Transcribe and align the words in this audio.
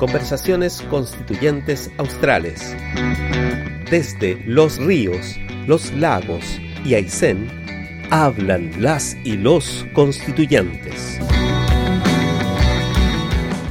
Conversaciones 0.00 0.80
Constituyentes 0.88 1.90
Australes. 1.98 2.74
Desde 3.90 4.42
Los 4.46 4.78
Ríos, 4.78 5.36
Los 5.66 5.92
Lagos 5.92 6.58
y 6.86 6.94
Aysén, 6.94 7.46
hablan 8.10 8.82
las 8.82 9.14
y 9.24 9.36
los 9.36 9.84
constituyentes. 9.92 11.18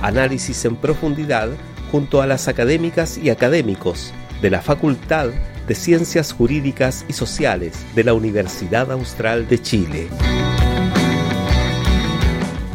Análisis 0.04 0.66
en 0.66 0.76
profundidad 0.76 1.50
junto 1.92 2.22
a 2.22 2.28
las 2.28 2.48
académicas 2.48 3.18
y 3.18 3.32
académicos 3.32 4.14
de 4.40 4.52
la 4.52 4.62
Facultad 4.62 5.30
de 5.68 5.74
Ciencias 5.74 6.32
Jurídicas 6.32 7.06
y 7.08 7.14
Sociales 7.14 7.84
de 7.96 8.04
la 8.04 8.14
Universidad 8.14 8.92
Austral 8.92 9.48
de 9.48 9.60
Chile. 9.64 10.08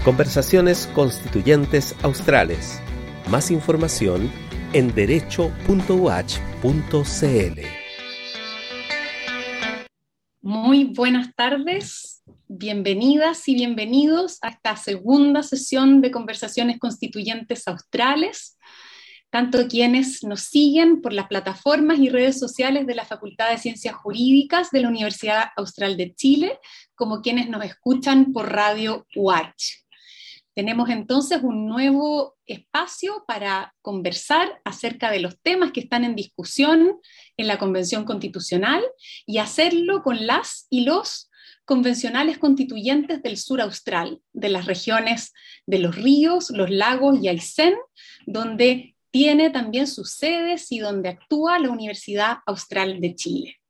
Conversaciones 0.05 0.89
Constituyentes 0.93 1.95
Australes. 2.03 2.81
Más 3.29 3.51
información 3.51 4.31
en 4.73 4.95
derecho.uach.cl. 4.95 7.61
Muy 10.43 10.85
buenas 10.85 11.35
tardes, 11.35 12.23
bienvenidas 12.49 13.49
y 13.49 13.55
bienvenidos 13.55 14.39
a 14.43 14.51
esta 14.51 14.77
segunda 14.77 15.43
sesión 15.43 16.03
de 16.03 16.11
Conversaciones 16.11 16.79
Constituyentes 16.79 17.67
Australes 17.67 18.59
tanto 19.35 19.67
quienes 19.67 20.23
nos 20.23 20.43
siguen 20.43 21.03
por 21.03 21.13
las 21.13 21.27
plataformas 21.27 21.99
y 21.99 22.09
redes 22.09 22.39
sociales 22.39 22.87
de 22.87 22.95
la 22.95 23.05
Facultad 23.05 23.51
de 23.51 23.59
Ciencias 23.59 23.97
Jurídicas 23.97 24.71
de 24.71 24.81
la 24.81 24.89
Universidad 24.89 25.47
Austral 25.57 25.97
de 25.97 26.15
Chile, 26.15 26.61
como 26.95 27.21
quienes 27.21 27.49
nos 27.49 27.65
escuchan 27.65 28.33
por 28.33 28.53
Radio 28.53 29.05
Watch. 29.17 29.84
Tenemos 30.55 30.89
entonces 30.89 31.41
un 31.43 31.67
nuevo 31.67 32.37
espacio 32.47 33.25
para 33.27 33.75
conversar 33.83 34.61
acerca 34.65 35.11
de 35.11 35.19
los 35.19 35.41
temas 35.41 35.73
que 35.73 35.81
están 35.81 36.05
en 36.05 36.15
discusión 36.15 37.01
en 37.37 37.47
la 37.49 37.59
Convención 37.59 38.05
Constitucional 38.05 38.83
y 39.27 39.39
hacerlo 39.39 40.03
con 40.03 40.27
las 40.27 40.67
y 40.71 40.85
los 40.85 41.31
convencionales 41.65 42.39
constituyentes 42.39 43.23
del 43.23 43.37
sur 43.37 43.61
austral, 43.61 44.21
de 44.33 44.49
las 44.49 44.67
regiones 44.67 45.33
de 45.67 45.79
los 45.79 45.97
ríos, 45.97 46.51
los 46.51 46.71
lagos 46.71 47.19
y 47.21 47.29
Aysén, 47.29 47.75
donde 48.27 48.95
tiene 49.11 49.51
también 49.51 49.87
sus 49.87 50.13
sedes 50.13 50.71
y 50.71 50.79
donde 50.79 51.09
actúa 51.09 51.59
la 51.59 51.71
Universidad 51.71 52.39
Austral 52.47 53.01
de 53.01 53.15
Chile. 53.15 53.61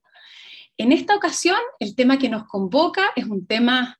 En 0.77 0.91
esta 0.91 1.15
ocasión, 1.15 1.59
el 1.79 1.95
tema 1.95 2.19
que 2.19 2.29
nos 2.29 2.47
convoca 2.47 3.11
es 3.15 3.27
un 3.27 3.47
tema 3.47 3.99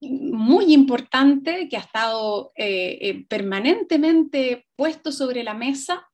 muy 0.00 0.72
importante 0.72 1.68
que 1.68 1.76
ha 1.76 1.80
estado 1.80 2.52
eh, 2.56 2.98
eh, 3.00 3.24
permanentemente 3.28 4.66
puesto 4.76 5.12
sobre 5.12 5.44
la 5.44 5.54
mesa, 5.54 6.08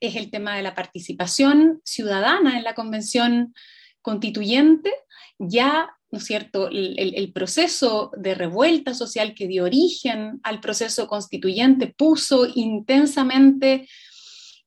es 0.00 0.16
el 0.16 0.30
tema 0.30 0.56
de 0.56 0.62
la 0.62 0.74
participación 0.74 1.80
ciudadana 1.84 2.56
en 2.56 2.64
la 2.64 2.74
Convención 2.74 3.54
Constituyente. 4.00 4.92
Ya 5.38 5.90
¿no 6.10 6.18
es 6.18 6.24
cierto?, 6.24 6.70
el, 6.70 7.32
proceso 7.34 8.10
de 8.16 8.34
revuelta 8.34 8.94
social 8.94 9.34
que 9.34 9.46
dio 9.46 9.64
origen 9.64 10.40
al 10.42 10.58
proceso 10.58 11.06
constituyente 11.06 11.88
puso 11.88 12.46
intensamente 12.54 13.86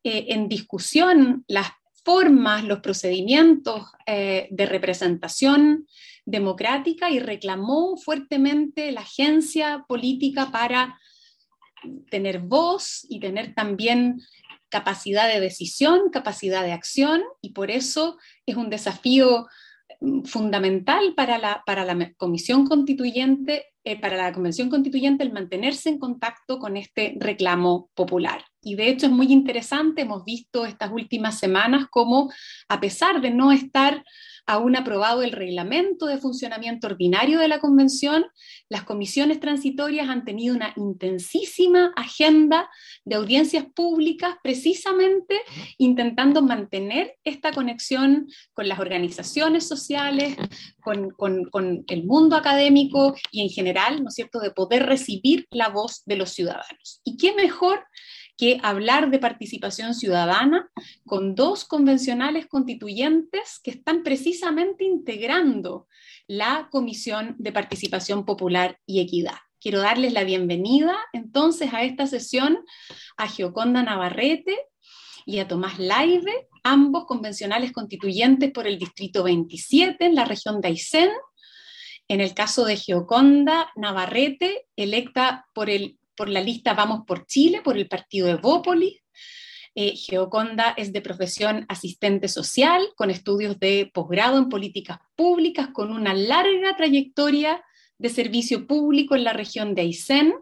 eh, 0.04 0.26
en 0.30 0.48
discusión 0.48 1.44
las 1.48 1.70
formas, 2.04 2.64
los 2.64 2.80
procedimientos 2.80 3.86
de 4.08 4.66
representación 4.66 5.88
democrática 6.32 7.10
y 7.10 7.20
reclamó 7.20 7.98
fuertemente 7.98 8.92
la 8.92 9.02
agencia 9.02 9.86
política 9.88 10.50
para 10.52 10.98
tener 12.10 12.40
voz 12.40 13.06
y 13.10 13.20
tener 13.20 13.54
también 13.54 14.22
capacidad 14.70 15.28
de 15.28 15.40
decisión, 15.40 16.10
capacidad 16.12 16.64
de 16.64 16.72
acción, 16.72 17.22
y 17.42 17.50
por 17.50 17.70
eso 17.70 18.18
es 18.46 18.56
un 18.56 18.70
desafío 18.70 19.48
fundamental 20.26 21.14
para 21.16 21.38
la, 21.38 21.62
para 21.66 21.86
la 21.86 22.14
Comisión 22.18 22.66
Constituyente, 22.66 23.66
eh, 23.84 24.00
para 24.00 24.18
la 24.18 24.32
Convención 24.32 24.70
Constituyente, 24.70 25.24
el 25.24 25.34
mantenerse 25.34 25.90
en 25.90 26.00
contacto 26.00 26.58
con 26.58 26.78
este 26.78 27.16
reclamo 27.20 27.90
popular. 27.94 28.44
Y 28.62 28.76
de 28.76 28.90
hecho 28.90 29.08
es 29.08 29.12
muy 29.12 29.32
interesante, 29.32 30.04
hemos 30.04 30.24
visto 30.24 30.66
estas 30.66 30.92
últimas 30.92 31.38
semanas 31.38 31.88
cómo, 31.92 32.32
a 32.70 32.80
pesar 32.80 33.22
de 33.22 33.32
no 33.32 33.52
estar 33.52 34.04
aún 34.46 34.76
aprobado 34.76 35.22
el 35.24 35.32
reglamento 35.32 36.06
de 36.06 36.18
funcionamiento 36.18 36.88
ordinario 36.88 37.40
de 37.40 37.48
la 37.48 37.60
Convención, 37.60 38.26
las 38.70 38.84
comisiones 38.84 39.40
transitorias 39.40 40.10
han 40.10 40.26
tenido 40.26 40.56
una 40.56 40.74
intensísima 40.76 41.92
agenda 41.96 42.70
de 43.06 43.16
audiencias 43.16 43.66
públicas, 43.74 44.36
precisamente 44.44 45.42
intentando 45.78 46.42
mantener 46.42 47.16
esta 47.24 47.52
conexión 47.52 48.28
con 48.54 48.68
las 48.68 48.80
organizaciones 48.80 49.68
sociales, 49.68 50.36
con, 50.82 51.12
con 51.12 51.84
el 51.88 52.06
mundo 52.06 52.36
académico 52.36 53.16
y 53.32 53.42
en 53.42 53.50
general, 53.50 54.02
¿no 54.04 54.10
es 54.10 54.16
cierto?, 54.16 54.40
de 54.40 54.52
poder 54.52 54.86
recibir 54.86 55.48
la 55.52 55.70
voz 55.70 56.04
de 56.06 56.18
los 56.18 56.32
ciudadanos. 56.32 57.02
¿Y 57.04 57.18
qué 57.18 57.34
mejor 57.34 57.86
que 58.38 58.60
hablar 58.64 59.12
de 59.12 59.20
participación 59.20 59.94
ciudadana 59.94 60.70
con 61.06 61.36
dos 61.36 61.66
convencionales 61.66 62.48
constituyentes 62.48 63.60
que 63.64 63.72
están 63.72 64.04
precisamente 64.04 64.84
integrando 64.84 65.88
la 66.28 66.70
Comisión 66.72 67.36
de 67.38 67.52
Participación 67.52 68.26
Popular 68.26 68.80
y 68.86 69.02
Equidad. 69.02 69.38
Quiero 69.60 69.80
darles 69.80 70.14
la 70.14 70.24
bienvenida 70.24 70.98
entonces 71.14 71.72
a 71.74 71.84
esta 71.84 72.08
sesión 72.08 72.66
a 73.16 73.28
Gioconda 73.28 73.84
Navarrete 73.84 74.58
y 75.26 75.38
a 75.38 75.48
Tomás 75.48 75.78
Laive, 75.78 76.48
ambos 76.64 77.06
convencionales 77.06 77.72
constituyentes 77.72 78.52
por 78.52 78.66
el 78.66 78.80
Distrito 78.80 79.24
27 79.24 80.04
en 80.04 80.16
la 80.16 80.26
región 80.26 80.62
de 80.62 80.70
Aysén. 80.70 81.10
En 82.08 82.22
el 82.22 82.34
caso 82.34 82.66
de 82.66 82.76
Gioconda 82.76 83.72
Navarrete, 83.76 84.66
electa 84.76 85.46
por 85.54 85.70
el 85.70 86.00
por 86.22 86.30
la 86.30 86.40
lista 86.40 86.76
Vamos 86.76 87.02
por 87.08 87.26
Chile, 87.26 87.62
por 87.64 87.80
el 87.80 87.88
partido 87.88 88.28
de 88.28 88.36
Bópolis. 88.36 89.02
Eh, 89.74 89.96
Geoconda 89.96 90.76
es 90.78 90.94
de 90.94 91.02
profesión 91.02 91.66
asistente 91.68 92.28
social, 92.28 92.90
con 92.96 93.10
estudios 93.10 93.60
de 93.60 93.90
posgrado 93.92 94.38
en 94.38 94.48
políticas 94.48 95.00
públicas, 95.16 95.70
con 95.74 95.92
una 95.92 96.14
larga 96.14 96.76
trayectoria 96.78 97.64
de 97.98 98.10
servicio 98.10 98.68
público 98.68 99.16
en 99.16 99.24
la 99.24 99.34
región 99.34 99.74
de 99.74 99.82
Aysén. 99.82 100.36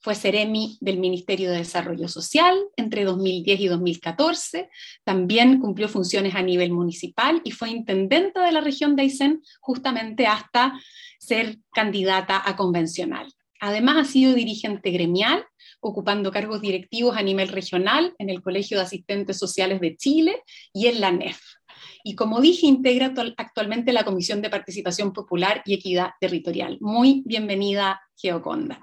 Fue 0.00 0.14
Ceremi 0.14 0.78
del 0.80 0.96
Ministerio 1.00 1.50
de 1.50 1.58
Desarrollo 1.58 2.08
Social 2.08 2.56
entre 2.78 3.04
2010 3.04 3.60
y 3.60 3.66
2014. 3.66 4.70
También 5.04 5.60
cumplió 5.60 5.86
funciones 5.90 6.34
a 6.34 6.40
nivel 6.40 6.72
municipal 6.72 7.42
y 7.44 7.50
fue 7.50 7.68
intendenta 7.68 8.42
de 8.42 8.52
la 8.52 8.62
región 8.62 8.96
de 8.96 9.02
Aysén 9.02 9.42
justamente 9.60 10.26
hasta 10.26 10.80
ser 11.18 11.58
candidata 11.74 12.40
a 12.42 12.56
convencional. 12.56 13.35
Además, 13.60 13.96
ha 13.96 14.10
sido 14.10 14.34
dirigente 14.34 14.90
gremial, 14.90 15.44
ocupando 15.80 16.30
cargos 16.30 16.60
directivos 16.60 17.16
a 17.16 17.22
nivel 17.22 17.48
regional 17.48 18.14
en 18.18 18.30
el 18.30 18.42
Colegio 18.42 18.78
de 18.78 18.84
Asistentes 18.84 19.38
Sociales 19.38 19.80
de 19.80 19.96
Chile 19.96 20.42
y 20.72 20.86
en 20.86 21.00
la 21.00 21.10
NEF. 21.10 21.40
Y 22.02 22.14
como 22.14 22.40
dije, 22.40 22.66
integra 22.66 23.12
actualmente 23.36 23.92
la 23.92 24.04
Comisión 24.04 24.40
de 24.40 24.50
Participación 24.50 25.12
Popular 25.12 25.62
y 25.64 25.74
Equidad 25.74 26.10
Territorial. 26.20 26.78
Muy 26.80 27.22
bienvenida, 27.26 28.00
Geoconda. 28.16 28.80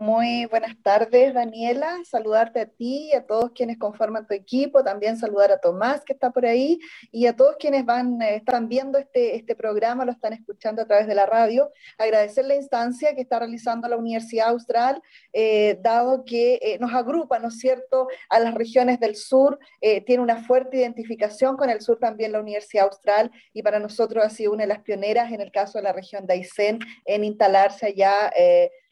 Muy 0.00 0.46
buenas 0.46 0.82
tardes, 0.82 1.34
Daniela. 1.34 1.98
Saludarte 2.06 2.60
a 2.60 2.64
ti 2.64 3.10
y 3.12 3.12
a 3.12 3.26
todos 3.26 3.50
quienes 3.50 3.76
conforman 3.76 4.26
tu 4.26 4.32
equipo. 4.32 4.82
También 4.82 5.18
saludar 5.18 5.52
a 5.52 5.58
Tomás, 5.58 6.06
que 6.06 6.14
está 6.14 6.30
por 6.30 6.46
ahí, 6.46 6.78
y 7.12 7.26
a 7.26 7.36
todos 7.36 7.56
quienes 7.58 7.84
van, 7.84 8.22
eh, 8.22 8.36
están 8.36 8.66
viendo 8.66 8.96
este, 8.96 9.36
este 9.36 9.54
programa, 9.54 10.06
lo 10.06 10.12
están 10.12 10.32
escuchando 10.32 10.80
a 10.80 10.86
través 10.86 11.06
de 11.06 11.14
la 11.14 11.26
radio. 11.26 11.70
Agradecer 11.98 12.46
la 12.46 12.54
instancia 12.54 13.14
que 13.14 13.20
está 13.20 13.40
realizando 13.40 13.88
la 13.88 13.98
Universidad 13.98 14.48
Austral, 14.48 15.02
eh, 15.34 15.78
dado 15.82 16.24
que 16.24 16.54
eh, 16.62 16.78
nos 16.80 16.94
agrupa, 16.94 17.38
¿no 17.38 17.48
es 17.48 17.58
cierto?, 17.58 18.08
a 18.30 18.40
las 18.40 18.54
regiones 18.54 19.00
del 19.00 19.16
sur. 19.16 19.58
tiene 20.06 20.22
una 20.22 20.42
fuerte 20.44 20.78
identificación 20.78 21.58
con 21.58 21.68
el 21.68 21.82
sur 21.82 21.98
también 21.98 22.32
la 22.32 22.40
Universidad 22.40 22.86
Austral, 22.86 23.30
y 23.52 23.62
para 23.62 23.78
nosotros 23.78 24.24
ha 24.24 24.30
sido 24.30 24.52
una 24.52 24.62
de 24.62 24.68
las 24.68 24.80
pioneras 24.80 25.30
en 25.30 25.42
el 25.42 25.52
caso 25.52 25.76
de 25.76 25.84
la 25.84 25.92
región 25.92 26.26
de 26.26 26.32
Aysén 26.34 26.78
en 27.04 27.22
instalarse 27.22 27.84
allá 27.84 28.32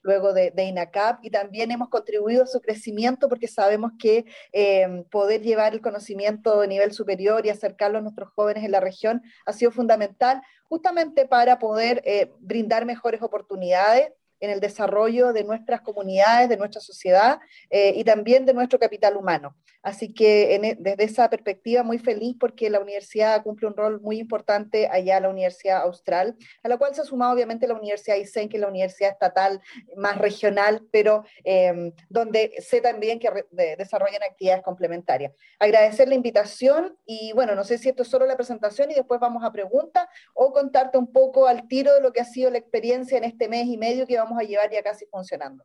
luego 0.03 0.33
de, 0.33 0.53
INACAP, 0.57 1.25
y 1.25 1.31
también 1.31 1.71
hemos 1.71 1.89
contribuido 1.89 2.45
a 2.45 2.47
su 2.47 2.61
crecimiento 2.61 3.29
porque 3.29 3.49
sabemos 3.49 3.93
que 3.99 4.25
em, 4.53 5.05
poder 5.05 5.43
llevar 5.43 5.75
el 5.75 5.81
conocimiento 5.81 6.61
de 6.61 6.69
nivel 6.69 6.93
superior 6.93 7.45
y 7.45 7.51
acercarlo 7.51 7.99
a 7.99 8.03
nuestros 8.03 8.31
jóvenes 8.35 8.65
en 8.65 8.73
la 8.73 8.81
región 8.81 9.23
ha 9.47 9.53
sido 9.53 9.71
fundamental 9.71 10.43
justamente 10.69 11.27
para 11.27 11.59
poder 11.59 12.03
eh, 12.05 12.33
brindar 12.41 12.85
mejores 12.85 13.23
oportunidades 13.23 14.13
en 14.41 14.51
el 14.51 14.61
desarrollo 14.61 15.33
de 15.33 15.45
nuestras 15.45 15.81
comunidades, 15.81 16.49
de 16.49 16.57
nuestra 16.57 16.81
sociedad 16.81 17.41
eh, 17.71 17.93
y 17.97 18.05
también 18.05 18.47
de 18.47 18.55
nuestro 18.55 18.79
capital 18.79 19.17
humano. 19.17 19.57
Así 19.83 20.13
que 20.13 20.55
e, 20.55 20.77
desde 20.79 21.05
esa 21.05 21.31
perspectiva 21.31 21.83
muy 21.83 21.99
feliz 21.99 22.37
porque 22.39 22.69
la 22.69 22.81
universidad 22.81 23.43
cumple 23.43 23.69
un 23.69 23.77
rol 23.77 24.01
muy 24.01 24.19
importante 24.19 24.89
allá, 24.91 25.21
la 25.21 25.29
Universidad 25.29 25.83
Austral, 25.83 26.37
a 26.63 26.69
la 26.69 26.77
cual 26.77 26.95
se 26.95 27.03
ha 27.03 27.05
sumado 27.05 27.33
obviamente 27.33 27.69
la 27.69 27.75
Universidad 27.75 28.17
ISEN, 28.17 28.49
que 28.49 28.57
es 28.57 28.61
la 28.61 28.69
universidad 28.69 29.13
estatal 29.13 29.61
más 29.97 30.19
regional, 30.19 30.83
pero 30.91 31.25
em, 31.45 31.93
donde 32.09 32.55
sé 32.61 32.81
también 32.81 33.19
que 33.19 33.31
desarrollan 33.51 34.23
actividades 34.23 34.63
complementarias. 34.63 35.33
Agradecer 35.59 36.09
la 36.09 36.15
invitación 36.15 36.97
y 37.07 37.33
bueno, 37.33 37.55
no 37.55 37.65
sé 37.65 37.79
si 37.79 37.89
esto 37.89 38.03
es 38.03 38.09
solo 38.09 38.27
la 38.27 38.37
presentación 38.37 38.91
y 38.91 38.95
después 38.95 39.21
vamos 39.21 39.45
a 39.45 39.53
preguntas 39.53 40.07
o 40.35 40.53
contarte 40.53 40.99
un 40.99 41.11
poco 41.13 41.47
al 41.47 41.69
tiro 41.69 41.95
de 41.95 42.01
lo 42.01 42.13
que 42.13 42.21
ha 42.21 42.25
sido 42.25 42.51
la 42.51 42.59
experiencia 42.59 43.17
en 43.17 43.25
este 43.25 43.49
mes 43.49 43.67
y 43.67 43.77
medio 43.77 44.07
que 44.07 44.17
vamos 44.17 44.28
a 44.37 44.43
llevar 44.43 44.71
ya 44.73 44.83
casi 44.83 45.07
funcionando. 45.07 45.65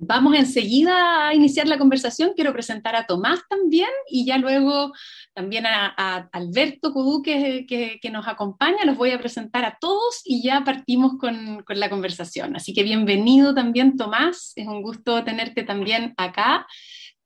Vamos 0.00 0.36
enseguida 0.36 1.26
a 1.26 1.34
iniciar 1.34 1.66
la 1.66 1.76
conversación. 1.76 2.32
Quiero 2.36 2.52
presentar 2.52 2.94
a 2.94 3.04
Tomás 3.04 3.40
también 3.48 3.88
y 4.08 4.24
ya 4.24 4.38
luego 4.38 4.92
también 5.34 5.66
a, 5.66 6.28
Alberto 6.30 6.92
Cudú 6.92 7.20
que, 7.20 7.98
nos 8.12 8.28
acompaña. 8.28 8.84
Los 8.84 8.96
voy 8.96 9.10
a 9.10 9.18
presentar 9.18 9.64
a 9.64 9.76
todos 9.80 10.20
y 10.24 10.40
ya 10.40 10.62
partimos 10.62 11.18
con, 11.18 11.64
con, 11.64 11.80
la 11.80 11.90
conversación. 11.90 12.54
Así 12.54 12.72
que 12.72 12.84
bienvenido 12.84 13.52
también 13.56 13.96
Tomás. 13.96 14.52
Es 14.54 14.68
un 14.68 14.82
gusto 14.82 15.24
tenerte 15.24 15.64
también 15.64 16.14
acá. 16.16 16.68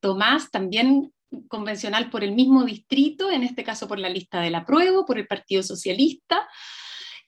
Tomás 0.01 0.51
también 0.51 1.13
convencional 1.49 2.09
por 2.09 2.25
el 2.25 2.33
mismo 2.33 2.65
distrito, 2.65 3.31
en 3.31 3.43
este 3.43 3.65
caso 3.65 3.87
por 3.87 3.99
la 3.99 4.09
lista 4.09 4.41
de 4.41 4.51
la 4.51 4.65
prueba, 4.65 5.05
por 5.05 5.19
el 5.19 5.27
Partido 5.27 5.63
Socialista 5.63 6.49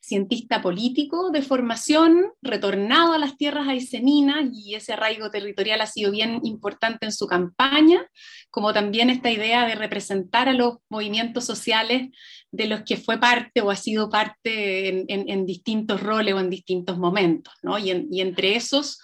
cientista 0.05 0.61
político 0.61 1.31
de 1.31 1.41
formación, 1.41 2.33
retornado 2.43 3.15
a 3.15 3.19
las 3.19 3.37
tierras 3.39 3.69
aiceninas 3.69 4.51
y 4.53 4.75
ese 4.75 4.93
arraigo 4.93 5.31
territorial 5.31 5.81
ha 5.81 5.87
sido 5.87 6.11
bien 6.11 6.41
importante 6.45 7.07
en 7.07 7.13
su 7.13 7.27
campaña, 7.27 8.07
como 8.51 8.75
también 8.75 9.09
esta 9.09 9.31
idea 9.31 9.67
de 9.67 9.75
representar 9.75 10.49
a 10.49 10.53
los 10.53 10.77
movimientos 10.91 11.45
sociales 11.47 12.11
de 12.51 12.67
los 12.67 12.83
que 12.83 12.99
fue 12.99 13.19
parte 13.19 13.63
o 13.63 13.71
ha 13.71 13.77
sido 13.77 14.11
parte 14.11 15.05
en, 15.09 15.47
distintos 15.47 16.03
roles 16.03 16.35
o 16.35 16.41
en 16.41 16.51
distintos 16.51 16.99
momentos, 16.99 17.55
¿no? 17.63 17.79
y, 17.79 17.91
entre 18.21 18.57
esos 18.57 19.01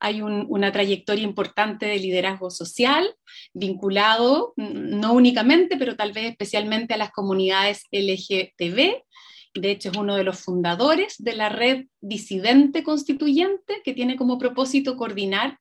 hay 0.00 0.20
una 0.20 0.72
trayectoria 0.72 1.22
importante 1.22 1.86
de 1.86 2.00
liderazgo 2.00 2.50
social 2.50 3.14
vinculado 3.54 4.52
no 4.56 5.12
únicamente, 5.12 5.76
pero 5.76 5.94
tal 5.94 6.12
vez 6.12 6.30
especialmente 6.30 6.94
a 6.94 6.96
las 6.96 7.12
comunidades 7.12 7.84
LGTB 7.92 8.96
de 9.54 9.70
hecho 9.70 9.90
es 9.90 9.96
uno 9.96 10.16
de 10.16 10.24
los 10.24 10.40
fundadores 10.40 11.16
de 11.18 11.34
la 11.34 11.48
red 11.48 11.86
disidente 12.00 12.82
constituyente 12.82 13.82
que 13.84 13.94
tiene 13.94 14.16
como 14.16 14.38
propósito 14.38 14.96
coordinar 14.96 15.58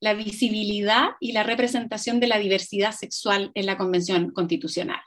la 0.00 0.14
visibilidad 0.14 1.10
y 1.20 1.32
la 1.32 1.42
representación 1.42 2.20
de 2.20 2.28
la 2.28 2.38
diversidad 2.38 2.92
sexual 2.92 3.50
en 3.54 3.66
la 3.66 3.76
Convención 3.76 4.30
Constitucional. 4.30 5.00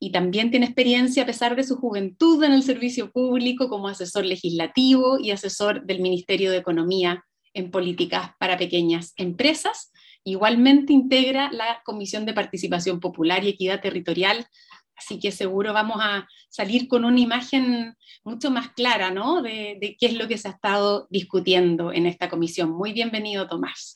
Y 0.00 0.10
también 0.10 0.50
tiene 0.50 0.66
experiencia, 0.66 1.22
a 1.22 1.26
pesar 1.26 1.54
de 1.54 1.64
su 1.64 1.76
juventud, 1.76 2.42
en 2.42 2.52
el 2.52 2.62
servicio 2.62 3.12
público 3.12 3.68
como 3.68 3.88
asesor 3.88 4.24
legislativo 4.24 5.18
y 5.18 5.30
asesor 5.30 5.84
del 5.84 6.00
Ministerio 6.00 6.50
de 6.50 6.56
Economía 6.56 7.24
en 7.54 7.70
políticas 7.70 8.30
para 8.38 8.56
pequeñas 8.56 9.12
empresas. 9.16 9.92
Igualmente 10.24 10.92
integra 10.92 11.52
la 11.52 11.82
Comisión 11.84 12.26
de 12.26 12.32
Participación 12.32 13.00
Popular 13.00 13.44
y 13.44 13.50
Equidad 13.50 13.80
Territorial 13.80 14.46
Así 15.04 15.18
que 15.18 15.32
seguro 15.32 15.72
vamos 15.72 15.96
a 16.00 16.28
salir 16.48 16.86
con 16.86 17.04
una 17.04 17.18
imagen 17.18 17.96
mucho 18.22 18.50
más 18.50 18.70
clara, 18.70 19.10
¿no? 19.10 19.42
De, 19.42 19.96
qué 19.98 20.06
es 20.06 20.14
lo 20.14 20.28
que 20.28 20.38
se 20.38 20.48
ha 20.48 20.52
estado 20.52 21.08
discutiendo 21.10 21.92
en 21.92 22.06
esta 22.06 22.28
comisión. 22.28 22.70
Muy 22.70 22.92
bienvenido, 22.92 23.48
Tomás. 23.48 23.94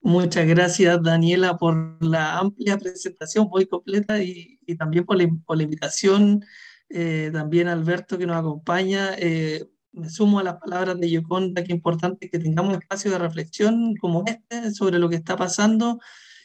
Muchas 0.00 0.46
gracias, 0.48 1.00
Daniela, 1.00 1.56
por 1.56 2.04
la 2.04 2.38
amplia 2.38 2.76
presentación, 2.76 3.48
muy 3.48 3.66
completa, 3.66 4.20
y, 4.20 4.58
también 4.76 5.04
por 5.04 5.16
la, 5.16 5.62
invitación. 5.62 6.44
Eh, 6.88 7.30
también 7.32 7.68
Alberto, 7.68 8.18
que 8.18 8.26
nos 8.26 8.36
acompaña. 8.36 9.10
Eh, 9.16 9.64
me 9.92 10.10
sumo 10.10 10.40
a 10.40 10.42
las 10.42 10.56
palabras 10.56 10.98
de 10.98 11.08
Yoconda, 11.08 11.62
que 11.62 11.72
es 11.72 11.76
importante 11.76 12.28
que 12.28 12.40
tengamos 12.40 12.74
espacio 12.74 13.12
de 13.12 13.18
reflexión 13.18 13.94
como 14.00 14.24
este 14.26 14.72
sobre 14.72 14.98
lo 14.98 15.08
que 15.08 15.16
está 15.16 15.36
pasando 15.36 16.00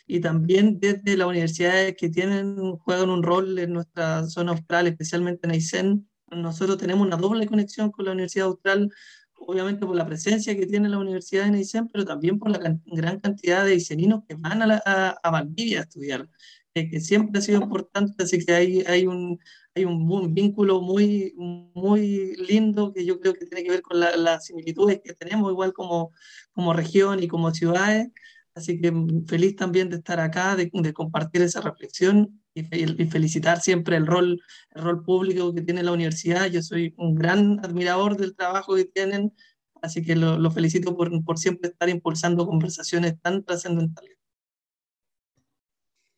y 0.07 0.21
también 0.21 0.79
desde 0.79 1.17
las 1.17 1.27
universidades 1.27 1.95
que 1.97 2.09
tienen, 2.09 2.77
juegan 2.77 3.09
un 3.09 3.23
rol 3.23 3.59
en 3.59 3.73
nuestra 3.73 4.25
zona 4.25 4.53
austral, 4.53 4.87
especialmente 4.87 5.45
en 5.45 5.51
Aysén. 5.51 6.09
Nosotros 6.31 6.77
tenemos 6.77 7.05
una 7.05 7.17
doble 7.17 7.45
conexión 7.45 7.91
con 7.91 8.05
la 8.05 8.11
Universidad 8.13 8.47
Austral, 8.47 8.89
obviamente 9.37 9.85
por 9.85 9.95
la 9.97 10.05
presencia 10.05 10.55
que 10.55 10.65
tiene 10.65 10.87
la 10.87 10.97
Universidad 10.97 11.47
en 11.47 11.55
Aysén, 11.55 11.89
pero 11.89 12.05
también 12.05 12.39
por 12.39 12.49
la 12.49 12.79
gran 12.85 13.19
cantidad 13.19 13.65
de 13.65 13.73
ayseninos 13.73 14.23
que 14.27 14.35
van 14.35 14.61
a, 14.61 15.17
a, 15.21 15.29
Valdivia 15.29 15.79
a 15.79 15.83
estudiar, 15.83 16.29
que 16.73 17.01
siempre 17.01 17.39
ha 17.39 17.41
sido 17.41 17.61
importante, 17.61 18.23
así 18.23 18.45
que 18.45 18.53
hay, 18.53 18.83
hay 18.87 19.07
un, 19.07 19.39
hay 19.75 19.83
un, 19.83 20.33
vínculo 20.33 20.81
muy, 20.81 21.33
muy 21.35 22.35
lindo 22.47 22.93
que 22.93 23.05
yo 23.05 23.19
creo 23.19 23.33
que 23.33 23.45
tiene 23.45 23.63
que 23.63 23.71
ver 23.71 23.81
con 23.81 23.99
las 23.99 24.45
similitudes 24.45 25.01
que 25.03 25.13
tenemos, 25.13 25.51
igual 25.51 25.73
como, 25.73 26.11
como 26.51 26.73
región 26.73 27.21
y 27.21 27.27
como 27.27 27.53
ciudades. 27.53 28.09
Así 28.57 28.81
que 28.81 28.91
mm, 28.91 29.27
feliz 29.27 29.55
también 29.55 29.89
de 29.89 29.97
estar 29.97 30.19
acá, 30.19 30.55
de, 30.55 30.71
compartir 30.93 31.43
esa 31.43 31.61
reflexión 31.61 32.41
y, 32.55 32.63
felicitar 32.63 33.61
siempre 33.61 33.97
el 33.97 34.07
rol, 34.07 34.41
el 34.73 34.81
rol 34.81 35.03
público 35.03 35.53
que 35.53 35.61
tiene 35.61 35.83
la 35.83 35.91
universidad. 35.91 36.47
Yo 36.47 36.63
soy 36.63 36.95
un 36.97 37.13
gran 37.13 37.59
admirador 37.63 38.17
del 38.17 38.35
trabajo 38.35 38.75
que 38.75 38.85
tienen, 38.85 39.31
así 39.83 40.03
que 40.03 40.15
lo, 40.15 40.49
felicito 40.49 40.97
por, 40.97 41.23
por 41.23 41.37
siempre 41.37 41.69
estar 41.69 41.87
impulsando 41.87 42.47
conversaciones 42.47 43.21
tan 43.21 43.43
trascendentales. 43.43 44.17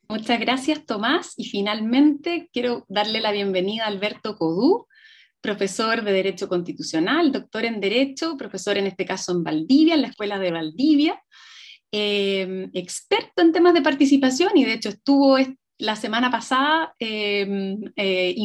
Muchas 0.08 0.40
gracias, 0.40 0.86
Tomás. 0.86 1.34
Y 1.36 1.44
finalmente 1.44 2.50
quiero 2.54 2.86
darle 2.88 3.20
la 3.20 3.34
bienvenida 3.34 3.84
a 3.84 3.88
Alberto 3.88 4.38
Codú, 4.38 4.88
profesor 5.42 6.06
de 6.06 6.14
Derecho 6.14 6.48
Constitucional, 6.48 7.34
doctor 7.34 7.66
en 7.66 7.82
Derecho, 7.82 8.38
profesor 8.38 8.78
en 8.78 8.88
este 8.88 9.06
caso 9.06 9.34
en 9.34 9.44
Valdivia, 9.44 9.96
en 9.96 10.04
la 10.04 10.08
Escuela 10.08 10.40
de 10.40 10.52
Valdivia. 10.52 11.22
Em, 11.92 12.70
experto 12.74 13.42
en 13.42 13.52
temas 13.52 13.74
de 13.74 13.82
participación 13.82 14.52
y 14.56 14.64
de 14.64 14.74
hecho 14.74 14.90
estuvo 14.90 15.38
la 15.80 15.96
semana 15.96 16.30
pasada 16.30 16.94
em, 17.00 17.82
eh, 17.96 18.36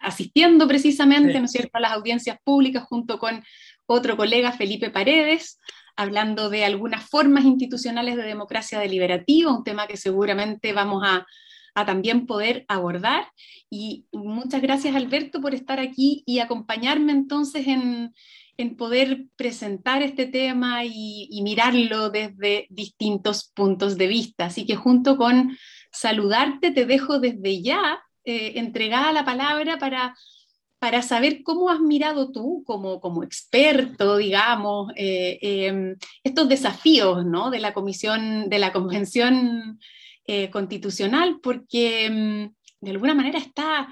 asistiendo 0.00 0.66
precisamente 0.66 1.38
¿no 1.38 1.46
cierto? 1.46 1.70
a 1.74 1.80
las 1.80 1.92
audiencias 1.92 2.38
públicas 2.42 2.82
junto 2.88 3.20
con 3.20 3.44
otro 3.86 4.16
colega, 4.16 4.50
Felipe 4.50 4.90
Paredes, 4.90 5.60
hablando 5.94 6.50
de 6.50 6.64
algunas 6.64 7.08
formas 7.08 7.44
institucionales 7.44 8.16
de 8.16 8.24
democracia 8.24 8.80
deliberativa, 8.80 9.56
un 9.56 9.62
tema 9.62 9.86
que 9.86 9.96
seguramente 9.96 10.72
vamos 10.72 11.04
a, 11.04 11.24
a 11.74 11.86
también 11.86 12.26
poder 12.26 12.64
abordar. 12.66 13.28
Y 13.70 14.06
muchas 14.12 14.60
gracias, 14.60 14.96
Alberto, 14.96 15.40
por 15.40 15.54
estar 15.54 15.78
aquí 15.78 16.24
y 16.26 16.40
acompañarme 16.40 17.12
entonces 17.12 17.68
en, 17.68 18.12
en 18.56 18.76
poder 18.76 19.26
presentar 19.36 20.02
este 20.02 20.26
tema 20.26 20.84
y, 20.84 21.40
mirarlo 21.42 22.10
desde 22.10 22.66
distintos 22.70 23.50
puntos 23.54 23.98
de 23.98 24.06
vista. 24.06 24.46
Así 24.46 24.66
que 24.66 24.76
junto 24.76 25.16
con 25.16 25.56
saludarte, 25.90 26.70
te 26.70 26.86
dejo 26.86 27.18
desde 27.18 27.62
ya 27.62 28.00
eh, 28.24 28.52
entregada 28.56 29.12
la 29.12 29.24
palabra 29.24 29.78
para, 29.78 30.14
para 30.78 31.02
saber 31.02 31.42
cómo 31.42 31.70
has 31.70 31.80
mirado 31.80 32.30
tú 32.30 32.62
como, 32.66 33.00
como 33.00 33.22
experto, 33.22 34.16
digamos, 34.16 34.92
eh, 34.96 35.38
em, 35.40 35.96
estos 36.22 36.48
desafíos 36.48 37.24
¿no? 37.24 37.50
de 37.50 37.58
la 37.60 37.72
comisión, 37.72 38.48
de 38.48 38.58
la 38.58 38.72
convención 38.72 39.78
eh, 40.26 40.50
constitucional, 40.50 41.40
porque 41.42 42.06
em, 42.06 42.52
de 42.80 42.90
alguna 42.90 43.14
manera 43.14 43.38
está, 43.38 43.88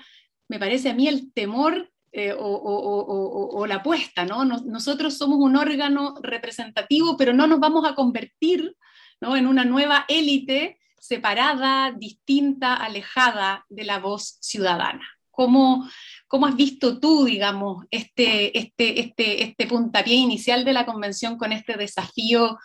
me 0.49 0.59
parece 0.59 0.91
a 0.91 0.95
mí, 0.95 1.09
el 1.09 1.33
temor 1.33 1.91
eh, 2.13 2.35
o, 2.37 3.67
la 3.67 3.77
apuesta, 3.77 4.25
¿no? 4.25 4.45
nosotros 4.45 5.17
somos 5.17 5.39
un 5.39 5.55
órgano 5.55 6.17
representativo, 6.23 7.17
pero 7.17 7.33
no 7.33 7.47
nos 7.47 7.61
vamos 7.61 7.89
a 7.89 7.95
convertir 7.95 8.77
en 9.21 9.47
una 9.47 9.65
nueva 9.65 10.07
élite 10.09 10.81
separada, 10.99 11.93
distinta, 11.93 12.75
alejada 12.75 13.65
de 13.69 13.85
la 13.85 13.99
voz 13.99 14.39
ciudadana. 14.41 15.07
¿Cómo, 15.31 15.89
cómo 16.27 16.47
has 16.47 16.57
visto 16.57 16.99
tú, 16.99 17.25
digamos, 17.25 17.87
este, 17.91 18.59
este, 18.59 19.01
este, 19.01 19.43
este 19.45 19.67
puntapié 19.67 20.17
inicial 20.17 20.65
de 20.65 20.73
la 20.73 20.85
convención 20.85 21.39
con 21.39 21.53
este 21.53 21.77
desafío 21.77 22.59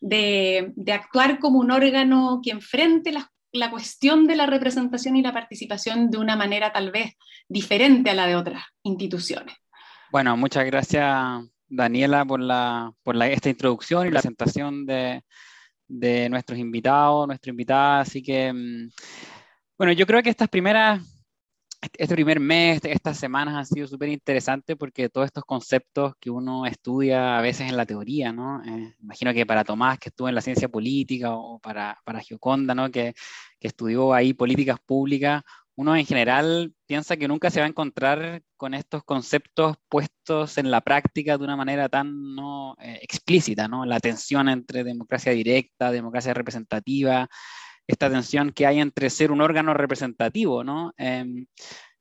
de, 0.00 0.72
de 0.74 0.92
actuar 0.92 1.38
como 1.38 1.58
un 1.58 1.70
órgano 1.70 2.40
que 2.42 2.50
enfrente 2.50 3.12
las 3.12 3.26
la 3.56 3.70
cuestión 3.70 4.26
de 4.26 4.36
la 4.36 4.46
representación 4.46 5.16
y 5.16 5.22
la 5.22 5.32
participación 5.32 6.10
de 6.10 6.18
una 6.18 6.36
manera 6.36 6.72
tal 6.72 6.90
vez 6.90 7.14
diferente 7.48 8.10
a 8.10 8.14
la 8.14 8.26
de 8.26 8.36
otras 8.36 8.62
instituciones. 8.82 9.56
Bueno, 10.10 10.36
muchas 10.36 10.64
gracias 10.64 11.42
Daniela 11.68 12.24
por, 12.24 12.40
la, 12.40 12.92
por 13.02 13.16
la, 13.16 13.28
esta 13.28 13.50
introducción 13.50 14.06
y 14.06 14.10
la 14.10 14.20
presentación 14.20 14.86
de, 14.86 15.22
de 15.88 16.28
nuestros 16.28 16.58
invitados, 16.58 17.26
nuestra 17.26 17.50
invitada. 17.50 18.00
Así 18.00 18.22
que, 18.22 18.52
mm, 18.52 18.90
bueno, 19.78 19.92
yo 19.92 20.06
creo 20.06 20.22
que 20.22 20.30
estas 20.30 20.48
primeras 20.48 21.02
este 21.80 22.14
primer 22.14 22.40
mes, 22.40 22.80
estas 22.84 23.18
semanas 23.18 23.54
han 23.54 23.66
sido 23.66 23.86
súper 23.86 24.08
interesantes 24.08 24.76
porque 24.76 25.08
todos 25.08 25.26
estos 25.26 25.44
conceptos 25.44 26.14
que 26.20 26.30
uno 26.30 26.66
estudia 26.66 27.38
a 27.38 27.40
veces 27.40 27.68
en 27.68 27.76
la 27.76 27.86
teoría, 27.86 28.32
¿no? 28.32 28.62
Eh, 28.64 28.94
imagino 29.02 29.32
que 29.32 29.46
para 29.46 29.64
Tomás, 29.64 29.98
que 29.98 30.08
estuvo 30.08 30.28
en 30.28 30.34
la 30.34 30.40
ciencia 30.40 30.68
política, 30.68 31.34
o 31.34 31.58
para, 31.58 31.98
para 32.04 32.20
Gioconda, 32.20 32.74
¿no? 32.74 32.90
Que, 32.90 33.14
que 33.60 33.68
estudió 33.68 34.14
ahí 34.14 34.32
políticas 34.32 34.78
públicas, 34.84 35.42
uno 35.76 35.94
en 35.94 36.06
general 36.06 36.72
piensa 36.86 37.16
que 37.18 37.28
nunca 37.28 37.50
se 37.50 37.60
va 37.60 37.66
a 37.66 37.68
encontrar 37.68 38.42
con 38.56 38.72
estos 38.72 39.04
conceptos 39.04 39.76
puestos 39.90 40.56
en 40.56 40.70
la 40.70 40.80
práctica 40.80 41.36
de 41.36 41.44
una 41.44 41.54
manera 41.54 41.88
tan 41.90 42.34
¿no? 42.34 42.76
Eh, 42.80 42.98
explícita, 43.02 43.68
¿no? 43.68 43.84
La 43.84 44.00
tensión 44.00 44.48
entre 44.48 44.84
democracia 44.84 45.32
directa, 45.32 45.90
democracia 45.90 46.32
representativa, 46.32 47.28
esta 47.86 48.10
tensión 48.10 48.52
que 48.52 48.66
hay 48.66 48.80
entre 48.80 49.10
ser 49.10 49.32
un 49.32 49.40
órgano 49.40 49.74
representativo, 49.74 50.64
¿no? 50.64 50.92
Em, 50.96 51.46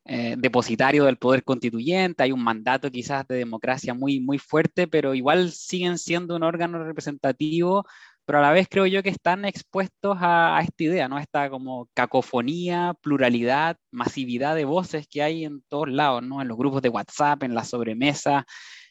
eh, 0.06 0.36
depositario 0.38 1.06
del 1.06 1.18
poder 1.18 1.44
constituyente, 1.44 2.24
hay 2.24 2.32
un 2.32 2.44
mandato 2.44 2.92
quizás 2.92 3.28
de 3.28 3.38
democracia 3.38 3.94
muy, 3.94 4.20
muy 4.20 4.38
fuerte, 4.38 4.88
pero 4.88 5.16
igual 5.16 5.52
siguen 5.52 5.98
siendo 5.98 6.36
un 6.36 6.44
órgano 6.44 6.84
representativo 6.84 7.86
pero 8.26 8.40
a 8.40 8.42
la 8.42 8.52
vez 8.52 8.68
creo 8.70 8.88
yo 8.88 9.04
que 9.04 9.10
están 9.10 9.46
expuestos 9.46 10.18
a, 10.20 10.60
esta 10.64 10.84
idea, 10.84 11.08
¿no? 11.08 11.20
Esta 11.20 11.50
como 11.50 11.90
cacofonía, 11.94 12.96
pluralidad, 13.02 13.78
masividad 13.92 14.56
de 14.56 14.66
voces 14.66 15.08
que 15.08 15.22
hay 15.22 15.46
en 15.46 15.62
todos 15.70 15.90
lados, 15.90 16.24
¿no? 16.24 16.42
En 16.42 16.48
los 16.48 16.58
grupos 16.58 16.82
de 16.82 16.90
WhatsApp, 16.90 17.44
en 17.44 17.54
las 17.54 17.70
sobremesas, 17.70 18.44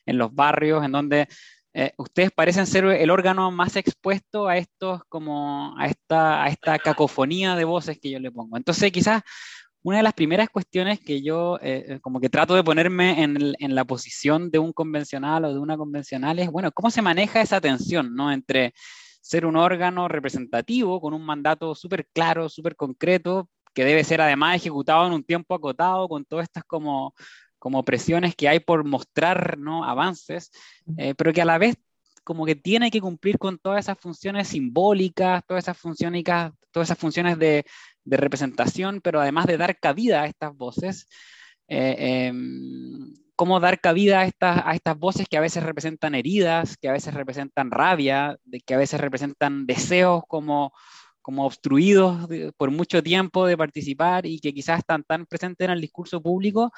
en 0.07 0.19
los 0.19 0.33
barrios, 0.35 0.85
en 0.85 0.93
donde 0.93 1.29
eh, 1.75 1.93
ustedes 1.99 2.31
parecen 2.31 2.67
ser 2.67 2.85
el 2.85 3.11
órgano 3.11 3.51
más 3.51 3.75
expuesto 3.75 4.47
a 4.47 4.57
estos, 4.57 5.03
como 5.09 5.77
a 5.77 5.87
esta, 5.87 6.45
a 6.45 6.49
esta 6.49 6.79
cacofonía 6.79 7.57
de 7.57 7.65
voces 7.65 7.99
que 7.99 8.11
yo 8.11 8.21
le 8.21 8.31
pongo. 8.31 8.57
Entonces, 8.57 8.93
quizás 8.93 9.23
una 9.83 9.99
de 9.99 10.05
las 10.05 10.15
primeras 10.15 10.49
cuestiones 10.49 11.01
que 11.01 11.21
yo 11.21 11.59
eh, 11.61 11.85
eh, 11.89 12.01
como 12.01 12.21
que 12.21 12.31
trato 12.31 12.55
de 12.55 12.63
ponerme 12.65 13.23
en, 13.23 13.75
la 13.75 13.85
posición 13.85 14.51
de 14.51 14.61
un 14.61 14.73
convencional 14.73 15.45
o 15.45 15.53
de 15.53 15.59
una 15.59 15.77
convencional 15.77 16.39
es, 16.39 16.49
bueno, 16.49 16.71
¿cómo 16.73 16.91
se 16.91 17.03
maneja 17.03 17.43
esa 17.43 17.61
tensión, 17.61 18.15
¿no? 18.15 18.33
Entre 18.33 18.73
ser 19.21 19.45
un 19.45 19.57
órgano 19.57 20.07
representativo 20.09 21.01
con 21.01 21.13
un 21.13 21.27
mandato 21.27 21.75
súper 21.75 22.07
claro, 22.15 22.49
súper 22.49 22.77
concreto, 22.77 23.51
que 23.75 23.85
debe 23.85 24.05
ser 24.05 24.21
además 24.21 24.57
ejecutado 24.57 25.07
en 25.07 25.13
un 25.13 25.25
tiempo 25.25 25.55
acotado, 25.55 26.09
con 26.09 26.25
todas 26.25 26.45
estas 26.45 26.65
como, 26.65 27.15
como 27.65 27.83
presiones 27.83 28.37
que 28.37 28.47
hay 28.47 28.61
por 28.61 28.85
mostrar 28.85 29.57
¿no? 29.57 29.85
avances, 29.87 30.51
eh, 30.99 31.15
pero 31.17 31.33
que 31.33 31.41
a 31.41 31.47
la 31.47 31.57
vez 31.57 31.79
como 32.23 32.45
que 32.45 32.57
tiene 32.57 32.91
que 32.91 33.01
cumplir 33.01 33.39
con 33.39 33.57
todas 33.57 33.87
esas 33.87 33.99
funciones 33.99 34.49
simbólicas, 34.49 35.43
todas 35.47 35.65
esas 35.65 35.79
funciones, 35.79 36.25
todas 36.25 36.89
esas 36.89 36.99
funciones 36.99 37.39
de, 37.39 37.65
de 38.05 38.17
representación, 38.19 39.01
pero 39.01 39.19
además 39.19 39.47
de 39.47 39.57
dar 39.57 39.79
cabida 39.79 40.21
a 40.21 40.27
estas 40.27 40.55
voces. 40.55 41.09
Eh, 41.67 42.27
em, 42.27 43.15
cómo 43.35 43.59
dar 43.61 43.81
cabida 43.81 44.21
a 44.21 44.27
estas, 44.27 44.61
a 44.63 44.75
estas 44.75 44.99
voces 44.99 45.27
que 45.27 45.39
a 45.39 45.41
veces 45.41 45.63
representan 45.63 46.15
heridas, 46.15 46.77
que 46.77 46.91
a 46.91 46.93
veces 46.93 47.15
representan 47.15 47.71
rabia, 47.71 48.37
de, 48.45 48.61
que 48.61 48.75
a 48.75 48.79
veces 48.79 49.01
representan 49.01 49.65
deseos 49.65 50.23
como, 50.29 50.75
como 51.23 51.47
obstruidos 51.47 52.29
por 52.59 52.71
mucho 52.71 53.03
tiempo 53.03 53.47
de 53.47 53.57
participar 53.57 54.27
y 54.27 54.39
que 54.39 54.53
quizás 54.53 54.81
están 54.81 55.03
tan 55.05 55.25
presentes 55.25 55.65
en 55.65 55.71
el 55.71 55.81
discurso 55.81 56.21
público. 56.21 56.71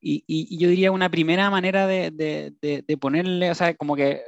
Y, 0.00 0.58
yo 0.58 0.68
diría 0.68 0.92
una 0.92 1.10
primera 1.10 1.50
manera 1.50 1.86
de, 1.86 2.84
ponerle, 3.00 3.50
o 3.50 3.54
sea, 3.54 3.74
como 3.74 3.96
que 3.96 4.22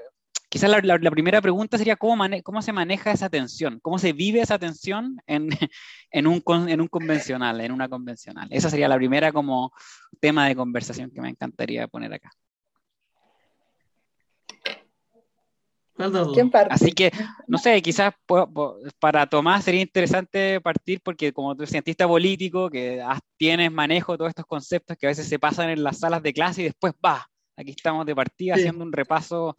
quizás 0.49 0.71
la, 0.71 0.81
la, 0.81 1.11
primera 1.11 1.41
pregunta 1.41 1.79
sería 1.79 1.97
cómo, 1.97 2.25
cómo 2.43 2.63
se 2.63 2.73
maneja 2.73 3.13
esa 3.13 3.29
tensión, 3.29 3.81
cómo 3.81 3.99
se 3.99 4.13
vive 4.13 4.41
esa 4.41 4.59
tensión 4.59 5.19
en, 5.27 5.49
en, 6.11 6.27
un, 6.27 6.43
en 6.69 6.81
un 6.81 6.89
convencional, 6.89 7.61
en 7.61 7.73
una 7.73 7.89
convencional. 7.89 8.49
Esa 8.51 8.71
sería 8.71 8.89
la 8.89 8.97
primera 8.97 9.33
como 9.33 9.73
tema 10.21 10.49
de 10.49 10.57
conversación 10.57 11.11
que 11.11 11.21
me 11.21 11.31
encantaría 11.31 11.89
poner 11.89 12.13
acá. 12.15 12.31
Así 16.71 16.93
que, 16.93 17.11
no 17.47 17.59
sé, 17.59 17.81
quizás 17.83 18.15
para 18.99 19.27
Tomás 19.27 19.65
sería 19.65 19.83
interesante 19.83 20.61
partir 20.61 21.01
porque 21.03 21.33
como 21.33 21.55
tú 21.55 21.63
eres 21.63 21.71
cientista 21.71 22.07
político, 22.07 22.71
que 22.71 23.03
tienes 23.37 23.73
manejo 23.73 24.13
de 24.13 24.19
todos 24.19 24.29
estos 24.31 24.47
conceptos 24.47 24.97
que 24.97 25.07
a 25.07 25.11
veces 25.11 25.29
se 25.29 25.39
pasan 25.39 25.71
en 25.71 25.83
las 25.83 25.99
salas 25.99 26.23
de 26.23 26.33
clase 26.33 26.63
y 26.63 26.65
después 26.65 26.93
va, 27.05 27.27
aquí 27.57 27.71
estamos 27.71 28.07
de 28.07 28.15
partida 28.15 28.55
haciendo 28.55 28.85
un 28.85 28.93
repaso 28.93 29.57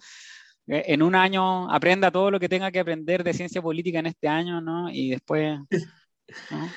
eh, 0.68 0.84
en 0.88 1.02
un 1.02 1.16
año 1.16 1.70
aprenda 1.72 2.12
todo 2.12 2.30
lo 2.32 2.40
que 2.40 2.50
tenga 2.50 2.72
que 2.72 2.80
aprender 2.80 3.24
de 3.24 3.34
ciencia 3.34 3.62
política 3.62 4.00
en 4.00 4.06
este 4.06 4.28
año, 4.28 4.62
¿no? 4.62 4.90
Y 4.90 5.10
después... 5.10 5.60
¿no? 6.52 6.70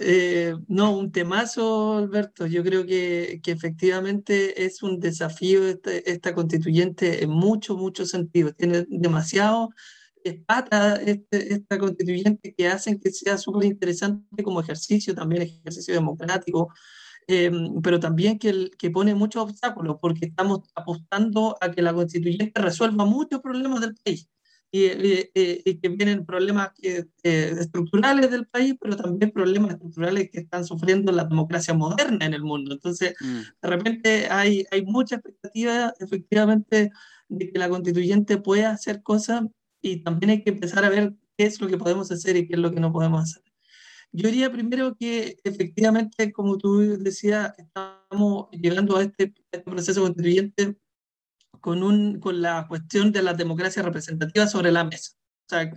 Eh, 0.00 0.54
no, 0.68 0.96
un 0.96 1.12
temazo, 1.12 1.98
Alberto. 1.98 2.46
Yo 2.46 2.62
creo 2.64 2.86
que, 2.86 3.40
que 3.42 3.50
efectivamente 3.52 4.64
es 4.64 4.82
un 4.82 5.00
desafío 5.00 5.66
este, 5.66 6.10
esta, 6.10 6.34
constituyente 6.34 7.22
en 7.22 7.30
muchos, 7.30 7.76
muchos 7.76 8.10
sentidos. 8.10 8.56
Tiene 8.56 8.86
demasiado 8.88 9.70
patas 10.46 11.00
este, 11.06 11.54
esta 11.54 11.78
constituyente 11.78 12.54
que 12.54 12.68
hacen 12.68 13.00
que 13.00 13.10
sea 13.10 13.38
súper 13.38 13.64
interesante 13.64 14.42
como 14.42 14.60
ejercicio, 14.60 15.14
también 15.14 15.42
ejercicio 15.42 15.94
democrático, 15.94 16.70
Em, 17.32 17.80
pero 17.80 18.00
también 18.00 18.40
que, 18.40 18.70
que 18.76 18.90
pone 18.90 19.14
muchos 19.14 19.42
obstáculos, 19.42 19.98
porque 20.00 20.26
estamos 20.26 20.62
apostando 20.74 21.56
a 21.60 21.70
que 21.70 21.80
la 21.80 21.94
constituyente 21.94 22.60
resuelva 22.60 23.04
muchos 23.04 23.40
problemas 23.40 23.80
del 23.80 23.94
país. 23.94 24.28
Y, 24.72 24.88
que 25.80 25.88
vienen 25.88 26.24
problemas 26.24 26.70
eh, 26.82 27.04
estructurales 27.24 28.30
del 28.30 28.46
país, 28.46 28.76
pero 28.80 28.96
también 28.96 29.32
problemas 29.32 29.72
estructurales 29.72 30.30
que 30.30 30.40
están 30.40 30.64
sufriendo 30.64 31.10
la 31.10 31.24
democracia 31.24 31.74
moderna 31.74 32.24
en 32.26 32.34
el 32.34 32.42
mundo. 32.42 32.74
Entonces, 32.74 33.14
mm. 33.20 33.40
de 33.62 33.68
repente 33.68 34.28
hay, 34.30 34.64
hay 34.70 34.82
mucha 34.82 35.16
expectativa, 35.16 35.92
efectivamente, 35.98 36.90
de 37.28 37.50
que 37.50 37.58
la 37.58 37.68
constituyente 37.68 38.36
pueda 38.38 38.70
hacer 38.70 39.02
cosas 39.02 39.42
y 39.82 40.02
también 40.02 40.30
hay 40.30 40.42
que 40.42 40.50
empezar 40.50 40.84
a 40.84 40.90
ver 40.90 41.14
qué 41.36 41.46
es 41.46 41.60
lo 41.60 41.68
que 41.68 41.78
podemos 41.78 42.10
hacer 42.12 42.36
y 42.36 42.46
qué 42.46 42.54
es 42.54 42.60
lo 42.60 42.70
que 42.70 42.80
no 42.80 42.92
podemos 42.92 43.22
hacer. 43.22 43.42
Yo 44.12 44.28
diría 44.28 44.50
primero 44.50 44.96
que 44.96 45.36
efectivamente, 45.44 46.32
como 46.32 46.58
tú 46.58 46.80
decías, 46.98 47.52
estamos 47.56 48.48
llegando 48.50 48.96
a 48.96 49.04
este, 49.04 49.32
este 49.52 49.70
proceso 49.70 50.02
constituyente 50.02 50.76
con, 51.60 51.82
un, 51.82 52.20
con 52.20 52.42
la 52.42 52.66
cuestión 52.68 53.12
de 53.12 53.22
la 53.22 53.34
democracia 53.34 53.82
representativa 53.82 54.46
sobre 54.46 54.72
la 54.72 54.84
mesa. 54.84 55.12
Sea, 55.50 55.76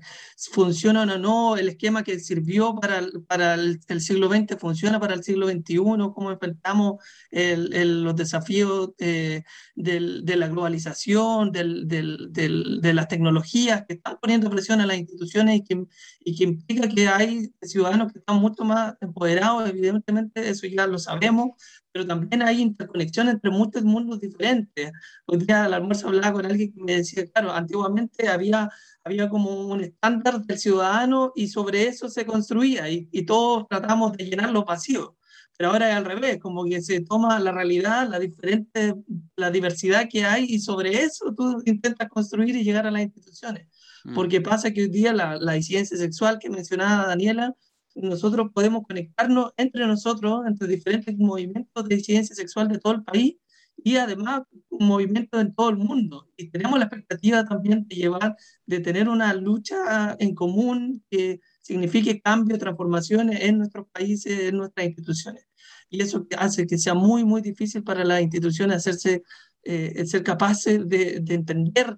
funciona 0.52 1.02
o 1.02 1.18
no 1.18 1.58
el 1.58 1.68
esquema 1.68 2.04
que 2.04 2.20
sirvió 2.20 2.75
para, 2.75 3.02
para 3.28 3.56
el, 3.56 3.80
siglo 4.02 4.30
XX, 4.30 4.56
funciona 4.60 5.00
para 5.00 5.16
el 5.16 5.24
siglo 5.24 5.48
XXI, 5.48 5.78
cómo 6.13 6.32
enfrentamos 6.32 7.04
el, 7.32 8.04
los 8.04 8.16
desafíos 8.16 8.92
eh, 9.00 9.44
de 9.74 10.36
la 10.36 10.48
globalización, 10.48 11.52
del, 11.52 11.88
de 11.88 12.94
las 12.94 13.08
tecnologías 13.08 13.84
que 13.88 13.96
están 13.96 14.20
poniendo 14.22 14.50
presión 14.52 14.80
a 14.80 14.86
las 14.86 14.98
instituciones 14.98 15.58
y 15.58 15.63
que, 15.63 15.86
y 16.20 16.36
que 16.36 16.44
implica 16.44 16.88
que 16.88 17.08
hay 17.08 17.52
ciudadanos 17.63 18.13
que 18.13 18.20
están 18.20 18.38
mucho 18.38 18.63
más 18.63 18.94
empoderados, 19.02 19.68
evidentemente 19.68 20.50
eso 20.50 20.68
ya 20.68 20.86
lo 20.86 21.00
sabemos, 21.00 21.52
pero 21.93 22.05
también 22.05 22.41
hay 22.41 22.62
interconexión 22.62 23.29
entre 23.29 23.51
muchos 23.51 23.83
mundos 23.83 24.19
diferentes. 24.19 24.91
Hoy 25.25 25.38
día 25.38 25.63
al 25.63 25.75
almuerzo 25.75 26.07
hablaba 26.07 26.33
con 26.33 26.45
alguien 26.45 26.73
que 26.73 26.83
me 26.83 26.97
decía, 26.97 27.25
claro, 27.27 27.53
antiguamente 27.53 28.27
había 28.27 28.69
había 29.03 29.29
como 29.29 29.67
un 29.67 29.81
estándar 29.81 30.41
del 30.41 30.57
ciudadano 30.57 31.33
y 31.35 31.47
sobre 31.47 31.88
eso 31.88 32.09
se 32.09 32.25
construía 32.25 32.89
y, 32.89 33.09
y 33.12 33.25
todos 33.25 33.67
tratamos 33.67 34.13
de 34.13 34.25
llenar 34.25 34.51
los 34.51 34.65
vacíos. 34.65 35.12
Pero 35.57 35.69
ahora 35.69 35.89
es 35.89 35.95
al 35.95 36.05
revés, 36.05 36.39
como 36.39 36.65
que 36.65 36.81
se 36.81 37.01
toma 37.01 37.39
la 37.39 37.51
realidad, 37.51 38.09
la, 38.09 38.17
diferente, 38.17 38.95
la 39.35 39.51
diversidad 39.51 40.07
que 40.09 40.25
hay 40.25 40.45
y 40.45 40.59
sobre 40.59 41.03
eso 41.03 41.33
tú 41.35 41.62
intentas 41.65 42.09
construir 42.09 42.55
y 42.55 42.63
llegar 42.63 42.88
a 42.88 42.91
las 42.91 43.03
instituciones. 43.03 43.67
Mm. 44.03 44.15
Porque 44.15 44.41
pasa 44.41 44.71
que 44.71 44.83
hoy 44.83 44.89
día 44.89 45.13
la, 45.13 45.38
la 45.38 45.53
disidencia 45.53 45.95
sexual 45.95 46.39
que 46.39 46.50
mencionaba 46.50 47.07
Daniela, 47.07 47.53
nosotros 47.95 48.51
podemos 48.53 48.83
conectarnos 48.88 49.53
entre 49.57 49.85
nosotros, 49.88 50.45
entre 50.47 50.67
diferentes 50.67 51.17
movimientos 51.17 51.88
de 51.88 51.95
disidencia 51.95 52.35
sexual 52.35 52.67
de 52.67 52.79
todo 52.79 52.93
el 52.93 53.03
país 53.03 53.38
y 53.77 53.97
además 53.97 54.43
un 54.69 54.88
movimiento 54.88 55.39
en 55.39 55.53
todo 55.53 55.69
el 55.69 55.77
mundo. 55.77 56.29
Y 56.38 56.50
tenemos 56.50 56.79
la 56.79 56.85
expectativa 56.85 57.45
también 57.45 57.88
de 57.88 57.95
llevar, 57.95 58.35
de 58.65 58.79
tener 58.79 59.09
una 59.09 59.33
lucha 59.33 60.15
en 60.19 60.33
común 60.35 61.03
que 61.09 61.41
signifique 61.62 62.21
cambio, 62.21 62.57
transformaciones 62.57 63.41
en 63.41 63.57
nuestros 63.57 63.88
países, 63.91 64.39
en 64.39 64.57
nuestras 64.57 64.88
instituciones. 64.88 65.47
Y 65.89 66.01
eso 66.01 66.27
hace 66.38 66.65
que 66.65 66.77
sea 66.77 66.93
muy, 66.93 67.23
muy 67.23 67.41
difícil 67.41 67.83
para 67.83 68.03
las 68.03 68.21
instituciones 68.21 68.77
hacerse, 68.77 69.23
eh, 69.63 70.05
ser 70.05 70.23
capaces 70.23 70.88
de, 70.88 71.19
de 71.19 71.33
entender 71.35 71.95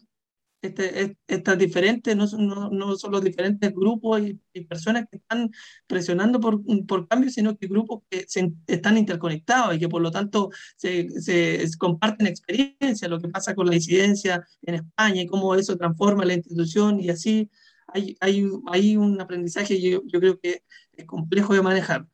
este, 0.65 1.17
estas 1.27 1.57
diferentes, 1.57 2.15
no, 2.15 2.25
no, 2.25 2.69
no 2.69 2.95
son 2.95 3.11
los 3.11 3.23
diferentes 3.23 3.73
grupos 3.73 4.21
y, 4.21 4.39
personas 4.69 5.05
que 5.11 5.17
están 5.17 5.51
presionando 5.85 6.39
por, 6.39 6.61
por 6.87 7.07
cambios, 7.09 7.33
sino 7.33 7.57
que 7.57 7.67
grupos 7.67 8.03
que 8.09 8.25
se, 8.27 8.53
están 8.67 8.97
interconectados 8.97 9.75
y 9.75 9.79
que 9.79 9.89
por 9.89 10.01
lo 10.01 10.11
tanto 10.11 10.49
se, 10.77 11.09
se, 11.21 11.65
comparten 11.77 12.27
experiencias, 12.27 13.09
lo 13.09 13.19
que 13.19 13.27
pasa 13.27 13.53
con 13.53 13.65
la 13.65 13.73
disidencia 13.73 14.45
en 14.61 14.75
España 14.75 15.21
y 15.21 15.27
cómo 15.27 15.55
eso 15.55 15.77
transforma 15.77 16.23
la 16.23 16.35
institución 16.35 17.01
y 17.01 17.09
así 17.09 17.49
hay, 17.87 18.17
hay, 18.21 18.47
hay 18.71 18.97
un 18.97 19.19
aprendizaje 19.19 19.79
yo, 19.81 20.01
yo 20.05 20.19
creo 20.19 20.39
que 20.39 20.63
es 20.93 21.05
complejo 21.05 21.53
de 21.53 21.61
manejar. 21.61 22.07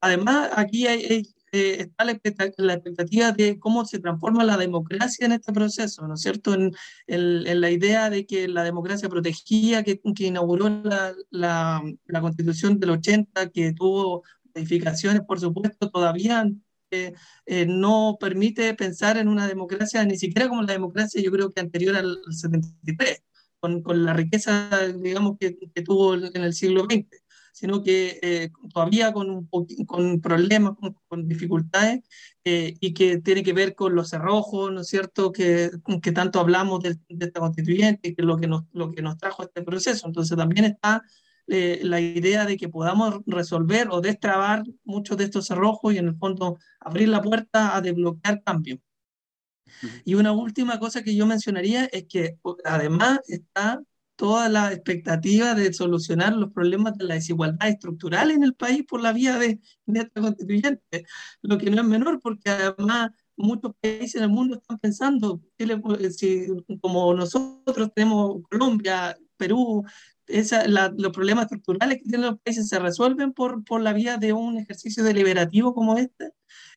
Además, 0.00 0.50
aquí 0.54 0.86
hay, 0.86 1.26
eh, 1.52 1.76
está 1.80 2.04
la 2.04 2.12
expectativa, 2.74 3.32
de 3.32 3.58
cómo 3.58 3.84
se 3.84 3.98
transforma 3.98 4.44
la 4.44 4.56
democracia 4.56 5.26
en 5.26 5.32
este 5.32 5.52
proceso, 5.52 6.06
¿no 6.06 6.14
es 6.14 6.20
cierto? 6.20 6.54
En, 6.54 6.72
la 7.06 7.70
idea 7.70 8.10
de 8.10 8.26
que 8.26 8.48
la 8.48 8.64
democracia 8.64 9.08
protegía, 9.08 9.82
que, 9.82 10.00
inauguró 10.18 10.68
la, 10.68 11.14
la, 11.30 12.20
constitución 12.20 12.78
del 12.78 12.90
80, 12.90 13.50
que 13.50 13.72
tuvo 13.72 14.22
modificaciones, 14.54 15.22
por 15.22 15.40
supuesto, 15.40 15.90
todavía 15.90 16.50
eh, 16.90 17.14
no 17.66 18.16
permite 18.20 18.74
pensar 18.74 19.16
en 19.18 19.28
una 19.28 19.46
democracia, 19.46 20.04
ni 20.04 20.16
siquiera 20.18 20.48
como 20.48 20.62
la 20.62 20.72
democracia, 20.72 21.22
yo 21.22 21.30
creo 21.30 21.50
que 21.50 21.60
anterior 21.60 21.96
al 21.96 22.18
73, 22.30 23.22
con, 23.60 23.82
con 23.82 24.04
la 24.04 24.12
riqueza, 24.12 24.70
digamos, 24.98 25.36
que, 25.38 25.56
que 25.74 25.82
tuvo 25.82 26.14
en 26.14 26.42
el 26.42 26.54
siglo 26.54 26.84
XX 26.84 27.27
sino 27.58 27.82
que 27.82 28.20
eh, 28.22 28.50
todavía 28.72 29.12
con, 29.12 29.30
un 29.30 29.48
con 29.84 30.20
problemas, 30.20 30.74
con, 31.08 31.26
dificultades, 31.26 32.02
eh, 32.44 32.76
y 32.78 32.94
que 32.94 33.18
tiene 33.18 33.42
que 33.42 33.52
ver 33.52 33.74
con 33.74 33.96
los 33.96 34.10
cerrojos, 34.10 34.70
¿no 34.70 34.82
es 34.82 34.86
cierto?, 34.86 35.32
que, 35.32 35.68
que 36.00 36.12
tanto 36.12 36.38
hablamos 36.38 36.84
de, 36.84 36.96
esta 37.08 37.40
constituyente, 37.40 38.14
que 38.14 38.22
es 38.22 38.26
lo 38.26 38.36
que, 38.36 38.46
nos, 38.46 38.62
lo 38.72 38.92
que 38.92 39.02
nos 39.02 39.18
trajo 39.18 39.42
este 39.42 39.62
proceso. 39.62 40.06
Entonces 40.06 40.36
también 40.36 40.66
está 40.66 41.02
eh, 41.48 41.80
la 41.82 42.00
idea 42.00 42.46
de 42.46 42.56
que 42.56 42.68
podamos 42.68 43.22
resolver 43.26 43.88
o 43.90 44.00
destrabar 44.00 44.62
muchos 44.84 45.16
de 45.16 45.24
estos 45.24 45.48
cerrojos 45.48 45.92
y 45.92 45.98
en 45.98 46.06
el 46.06 46.16
fondo 46.16 46.58
abrir 46.78 47.08
la 47.08 47.20
puerta 47.22 47.76
a 47.76 47.80
desbloquear 47.80 48.40
cambios. 48.44 48.78
Y 50.04 50.14
una 50.14 50.30
última 50.30 50.78
cosa 50.78 51.02
que 51.02 51.16
yo 51.16 51.26
mencionaría 51.26 51.86
es 51.86 52.06
que 52.06 52.38
además 52.64 53.18
está 53.26 53.82
toda 54.18 54.48
la 54.48 54.72
expectativa 54.72 55.54
de 55.54 55.72
solucionar 55.72 56.34
los 56.34 56.52
problemas 56.52 56.98
de 56.98 57.04
la 57.04 57.14
desigualdad 57.14 57.68
estructural 57.68 58.32
en 58.32 58.42
el 58.42 58.52
país 58.52 58.84
por 58.84 59.00
la 59.00 59.12
vía 59.12 59.38
de, 59.38 59.60
esta 59.86 60.20
constituyente, 60.20 61.06
lo 61.40 61.56
que 61.56 61.70
no 61.70 61.82
es 61.82 61.86
menor 61.86 62.18
porque 62.20 62.50
además 62.50 63.12
muchos 63.36 63.74
países 63.80 64.16
en 64.16 64.24
el 64.24 64.30
mundo 64.30 64.56
están 64.56 64.78
pensando, 64.80 65.40
si, 66.10 66.48
como 66.80 67.14
nosotros 67.14 67.92
tenemos 67.94 68.42
Colombia, 68.50 69.16
Perú, 69.36 69.84
los 70.26 71.12
problemas 71.12 71.44
estructurales 71.44 71.98
que 71.98 72.10
tienen 72.10 72.22
los 72.22 72.40
países 72.40 72.68
se 72.68 72.80
resuelven 72.80 73.32
por, 73.32 73.64
por 73.64 73.80
la 73.80 73.92
vía 73.92 74.16
de 74.16 74.32
un 74.32 74.58
ejercicio 74.58 75.04
deliberativo 75.04 75.74
como 75.74 75.96
este, 75.96 76.32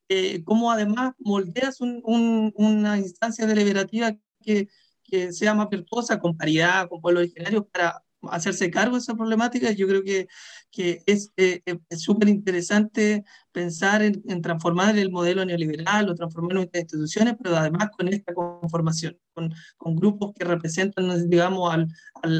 eh, 0.10 0.44
como 0.44 0.72
además 0.72 1.14
moldeas 1.18 1.82
un, 1.82 2.54
una 2.56 3.00
instancia 3.00 3.48
deliberativa 3.48 4.16
que 4.44 4.70
que 5.12 5.34
sea 5.34 5.53
más 5.53 5.70
virtuosa, 5.70 6.20
con 6.20 6.38
paridad, 6.38 6.88
con 6.89 7.01
pueblos 7.01 7.24
originarios, 7.24 7.65
para 7.72 8.01
hacerse 8.30 8.72
cargo 8.72 8.96
de 8.96 9.01
esa 9.01 9.15
problemática. 9.15 9.72
Yo 9.72 9.88
creo 9.88 10.03
que, 10.03 10.27
que 10.72 11.03
es 11.06 11.32
eh, 11.38 11.62
eh, 11.65 11.80
súper 11.98 12.30
interesante 12.30 13.24
pensar 13.51 14.01
en, 14.01 14.41
transformar 14.41 14.98
el 14.98 15.12
modelo 15.12 15.44
neoliberal 15.46 16.10
o 16.10 16.15
transformar 16.15 16.53
nuestras 16.53 16.84
instituciones, 16.84 17.36
pero 17.41 17.58
además 17.58 17.89
con 17.98 18.08
esta 18.08 18.34
conformación, 18.34 19.18
con, 19.34 19.53
con 19.77 19.96
grupos 19.96 20.34
que 20.34 20.46
representan, 20.46 21.30
digamos, 21.30 21.74
al, 21.74 21.88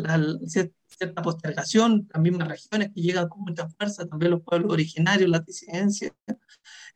al, 0.05 0.39
cierta 0.47 1.21
postergación, 1.21 2.07
las 2.13 2.21
mismas 2.21 2.47
regiones 2.47 2.91
que 2.93 3.01
llegan 3.01 3.27
con 3.27 3.41
mucha 3.41 3.67
fuerza, 3.67 4.05
también 4.05 4.31
los 4.31 4.41
pueblos 4.41 4.71
originarios, 4.71 5.29
las 5.29 5.45
disidencias. 5.45 6.13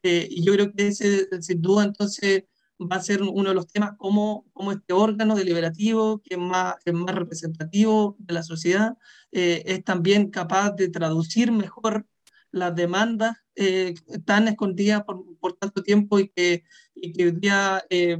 Eh, 0.04 0.28
y 0.30 0.44
yo 0.44 0.54
creo 0.54 0.72
que 0.72 0.88
ese, 0.88 1.28
sin 1.42 1.62
duda, 1.62 1.86
entonces, 1.86 2.44
va 2.80 2.98
a 2.98 3.02
ser 3.02 3.22
uno 3.22 3.50
de 3.50 3.56
los 3.56 3.68
temas 3.68 3.94
como, 3.98 4.46
como 4.54 4.72
este 4.72 4.94
órgano 4.94 5.36
deliberativo 5.36 6.22
que 6.22 6.36
es 6.36 6.40
más, 6.40 6.76
es 6.86 6.94
más 6.94 7.16
representativo 7.16 8.16
de 8.20 8.34
la 8.34 8.44
sociedad, 8.44 8.98
eh, 9.32 9.64
es 9.66 9.84
también 9.84 10.30
capaz 10.30 10.72
de 10.72 10.90
traducir 10.90 11.52
mejor 11.52 12.06
las 12.52 12.76
demandas 12.76 13.38
eh, 13.56 13.96
tan 14.26 14.48
escondidas 14.48 15.04
por, 15.04 15.24
por, 15.40 15.54
tanto 15.54 15.84
tiempo 15.84 16.20
y 16.20 16.30
que, 16.30 16.64
y 16.94 17.14
que 17.14 17.26
hoy 17.26 17.32
día 17.32 17.84
eh, 17.90 18.18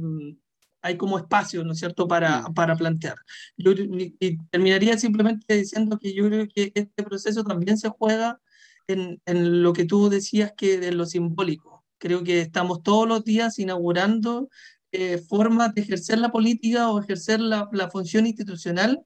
hay 0.82 0.96
como 0.96 1.18
espacio, 1.18 1.64
¿no 1.64 1.72
es 1.72 1.78
cierto?, 1.78 2.06
para, 2.06 2.44
para 2.54 2.76
plantear. 2.76 3.16
Yo, 3.56 3.72
y 3.72 4.38
terminaría 4.50 4.96
simplemente 4.98 5.56
diciendo 5.56 5.98
que 5.98 6.14
yo 6.14 6.26
creo 6.28 6.46
que 6.48 6.72
este 6.74 7.02
proceso 7.02 7.44
también 7.44 7.76
se 7.78 7.88
juega 7.88 8.40
en, 8.86 9.20
en 9.26 9.62
lo 9.62 9.72
que 9.72 9.84
tú 9.84 10.08
decías 10.08 10.52
que 10.56 10.78
de 10.78 10.92
lo 10.92 11.06
simbólico 11.06 11.75
Creo 11.98 12.22
que 12.24 12.40
estamos 12.40 12.82
todos 12.82 13.08
los 13.08 13.24
días 13.24 13.58
inaugurando 13.58 14.48
eh, 14.92 15.18
formas 15.18 15.74
de 15.74 15.82
ejercer 15.82 16.18
la 16.18 16.30
política 16.30 16.90
o 16.90 17.00
ejercer 17.00 17.40
la, 17.40 17.68
la, 17.72 17.90
función 17.90 18.26
institucional 18.26 19.04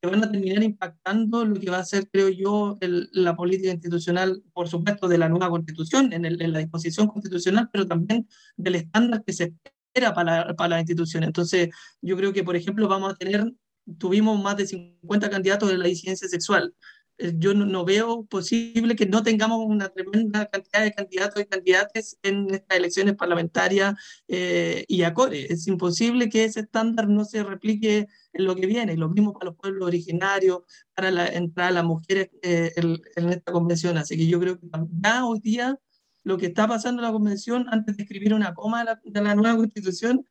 que 0.00 0.08
van 0.08 0.24
a 0.24 0.30
terminar 0.30 0.62
impactando 0.62 1.44
lo 1.44 1.60
que 1.60 1.70
va 1.70 1.78
a 1.78 1.84
ser, 1.84 2.08
creo 2.10 2.28
yo, 2.30 2.78
la 2.80 3.36
política 3.36 3.70
institucional, 3.70 4.42
por 4.52 4.68
supuesto, 4.68 5.08
de 5.08 5.18
la 5.18 5.28
nueva 5.28 5.50
constitución, 5.50 6.12
en, 6.12 6.24
en, 6.24 6.52
la 6.52 6.58
disposición 6.58 7.06
constitucional, 7.06 7.68
pero 7.72 7.86
también 7.86 8.26
del 8.56 8.76
estándar 8.76 9.22
que 9.24 9.32
se 9.32 9.54
espera 9.64 10.14
para, 10.14 10.54
para 10.56 10.68
la 10.70 10.78
institución. 10.80 11.24
Entonces, 11.24 11.68
yo 12.00 12.16
creo 12.16 12.32
que, 12.32 12.44
por 12.44 12.56
ejemplo, 12.56 12.88
vamos 12.88 13.12
a 13.12 13.16
tener, 13.16 13.52
tuvimos 13.98 14.42
más 14.42 14.56
de 14.56 14.66
50 14.66 15.28
candidatos 15.28 15.68
de 15.68 15.78
la 15.78 15.86
disidencia 15.86 16.28
sexual. 16.28 16.74
Eh, 17.20 17.34
yo 17.36 17.52
no, 17.52 17.84
veo 17.84 18.24
posible 18.24 18.96
que 18.96 19.04
no 19.04 19.22
tengamos 19.22 19.58
una 19.66 19.90
tremenda 19.90 20.46
cantidad 20.46 20.82
de 20.82 20.92
candidatos 20.92 21.42
y 21.42 21.46
candidatas 21.46 22.18
en 22.22 22.48
estas 22.54 22.78
elecciones 22.78 23.14
parlamentarias 23.14 23.94
eh, 24.26 24.84
y 24.88 25.02
acorde. 25.02 25.52
Es 25.52 25.66
imposible 25.66 26.30
que 26.30 26.44
ese 26.44 26.60
estándar 26.60 27.08
no 27.08 27.26
se 27.26 27.42
replique 27.42 28.08
en 28.32 28.44
lo 28.44 28.56
que 28.56 28.66
viene. 28.66 28.96
Lo 28.96 29.10
mismo 29.10 29.34
para 29.34 29.46
los 29.46 29.56
pueblos 29.56 29.86
originarios, 29.86 30.60
para 30.94 31.10
la 31.10 31.26
entrada 31.26 31.68
de 31.70 31.74
las 31.74 31.84
mujeres 31.84 32.30
eh, 32.42 32.72
en, 32.76 33.28
esta 33.28 33.52
convención. 33.52 33.98
Así 33.98 34.16
que 34.16 34.26
yo 34.26 34.40
creo 34.40 34.58
que 34.58 34.66
ya 35.02 35.26
hoy 35.26 35.40
día 35.40 35.78
lo 36.22 36.38
que 36.38 36.46
está 36.46 36.66
pasando 36.68 37.02
en 37.02 37.06
la 37.06 37.12
convención, 37.12 37.66
antes 37.70 37.96
de 37.96 38.02
escribir 38.04 38.32
una 38.32 38.54
coma 38.54 38.80
de 38.80 38.84
la, 38.86 39.00
de 39.04 39.22
la 39.22 39.34
nueva 39.34 39.56
constitución, 39.56 40.26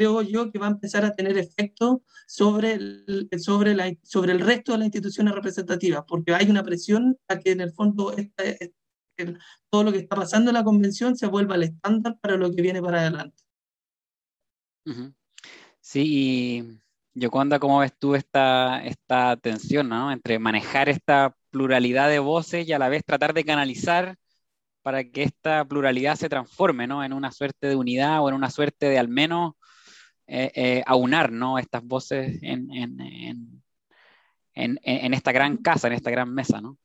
creo 0.00 0.22
yo 0.22 0.50
que 0.50 0.58
va 0.58 0.66
a 0.66 0.70
empezar 0.70 1.04
a 1.04 1.14
tener 1.14 1.36
efecto 1.36 2.02
sobre 2.26 2.72
el, 2.72 3.28
sobre, 3.38 3.74
la, 3.74 3.94
sobre 4.02 4.32
el 4.32 4.40
resto 4.40 4.72
de 4.72 4.78
las 4.78 4.86
instituciones 4.86 5.34
representativas, 5.34 6.04
porque 6.08 6.32
hay 6.32 6.48
una 6.48 6.62
presión 6.62 7.18
a 7.28 7.38
que 7.38 7.50
en 7.50 7.60
el 7.60 7.70
fondo 7.70 8.14
todo 9.68 9.84
lo 9.84 9.92
que 9.92 9.98
está 9.98 10.16
pasando 10.16 10.48
en 10.50 10.54
la 10.54 10.64
convención 10.64 11.18
se 11.18 11.26
vuelva 11.26 11.56
el 11.56 11.64
estándar 11.64 12.16
para 12.18 12.38
lo 12.38 12.50
que 12.50 12.62
viene 12.62 12.80
para 12.80 13.00
adelante. 13.00 13.44
Sí, 15.80 16.04
y 16.06 16.80
Yoconda, 17.12 17.58
¿cómo 17.58 17.80
ves 17.80 17.92
tú 17.98 18.14
esta, 18.14 18.82
esta 18.82 19.36
tensión 19.36 19.90
¿no? 19.90 20.10
entre 20.10 20.38
manejar 20.38 20.88
esta 20.88 21.36
pluralidad 21.50 22.08
de 22.08 22.20
voces 22.20 22.66
y 22.66 22.72
a 22.72 22.78
la 22.78 22.88
vez 22.88 23.04
tratar 23.04 23.34
de 23.34 23.44
canalizar 23.44 24.16
para 24.80 25.04
que 25.04 25.24
esta 25.24 25.66
pluralidad 25.66 26.16
se 26.16 26.30
transforme 26.30 26.86
¿no? 26.86 27.04
en 27.04 27.12
una 27.12 27.32
suerte 27.32 27.66
de 27.66 27.76
unidad 27.76 28.22
o 28.22 28.30
en 28.30 28.34
una 28.34 28.48
suerte 28.48 28.88
de 28.88 28.98
al 28.98 29.08
menos 29.08 29.52
eh, 30.32 30.52
eh, 30.54 30.82
aunar 30.86 31.32
¿no? 31.32 31.58
estas 31.58 31.82
voces 31.82 32.38
en, 32.42 32.70
en, 32.70 33.00
en, 34.54 34.78
en, 34.84 35.14
esta 35.14 35.32
gran 35.32 35.56
casa, 35.56 35.88
en 35.88 35.94
esta 35.94 36.12
gran 36.12 36.32
mesa, 36.32 36.60
¿no? 36.60 36.78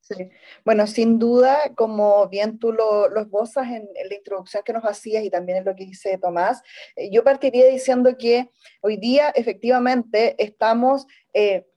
Sí. 0.00 0.30
Bueno, 0.64 0.86
sin 0.86 1.18
duda, 1.18 1.74
como 1.74 2.26
bien 2.28 2.58
tú 2.58 2.72
lo, 2.72 3.10
lo 3.10 3.20
esbozas 3.20 3.66
en, 3.66 3.86
la 4.08 4.14
introducción 4.14 4.62
que 4.64 4.72
nos 4.72 4.84
hacías 4.84 5.22
y 5.24 5.30
también 5.30 5.58
en 5.58 5.64
lo 5.66 5.76
que 5.76 5.84
dice 5.84 6.16
Tomás, 6.16 6.62
eh, 6.94 7.10
yo 7.10 7.22
partiría 7.22 7.66
diciendo 7.66 8.16
que 8.16 8.50
hoy 8.80 8.96
día 8.96 9.28
efectivamente 9.28 10.34
estamos 10.42 11.06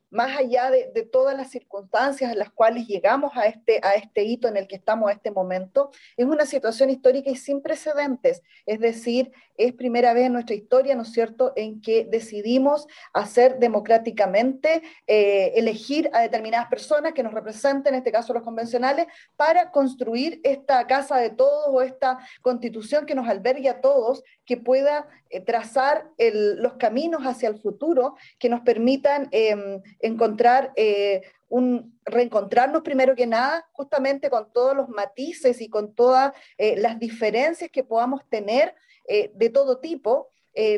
más 0.09 0.37
allá 0.37 0.71
de, 0.71 1.09
todas 1.11 1.35
las 1.35 1.49
circunstancias 1.49 2.31
en 2.31 2.39
las 2.39 2.51
cuales 2.51 2.87
llegamos 2.87 3.31
a 3.35 3.45
este, 3.45 3.79
a 3.83 3.95
este 3.95 4.23
hito 4.23 4.47
en 4.47 4.57
el 4.57 4.67
que 4.67 4.75
estamos 4.75 5.09
a 5.09 5.13
este 5.13 5.31
momento, 5.31 5.91
es 6.17 6.25
una 6.25 6.45
situación 6.45 6.89
histórica 6.89 7.29
y 7.29 7.35
sin 7.35 7.61
precedentes. 7.61 8.41
Es 8.65 8.79
decir, 8.79 9.31
es 9.57 9.73
primera 9.73 10.13
vez 10.13 10.25
en 10.25 10.33
nuestra 10.33 10.55
historia, 10.55 10.95
¿no 10.95 11.03
es 11.03 11.11
cierto?, 11.11 11.53
en 11.55 11.81
que 11.81 12.05
decidimos 12.05 12.87
hacer 13.13 13.59
democráticamente, 13.59 14.81
eh, 15.07 15.53
elegir 15.55 16.09
a 16.13 16.21
determinadas 16.21 16.69
personas 16.69 17.13
que 17.13 17.23
nos 17.23 17.33
representen, 17.33 17.93
en 17.93 17.99
este 17.99 18.11
caso 18.11 18.33
los 18.33 18.43
convencionales, 18.43 19.07
para 19.35 19.71
construir 19.71 20.39
esta 20.43 20.85
casa 20.87 21.17
de 21.17 21.29
todos 21.29 21.67
o 21.69 21.81
esta 21.81 22.19
constitución 22.41 23.05
que 23.05 23.15
nos 23.15 23.27
albergue 23.27 23.69
a 23.69 23.81
todos, 23.81 24.23
que 24.45 24.57
pueda 24.57 25.07
eh, 25.29 25.41
trazar 25.41 26.09
los 26.17 26.73
caminos 26.73 27.21
hacia 27.23 27.49
el 27.49 27.59
futuro, 27.59 28.15
que 28.39 28.49
nos 28.49 28.61
permitan 28.61 29.27
em, 29.31 29.81
encontrar 29.99 30.71
eh, 30.75 31.21
un, 31.47 31.99
reencontrarnos 32.05 32.81
primero 32.83 33.15
que 33.15 33.27
nada, 33.27 33.67
justamente 33.71 34.29
con 34.29 34.51
todos 34.51 34.75
los 34.75 34.89
matices 34.89 35.61
y 35.61 35.69
con 35.69 35.93
todas 35.93 36.33
eh, 36.57 36.77
las 36.77 36.99
diferencias 36.99 37.69
que 37.71 37.83
podamos 37.83 38.21
tener 38.29 38.75
eh, 39.07 39.31
de 39.35 39.49
todo 39.49 39.79
tipo, 39.79 40.29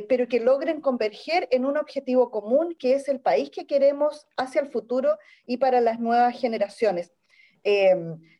pero 0.07 0.27
que 0.27 0.39
logren 0.39 0.79
converger 0.79 1.47
en 1.49 1.65
un 1.65 1.75
objetivo 1.75 2.29
común, 2.29 2.75
que 2.77 2.93
es 2.93 3.07
el 3.07 3.19
país 3.19 3.49
que 3.49 3.65
queremos 3.65 4.27
hacia 4.37 4.61
el 4.61 4.69
futuro 4.69 5.17
y 5.47 5.57
para 5.57 5.81
las 5.81 5.99
nuevas 5.99 6.39
generaciones. 6.39 7.11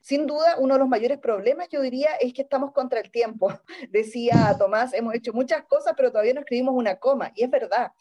sin 0.02 0.28
duda, 0.28 0.58
uno 0.60 0.76
de 0.76 0.80
los 0.80 0.88
mayores 0.88 1.17
problemas, 1.17 1.67
yo 1.70 1.82
diría, 1.82 2.12
es 2.20 2.34
que 2.34 2.44
estamos 2.44 2.74
contra 2.74 3.00
el 3.00 3.10
tiempo. 3.10 3.48
Decía 3.89 4.56
Tomás, 4.60 4.94
hemos 4.94 5.15
hecho 5.15 5.34
muchas 5.34 5.63
cosas, 5.63 5.96
pero 5.98 6.12
todavía 6.12 6.36
no 6.36 6.41
escribimos 6.41 6.76
una 6.76 7.00
coma, 7.00 7.32
y 7.36 7.44
es 7.44 7.50
verdad. 7.50 7.91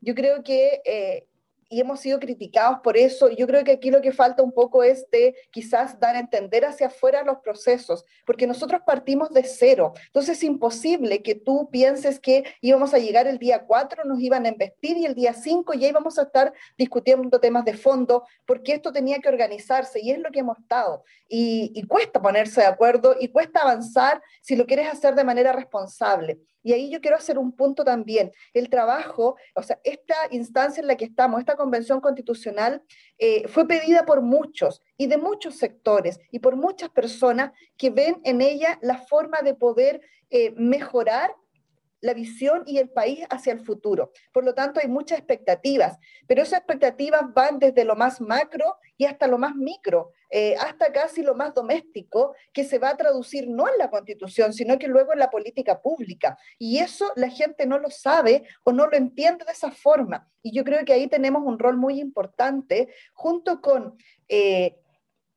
yo 0.00 0.14
creo 0.14 0.44
que 0.44 1.26
y 1.68 1.80
hemos 1.80 2.00
sido 2.00 2.18
criticados 2.18 2.80
por 2.82 2.96
eso. 2.96 3.30
Yo 3.30 3.46
creo 3.46 3.64
que 3.64 3.72
aquí 3.72 3.90
lo 3.90 4.00
que 4.00 4.12
falta 4.12 4.42
un 4.42 4.52
poco 4.52 4.82
es 4.82 5.08
de 5.10 5.34
quizás 5.50 5.98
dar 5.98 6.16
a 6.16 6.20
entender 6.20 6.64
hacia 6.64 6.88
afuera 6.88 7.22
los 7.22 7.38
procesos, 7.38 8.04
porque 8.26 8.46
nosotros 8.46 8.82
partimos 8.86 9.30
de 9.30 9.44
cero. 9.44 9.92
Entonces 10.06 10.38
es 10.38 10.44
imposible 10.44 11.22
que 11.22 11.34
tú 11.34 11.68
pienses 11.70 12.18
que 12.20 12.44
íbamos 12.60 12.94
a 12.94 12.98
llegar 12.98 13.26
el 13.26 13.38
día 13.38 13.64
4, 13.66 14.04
nos 14.04 14.20
iban 14.20 14.46
a 14.46 14.48
investir 14.48 14.96
y 14.96 15.06
el 15.06 15.14
día 15.14 15.34
5 15.34 15.74
ya 15.74 15.88
íbamos 15.88 16.18
a 16.18 16.22
estar 16.22 16.52
discutiendo 16.76 17.40
temas 17.40 17.64
de 17.64 17.74
fondo, 17.74 18.24
porque 18.46 18.72
esto 18.74 18.92
tenía 18.92 19.18
que 19.18 19.28
organizarse 19.28 20.00
y 20.00 20.10
es 20.10 20.18
lo 20.18 20.30
que 20.30 20.40
hemos 20.40 20.58
estado. 20.58 21.04
Y, 21.28 21.72
y 21.74 21.86
cuesta 21.86 22.20
ponerse 22.20 22.60
de 22.60 22.66
acuerdo 22.66 23.16
y 23.18 23.28
cuesta 23.28 23.62
avanzar 23.62 24.22
si 24.40 24.56
lo 24.56 24.66
quieres 24.66 24.88
hacer 24.88 25.14
de 25.14 25.24
manera 25.24 25.52
responsable. 25.52 26.40
Y 26.64 26.72
ahí 26.72 26.90
yo 26.90 27.00
quiero 27.00 27.16
hacer 27.16 27.38
un 27.38 27.52
punto 27.52 27.84
también. 27.84 28.32
El 28.54 28.68
trabajo, 28.68 29.36
o 29.54 29.62
sea, 29.62 29.78
esta 29.84 30.16
instancia 30.32 30.80
en 30.80 30.88
la 30.88 30.96
que 30.96 31.04
estamos, 31.04 31.38
esta 31.38 31.54
convención 31.54 32.00
constitucional, 32.00 32.82
eh, 33.18 33.46
fue 33.46 33.68
pedida 33.68 34.04
por 34.04 34.22
muchos 34.22 34.82
y 34.96 35.06
de 35.06 35.18
muchos 35.18 35.56
sectores 35.56 36.18
y 36.32 36.40
por 36.40 36.56
muchas 36.56 36.90
personas 36.90 37.52
que 37.76 37.90
ven 37.90 38.20
en 38.24 38.40
ella 38.40 38.78
la 38.82 38.98
forma 38.98 39.42
de 39.42 39.54
poder 39.54 40.00
eh, 40.30 40.52
mejorar 40.56 41.30
la 42.04 42.12
visión 42.12 42.64
y 42.66 42.76
el 42.76 42.90
país 42.90 43.24
hacia 43.30 43.54
el 43.54 43.60
futuro. 43.60 44.12
Por 44.30 44.44
lo 44.44 44.54
tanto, 44.54 44.78
hay 44.78 44.88
muchas 44.88 45.18
expectativas, 45.18 45.98
pero 46.26 46.42
esas 46.42 46.58
expectativas 46.58 47.32
van 47.32 47.58
desde 47.58 47.82
lo 47.82 47.96
más 47.96 48.20
macro 48.20 48.76
y 48.98 49.06
hasta 49.06 49.26
lo 49.26 49.38
más 49.38 49.56
micro, 49.56 50.12
eh, 50.28 50.54
hasta 50.56 50.92
casi 50.92 51.22
lo 51.22 51.34
más 51.34 51.54
doméstico, 51.54 52.34
que 52.52 52.64
se 52.64 52.78
va 52.78 52.90
a 52.90 52.96
traducir 52.98 53.48
no 53.48 53.66
en 53.68 53.78
la 53.78 53.88
constitución, 53.88 54.52
sino 54.52 54.78
que 54.78 54.86
luego 54.86 55.14
en 55.14 55.18
la 55.18 55.30
política 55.30 55.80
pública. 55.80 56.36
Y 56.58 56.78
eso 56.78 57.10
la 57.16 57.30
gente 57.30 57.64
no 57.64 57.78
lo 57.78 57.88
sabe 57.88 58.44
o 58.64 58.72
no 58.72 58.86
lo 58.86 58.98
entiende 58.98 59.46
de 59.46 59.52
esa 59.52 59.70
forma. 59.70 60.30
Y 60.42 60.54
yo 60.54 60.62
creo 60.62 60.84
que 60.84 60.92
ahí 60.92 61.06
tenemos 61.06 61.42
un 61.42 61.58
rol 61.58 61.78
muy 61.78 62.00
importante 62.00 62.92
junto 63.14 63.62
con... 63.62 63.96
Eh, 64.28 64.78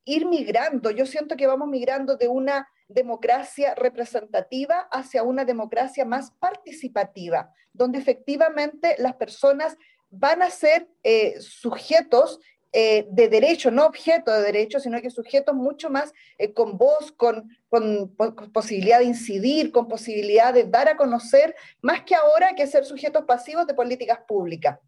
ir 0.09 0.25
migrando, 0.25 0.89
yo 0.89 1.05
siento 1.05 1.35
que 1.35 1.47
vamos 1.47 1.67
migrando 1.67 2.15
de 2.15 2.29
una 2.29 2.65
democracia 2.87 3.75
representativa 3.75 4.87
hacia 4.91 5.23
una 5.23 5.45
democracia 5.45 6.05
más 6.05 6.31
participativa, 6.31 7.53
donde 7.73 7.99
efectivamente 7.99 8.95
las 8.97 9.15
personas 9.15 9.77
van 10.09 10.41
a 10.41 10.49
ser 10.49 10.87
eh, 11.03 11.39
sujetos 11.39 12.39
eh, 12.73 13.07
de 13.09 13.29
derecho, 13.29 13.71
no 13.71 13.85
objeto 13.85 14.31
de 14.31 14.41
derecho, 14.41 14.79
sino 14.79 15.01
que 15.01 15.09
sujetos 15.09 15.55
mucho 15.55 15.89
más 15.89 16.13
eh, 16.37 16.53
con 16.53 16.77
voz, 16.77 17.11
con, 17.13 17.49
con, 17.69 18.13
posibilidad 18.53 18.99
de 18.99 19.05
incidir, 19.05 19.71
con 19.71 19.87
posibilidad 19.87 20.53
de 20.53 20.65
dar 20.65 20.89
a 20.89 20.97
conocer, 20.97 21.55
más 21.81 22.03
que 22.03 22.13
ahora 22.13 22.55
que 22.55 22.67
ser 22.67 22.85
sujetos 22.85 23.23
pasivos 23.25 23.67
de 23.67 23.73
políticas 23.73 24.19
públicas. 24.27 24.79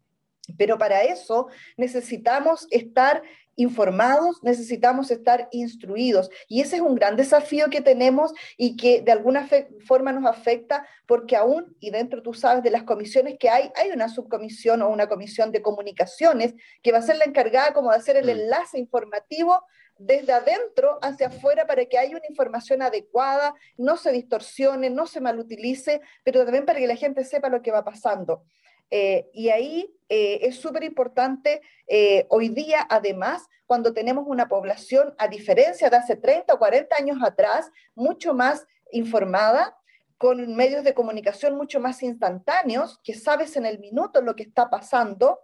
Pero 0.56 0.78
para 0.78 1.02
eso 1.02 1.48
necesitamos 1.76 2.66
estar 2.70 3.22
informados, 3.56 4.42
necesitamos 4.42 5.10
estar 5.10 5.48
instruidos. 5.52 6.30
Y 6.48 6.62
ese 6.62 6.76
es 6.76 6.82
un 6.82 6.94
gran 6.94 7.16
desafío 7.16 7.68
que 7.68 7.82
tenemos 7.82 8.32
y 8.56 8.76
que 8.76 9.02
de 9.02 9.12
alguna 9.12 9.48
forma 9.86 10.12
nos 10.12 10.24
afecta 10.24 10.86
porque 11.06 11.36
aún, 11.36 11.76
y 11.78 11.90
dentro 11.90 12.22
tú 12.22 12.32
sabes 12.32 12.62
de 12.62 12.70
las 12.70 12.84
comisiones 12.84 13.36
que 13.38 13.50
hay, 13.50 13.70
hay 13.76 13.90
una 13.90 14.08
subcomisión 14.08 14.80
o 14.80 14.88
una 14.88 15.08
comisión 15.08 15.52
de 15.52 15.60
comunicaciones 15.60 16.54
que 16.82 16.92
va 16.92 16.98
a 16.98 17.02
ser 17.02 17.16
la 17.16 17.24
encargada 17.24 17.74
como 17.74 17.90
de 17.90 17.98
hacer 17.98 18.16
el 18.16 18.26
mm. 18.26 18.30
enlace 18.30 18.78
informativo 18.78 19.62
desde 19.98 20.32
adentro 20.32 20.98
hacia 21.02 21.26
afuera 21.26 21.66
para 21.66 21.84
que 21.84 21.98
haya 21.98 22.16
una 22.16 22.26
información 22.26 22.80
adecuada, 22.80 23.54
no 23.76 23.98
se 23.98 24.10
distorsione, 24.10 24.88
no 24.88 25.06
se 25.06 25.20
malutilice, 25.20 26.00
pero 26.24 26.42
también 26.44 26.64
para 26.64 26.78
que 26.78 26.86
la 26.86 26.96
gente 26.96 27.22
sepa 27.24 27.50
lo 27.50 27.60
que 27.60 27.70
va 27.70 27.84
pasando. 27.84 28.42
Eh, 28.90 29.30
y 29.32 29.50
ahí 29.50 29.94
eh, 30.08 30.40
es 30.42 30.56
súper 30.56 30.82
importante 30.82 31.62
eh, 31.86 32.26
hoy 32.28 32.48
día, 32.48 32.86
además, 32.90 33.48
cuando 33.66 33.92
tenemos 33.92 34.24
una 34.26 34.48
población, 34.48 35.14
a 35.18 35.28
diferencia 35.28 35.88
de 35.88 35.96
hace 35.96 36.16
30 36.16 36.54
o 36.54 36.58
40 36.58 36.96
años 36.96 37.18
atrás, 37.22 37.70
mucho 37.94 38.34
más 38.34 38.66
informada, 38.90 39.76
con 40.18 40.54
medios 40.54 40.84
de 40.84 40.92
comunicación 40.92 41.56
mucho 41.56 41.80
más 41.80 42.02
instantáneos, 42.02 43.00
que 43.02 43.14
sabes 43.14 43.56
en 43.56 43.64
el 43.64 43.78
minuto 43.78 44.20
lo 44.20 44.36
que 44.36 44.42
está 44.42 44.68
pasando, 44.68 45.40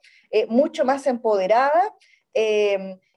mucho 0.48 0.84
más 0.84 1.06
empoderada 1.06 1.94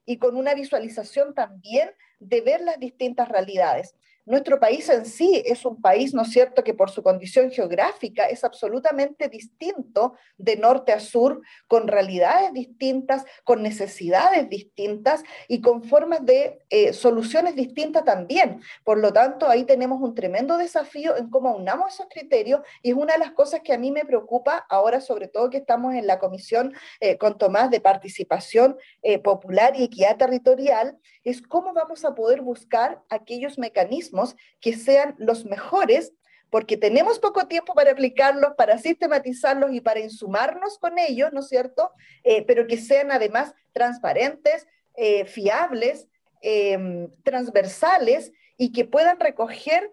y 0.06 0.18
con 0.20 0.38
una 0.38 0.54
visualización 0.54 1.34
también 1.34 1.92
de 2.20 2.40
ver 2.40 2.62
las 2.62 2.80
distintas 2.80 3.28
realidades. 3.28 3.94
Nuestro 4.30 4.60
país 4.60 4.88
en 4.90 5.08
sí 5.08 5.42
es 5.44 5.66
un 5.66 5.82
país, 5.82 6.14
¿no 6.14 6.22
es 6.22 6.30
cierto?, 6.30 6.64
que 6.64 6.76
por 6.76 6.92
su 6.92 7.02
condición 7.02 7.50
geográfica 7.50 8.28
es 8.28 8.44
absolutamente 8.44 9.28
distinto 9.28 10.14
de 10.38 10.56
norte 10.56 10.92
a 10.92 11.00
sur, 11.00 11.42
con 11.68 11.88
realidades 11.88 12.54
distintas, 12.54 13.26
con 13.44 13.64
necesidades 13.64 14.48
distintas 14.48 15.24
y 15.48 15.62
con 15.62 15.82
formas 15.82 16.24
de 16.24 16.60
eh, 16.70 16.94
soluciones 16.94 17.56
distintas 17.56 18.04
también. 18.06 18.62
Por 18.84 19.00
lo 19.00 19.12
tanto, 19.12 19.50
ahí 19.50 19.64
tenemos 19.64 20.00
un 20.00 20.14
tremendo 20.14 20.58
desafío 20.58 21.18
en 21.18 21.32
cómo 21.32 21.56
unamos 21.56 21.96
esos 21.96 22.06
criterios 22.08 22.62
y 22.84 22.92
es 22.92 22.96
una 22.96 23.14
de 23.14 23.20
las 23.20 23.32
cosas 23.32 23.62
que 23.62 23.74
a 23.74 23.80
mí 23.80 23.90
me 23.90 24.06
preocupa 24.06 24.64
ahora, 24.70 25.02
sobre 25.02 25.28
todo 25.28 25.50
que 25.50 25.58
estamos 25.58 25.96
en 25.96 26.06
la 26.06 26.20
comisión 26.20 26.76
eh, 27.00 27.18
con 27.18 27.40
Tomás 27.40 27.72
de 27.72 27.82
participación 27.82 28.78
eh, 29.02 29.18
popular 29.18 29.74
y 29.76 29.86
equidad 29.86 30.18
territorial, 30.18 31.00
es 31.24 31.42
cómo 31.42 31.74
vamos 31.74 32.06
a 32.06 32.14
poder 32.14 32.42
buscar 32.42 33.02
aquellos 33.10 33.58
mecanismos 33.58 34.19
que 34.62 34.76
sean 34.76 35.16
los 35.18 35.46
mejores, 35.46 36.14
porque 36.50 36.78
tenemos 36.78 37.20
poco 37.20 37.48
tiempo 37.48 37.74
para 37.74 37.92
aplicarlos, 37.92 38.54
para 38.58 38.78
sistematizarlos 38.78 39.72
y 39.74 39.82
para 39.82 40.00
insumarnos 40.00 40.80
con 40.80 40.98
ellos, 40.98 41.32
¿no 41.32 41.42
es 41.42 41.48
cierto? 41.48 41.92
Eh, 42.24 42.44
pero 42.46 42.68
que 42.68 42.78
sean 42.78 43.12
además 43.12 43.54
transparentes, 43.72 44.68
eh, 44.96 45.26
fiables, 45.26 46.08
em, 46.42 47.10
transversales 47.24 48.32
y 48.58 48.72
que 48.72 48.86
puedan 48.86 49.20
recoger 49.20 49.92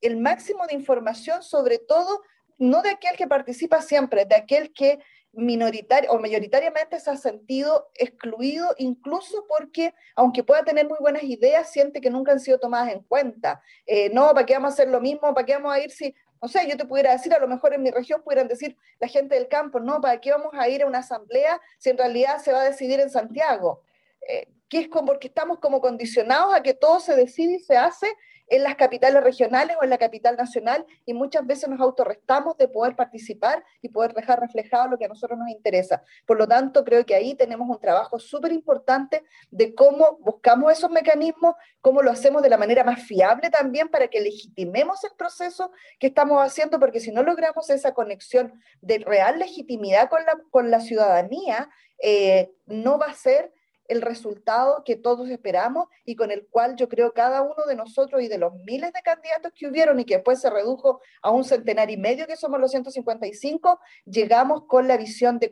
el 0.00 0.16
máximo 0.16 0.66
de 0.66 0.74
información, 0.74 1.42
sobre 1.42 1.78
todo 1.78 2.22
no 2.58 2.82
de 2.82 2.90
aquel 2.90 3.16
que 3.16 3.26
participa 3.26 3.80
siempre, 3.80 4.26
de 4.26 4.34
aquel 4.34 4.72
que 4.72 4.98
minoritario 5.36 6.10
o 6.10 6.18
mayoritariamente 6.18 7.00
se 7.00 7.10
ha 7.10 7.16
sentido 7.16 7.90
excluido, 7.94 8.74
incluso 8.78 9.46
porque, 9.48 9.94
aunque 10.14 10.42
pueda 10.42 10.64
tener 10.64 10.88
muy 10.88 10.98
buenas 11.00 11.24
ideas, 11.24 11.70
siente 11.70 12.00
que 12.00 12.10
nunca 12.10 12.32
han 12.32 12.40
sido 12.40 12.58
tomadas 12.58 12.92
en 12.92 13.02
cuenta. 13.02 13.62
Eh, 13.86 14.10
no, 14.10 14.32
¿para 14.34 14.46
qué 14.46 14.54
vamos 14.54 14.70
a 14.70 14.74
hacer 14.74 14.88
lo 14.88 15.00
mismo? 15.00 15.34
¿Para 15.34 15.46
qué 15.46 15.54
vamos 15.54 15.72
a 15.72 15.80
ir 15.80 15.90
si, 15.90 16.14
no 16.40 16.48
sé, 16.48 16.66
yo 16.68 16.76
te 16.76 16.84
pudiera 16.84 17.12
decir, 17.12 17.32
a 17.34 17.38
lo 17.38 17.48
mejor 17.48 17.74
en 17.74 17.82
mi 17.82 17.90
región 17.90 18.22
pudieran 18.22 18.48
decir 18.48 18.76
la 18.98 19.08
gente 19.08 19.34
del 19.34 19.48
campo, 19.48 19.80
no, 19.80 20.00
¿para 20.00 20.20
qué 20.20 20.30
vamos 20.30 20.52
a 20.54 20.68
ir 20.68 20.82
a 20.82 20.86
una 20.86 20.98
asamblea 20.98 21.60
si 21.78 21.90
en 21.90 21.98
realidad 21.98 22.38
se 22.38 22.52
va 22.52 22.62
a 22.62 22.64
decidir 22.64 23.00
en 23.00 23.10
Santiago? 23.10 23.82
Eh, 24.28 24.48
es 24.80 24.88
como 24.88 25.06
porque 25.06 25.28
estamos 25.28 25.58
como 25.58 25.80
condicionados 25.80 26.54
a 26.54 26.62
que 26.62 26.74
todo 26.74 27.00
se 27.00 27.14
decide 27.14 27.54
y 27.54 27.58
se 27.60 27.76
hace 27.76 28.06
en 28.48 28.62
las 28.62 28.76
capitales 28.76 29.22
regionales 29.22 29.76
o 29.80 29.84
en 29.84 29.90
la 29.90 29.98
capital 29.98 30.36
nacional 30.36 30.84
y 31.06 31.14
muchas 31.14 31.46
veces 31.46 31.68
nos 31.68 31.80
autorrestamos 31.80 32.56
de 32.56 32.68
poder 32.68 32.96
participar 32.96 33.64
y 33.80 33.88
poder 33.88 34.14
dejar 34.14 34.40
reflejado 34.40 34.88
lo 34.88 34.98
que 34.98 35.06
a 35.06 35.08
nosotros 35.08 35.38
nos 35.38 35.48
interesa. 35.48 36.02
Por 36.26 36.38
lo 36.38 36.46
tanto, 36.46 36.84
creo 36.84 37.04
que 37.06 37.14
ahí 37.14 37.34
tenemos 37.34 37.68
un 37.68 37.80
trabajo 37.80 38.18
súper 38.18 38.52
importante 38.52 39.24
de 39.50 39.74
cómo 39.74 40.18
buscamos 40.20 40.72
esos 40.72 40.90
mecanismos, 40.90 41.54
cómo 41.80 42.02
lo 42.02 42.10
hacemos 42.10 42.42
de 42.42 42.50
la 42.50 42.58
manera 42.58 42.84
más 42.84 43.02
fiable 43.02 43.50
también 43.50 43.88
para 43.88 44.08
que 44.08 44.20
legitimemos 44.20 45.02
el 45.04 45.12
proceso 45.16 45.70
que 45.98 46.08
estamos 46.08 46.40
haciendo, 46.40 46.78
porque 46.78 47.00
si 47.00 47.12
no 47.12 47.22
logramos 47.22 47.70
esa 47.70 47.94
conexión 47.94 48.60
de 48.80 48.98
real 48.98 49.38
legitimidad 49.38 50.08
con 50.08 50.24
la, 50.24 50.38
con 50.50 50.70
la 50.70 50.80
ciudadanía, 50.80 51.70
eh, 52.02 52.52
no 52.66 52.98
va 52.98 53.06
a 53.06 53.14
ser 53.14 53.52
el 53.86 54.02
resultado 54.02 54.82
que 54.84 54.96
todos 54.96 55.28
esperamos 55.28 55.88
y 56.04 56.16
con 56.16 56.30
el 56.30 56.46
cual 56.46 56.76
yo 56.76 56.88
creo 56.88 57.12
cada 57.12 57.42
uno 57.42 57.66
de 57.66 57.76
nosotros 57.76 58.22
y 58.22 58.28
de 58.28 58.38
los 58.38 58.54
miles 58.66 58.92
de 58.92 59.02
candidatos 59.02 59.52
que 59.54 59.66
hubieron 59.66 60.00
y 60.00 60.04
que 60.04 60.14
después 60.14 60.40
se 60.40 60.50
redujo 60.50 61.00
a 61.22 61.30
un 61.30 61.44
centenario 61.44 61.94
y 61.94 62.00
medio, 62.00 62.26
que 62.26 62.36
somos 62.36 62.60
los 62.60 62.70
155, 62.70 63.80
llegamos 64.06 64.64
con 64.66 64.88
la 64.88 64.96
visión 64.96 65.38
de, 65.38 65.50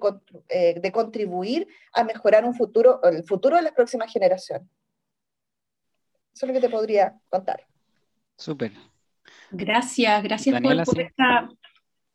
eh, 0.48 0.80
de 0.80 0.92
contribuir 0.92 1.68
a 1.92 2.04
mejorar 2.04 2.44
un 2.44 2.54
futuro, 2.54 3.02
el 3.02 3.24
futuro 3.24 3.56
de 3.56 3.62
las 3.62 3.72
próximas 3.72 4.12
generaciones. 4.12 4.68
Eso 6.34 6.46
es 6.46 6.48
lo 6.48 6.54
que 6.54 6.66
te 6.66 6.70
podría 6.70 7.14
contar. 7.28 7.66
Súper. 8.36 8.72
Gracias, 9.50 10.22
gracias 10.22 10.60
por, 10.60 11.00
esta... 11.00 11.48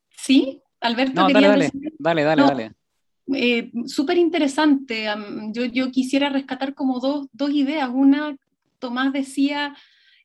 Sí, 0.10 0.62
Alberto, 0.82 1.22
no, 1.22 1.30
dale, 1.30 1.48
dale, 1.48 1.72
dale, 2.00 2.24
dale, 2.24 2.42
dale. 2.44 2.77
Eh, 3.34 3.72
súper 3.86 4.18
interesante. 4.18 5.08
Yo, 5.52 5.92
quisiera 5.92 6.30
rescatar 6.30 6.74
como 6.74 7.00
dos, 7.00 7.28
dos, 7.34 7.52
ideas. 7.52 7.90
Una, 7.94 8.38
Tomás 8.80 9.12
decía, 9.14 9.76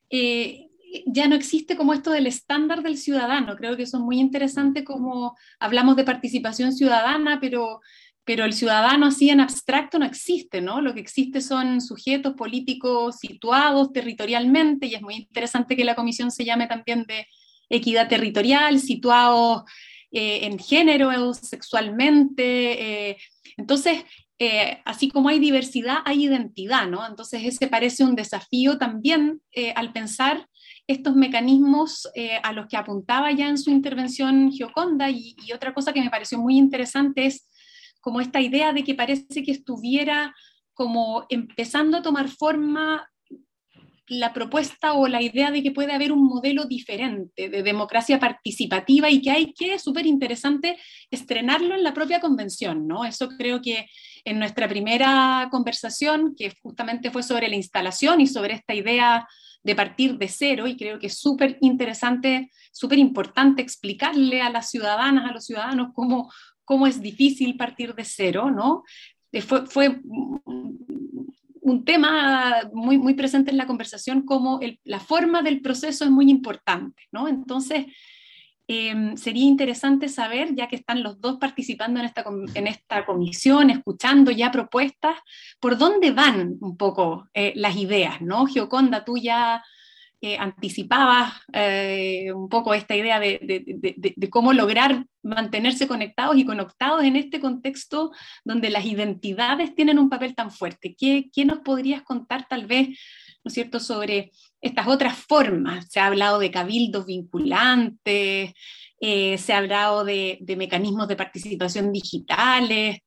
eh, 0.09 0.69
ya 1.05 1.27
no 1.27 1.35
existe 1.35 1.75
como 1.75 1.93
esto 1.93 2.11
del 2.11 2.27
estándar 2.27 2.81
del 2.81 2.97
ciudadano. 2.97 3.55
Creo 3.55 3.75
que 3.75 3.83
eso 3.83 3.97
es 3.97 4.03
muy 4.03 4.19
interesante 4.19 4.83
como 4.83 5.35
hablamos 5.59 5.95
de 5.95 6.03
participación 6.05 6.71
ciudadana, 6.71 7.39
pero, 7.41 7.81
pero 8.23 8.45
el 8.45 8.53
ciudadano 8.53 9.07
así 9.07 9.29
en 9.29 9.41
abstracto 9.41 9.99
no 9.99 10.05
existe, 10.05 10.61
¿no? 10.61 10.81
Lo 10.81 10.93
que 10.93 11.01
existe 11.01 11.41
son 11.41 11.81
sujetos 11.81 12.35
políticos 12.35 13.17
situados 13.19 13.91
territorialmente 13.91 14.87
y 14.87 14.95
es 14.95 15.01
muy 15.01 15.15
interesante 15.15 15.75
que 15.75 15.85
la 15.85 15.95
comisión 15.95 16.31
se 16.31 16.45
llame 16.45 16.67
también 16.67 17.03
de 17.03 17.27
equidad 17.69 18.07
territorial, 18.07 18.79
situados 18.79 19.63
eh, 20.15 20.45
en 20.45 20.59
género, 20.59 21.33
sexualmente, 21.33 23.09
eh, 23.09 23.17
Entonces, 23.57 24.03
eh, 24.37 24.79
así 24.85 25.09
como 25.09 25.29
hay 25.29 25.39
diversidad, 25.39 25.97
hay 26.05 26.25
identidad, 26.25 26.87
¿no? 26.87 27.05
Entonces, 27.07 27.43
ese 27.43 27.67
parece 27.67 28.03
un 28.03 28.15
desafío 28.15 28.77
también 28.77 29.41
al 29.75 29.91
pensar 29.91 30.47
estos 30.85 31.15
mecanismos 31.15 32.07
a 32.43 32.51
los 32.51 32.67
que 32.67 32.77
apuntaba 32.77 33.31
ya 33.31 33.47
en 33.47 33.57
su 33.57 33.71
intervención 33.71 34.51
Gioconda 34.51 35.09
y, 35.09 35.35
y, 35.45 35.53
otra 35.53 35.73
cosa 35.73 35.93
que 35.93 36.01
me 36.01 36.09
pareció 36.09 36.37
muy 36.37 36.57
interesante 36.57 37.25
es 37.25 37.49
como 38.01 38.21
esta 38.21 38.41
idea 38.41 38.73
de 38.73 38.83
que 38.83 38.95
parece 38.95 39.43
que 39.43 39.51
estuviera 39.51 40.35
como 40.73 41.25
empezando 41.29 41.97
a 41.97 42.01
tomar 42.01 42.27
forma 42.27 43.07
la 44.07 44.33
propuesta 44.33 44.93
o 44.93 45.07
la 45.07 45.21
idea 45.21 45.49
de 45.51 45.63
que 45.63 45.71
puede 45.71 45.93
haber 45.93 46.11
un 46.11 46.25
modelo 46.25 46.65
diferente 46.65 47.49
de 47.49 47.63
democracia 47.63 48.19
participativa 48.19 49.09
y 49.09 49.21
que 49.21 49.31
hay 49.31 49.53
que, 49.53 49.79
súper 49.79 50.05
interesante, 50.05 50.77
estrenarlo 51.09 51.73
en 51.73 51.83
la 51.83 51.93
propia 51.93 52.19
convención, 52.19 52.87
¿no? 52.87 53.05
Eso 53.05 53.29
creo 53.37 53.61
que 53.61 53.87
en 54.25 54.39
nuestra 54.39 54.67
primera 54.67 55.47
conversación, 55.51 56.35
que 56.35 56.53
justamente 56.61 57.11
fue 57.11 57.23
sobre 57.23 57.47
la 57.47 57.55
instalación 57.55 58.19
y 58.19 58.27
sobre 58.27 58.55
esta 58.55 58.73
idea 58.73 59.27
de 59.63 59.75
partir 59.75 60.17
de 60.17 60.27
cero, 60.27 60.67
y 60.67 60.75
creo 60.75 60.99
que 60.99 61.07
es 61.07 61.17
súper 61.17 61.57
interesante, 61.61 62.51
súper 62.73 62.99
importante 62.99 63.61
explicarle 63.61 64.41
a 64.41 64.49
las 64.49 64.69
ciudadanas, 64.69 65.29
a 65.29 65.33
los 65.33 65.45
ciudadanos, 65.45 65.91
cómo, 65.93 66.29
cómo 66.65 66.87
es 66.87 67.01
difícil 67.01 67.55
partir 67.55 67.95
de 67.95 68.03
cero, 68.03 68.51
¿no? 68.51 68.83
Eh, 69.31 69.41
fue, 69.41 69.65
fue 69.65 70.01
un 71.63 71.85
tema 71.85 72.69
muy, 72.73 72.97
muy 72.97 73.13
presente 73.13 73.51
en 73.51 73.57
la 73.57 73.67
conversación, 73.67 74.23
como 74.23 74.59
la 74.83 74.99
forma 74.99 75.41
del 75.41 75.61
proceso 75.61 76.03
es 76.03 76.11
muy 76.11 76.29
importante, 76.29 77.03
¿no? 77.11 77.27
Entonces, 77.27 77.85
em, 78.67 79.15
sería 79.17 79.45
interesante 79.45 80.09
saber, 80.09 80.55
ya 80.55 80.67
que 80.67 80.75
están 80.75 81.03
los 81.03 81.19
dos 81.19 81.37
participando 81.37 81.99
en 81.99 82.05
esta, 82.05 82.23
en 82.53 82.67
esta 82.67 83.05
comisión, 83.05 83.69
escuchando 83.69 84.31
ya 84.31 84.51
propuestas, 84.51 85.15
por 85.59 85.77
dónde 85.77 86.11
van 86.11 86.57
un 86.59 86.77
poco 86.77 87.27
eh, 87.33 87.53
las 87.55 87.75
ideas, 87.75 88.21
¿no? 88.21 88.45
Gioconda, 88.45 89.05
tú 89.05 89.17
ya 89.17 89.63
eh, 90.25 90.37
anticipabas 90.39 91.33
eh, 91.51 92.31
un 92.33 92.47
poco 92.47 92.73
esta 92.73 92.95
idea 92.95 93.19
de, 93.19 94.15
cómo 94.29 94.53
lograr 94.53 95.05
mantenerse 95.21 95.85
conectados 95.85 96.37
y 96.37 96.45
conectados 96.45 97.03
en 97.03 97.17
este 97.17 97.41
contexto 97.41 98.13
donde 98.45 98.69
las 98.69 98.85
identidades 98.85 99.75
tienen 99.75 99.99
un 99.99 100.09
papel 100.09 100.33
tan 100.33 100.49
fuerte. 100.49 100.95
¿Qué, 100.97 101.29
nos 101.43 101.59
podrías 101.59 102.03
contar 102.03 102.47
tal 102.47 102.67
vez, 102.67 102.87
¿no 103.43 103.49
es 103.49 103.53
cierto?, 103.53 103.81
sobre 103.81 104.31
estas 104.61 104.87
otras 104.87 105.17
formas. 105.17 105.87
Se 105.89 105.99
ha 105.99 106.05
hablado 106.05 106.39
de 106.39 106.51
cabildos 106.51 107.05
vinculantes, 107.05 108.53
eh, 109.01 109.37
se 109.37 109.51
ha 109.51 109.57
hablado 109.57 110.05
de 110.05 110.55
mecanismos 110.57 111.09
de 111.09 111.17
participación 111.17 111.91
digitales. 111.91 112.99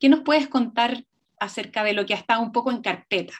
¿Qué 0.00 0.08
nos 0.08 0.22
puedes 0.22 0.48
contar 0.48 1.04
acerca 1.38 1.84
de 1.84 1.92
lo 1.92 2.04
que 2.04 2.14
ha 2.14 2.18
estado 2.18 2.42
un 2.42 2.50
poco 2.50 2.72
en 2.72 2.82
carpeta? 2.82 3.34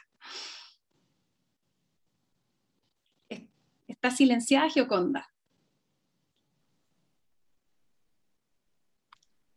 ¿Está 4.05 4.17
silenciada 4.17 4.69
Gioconda? 4.69 5.27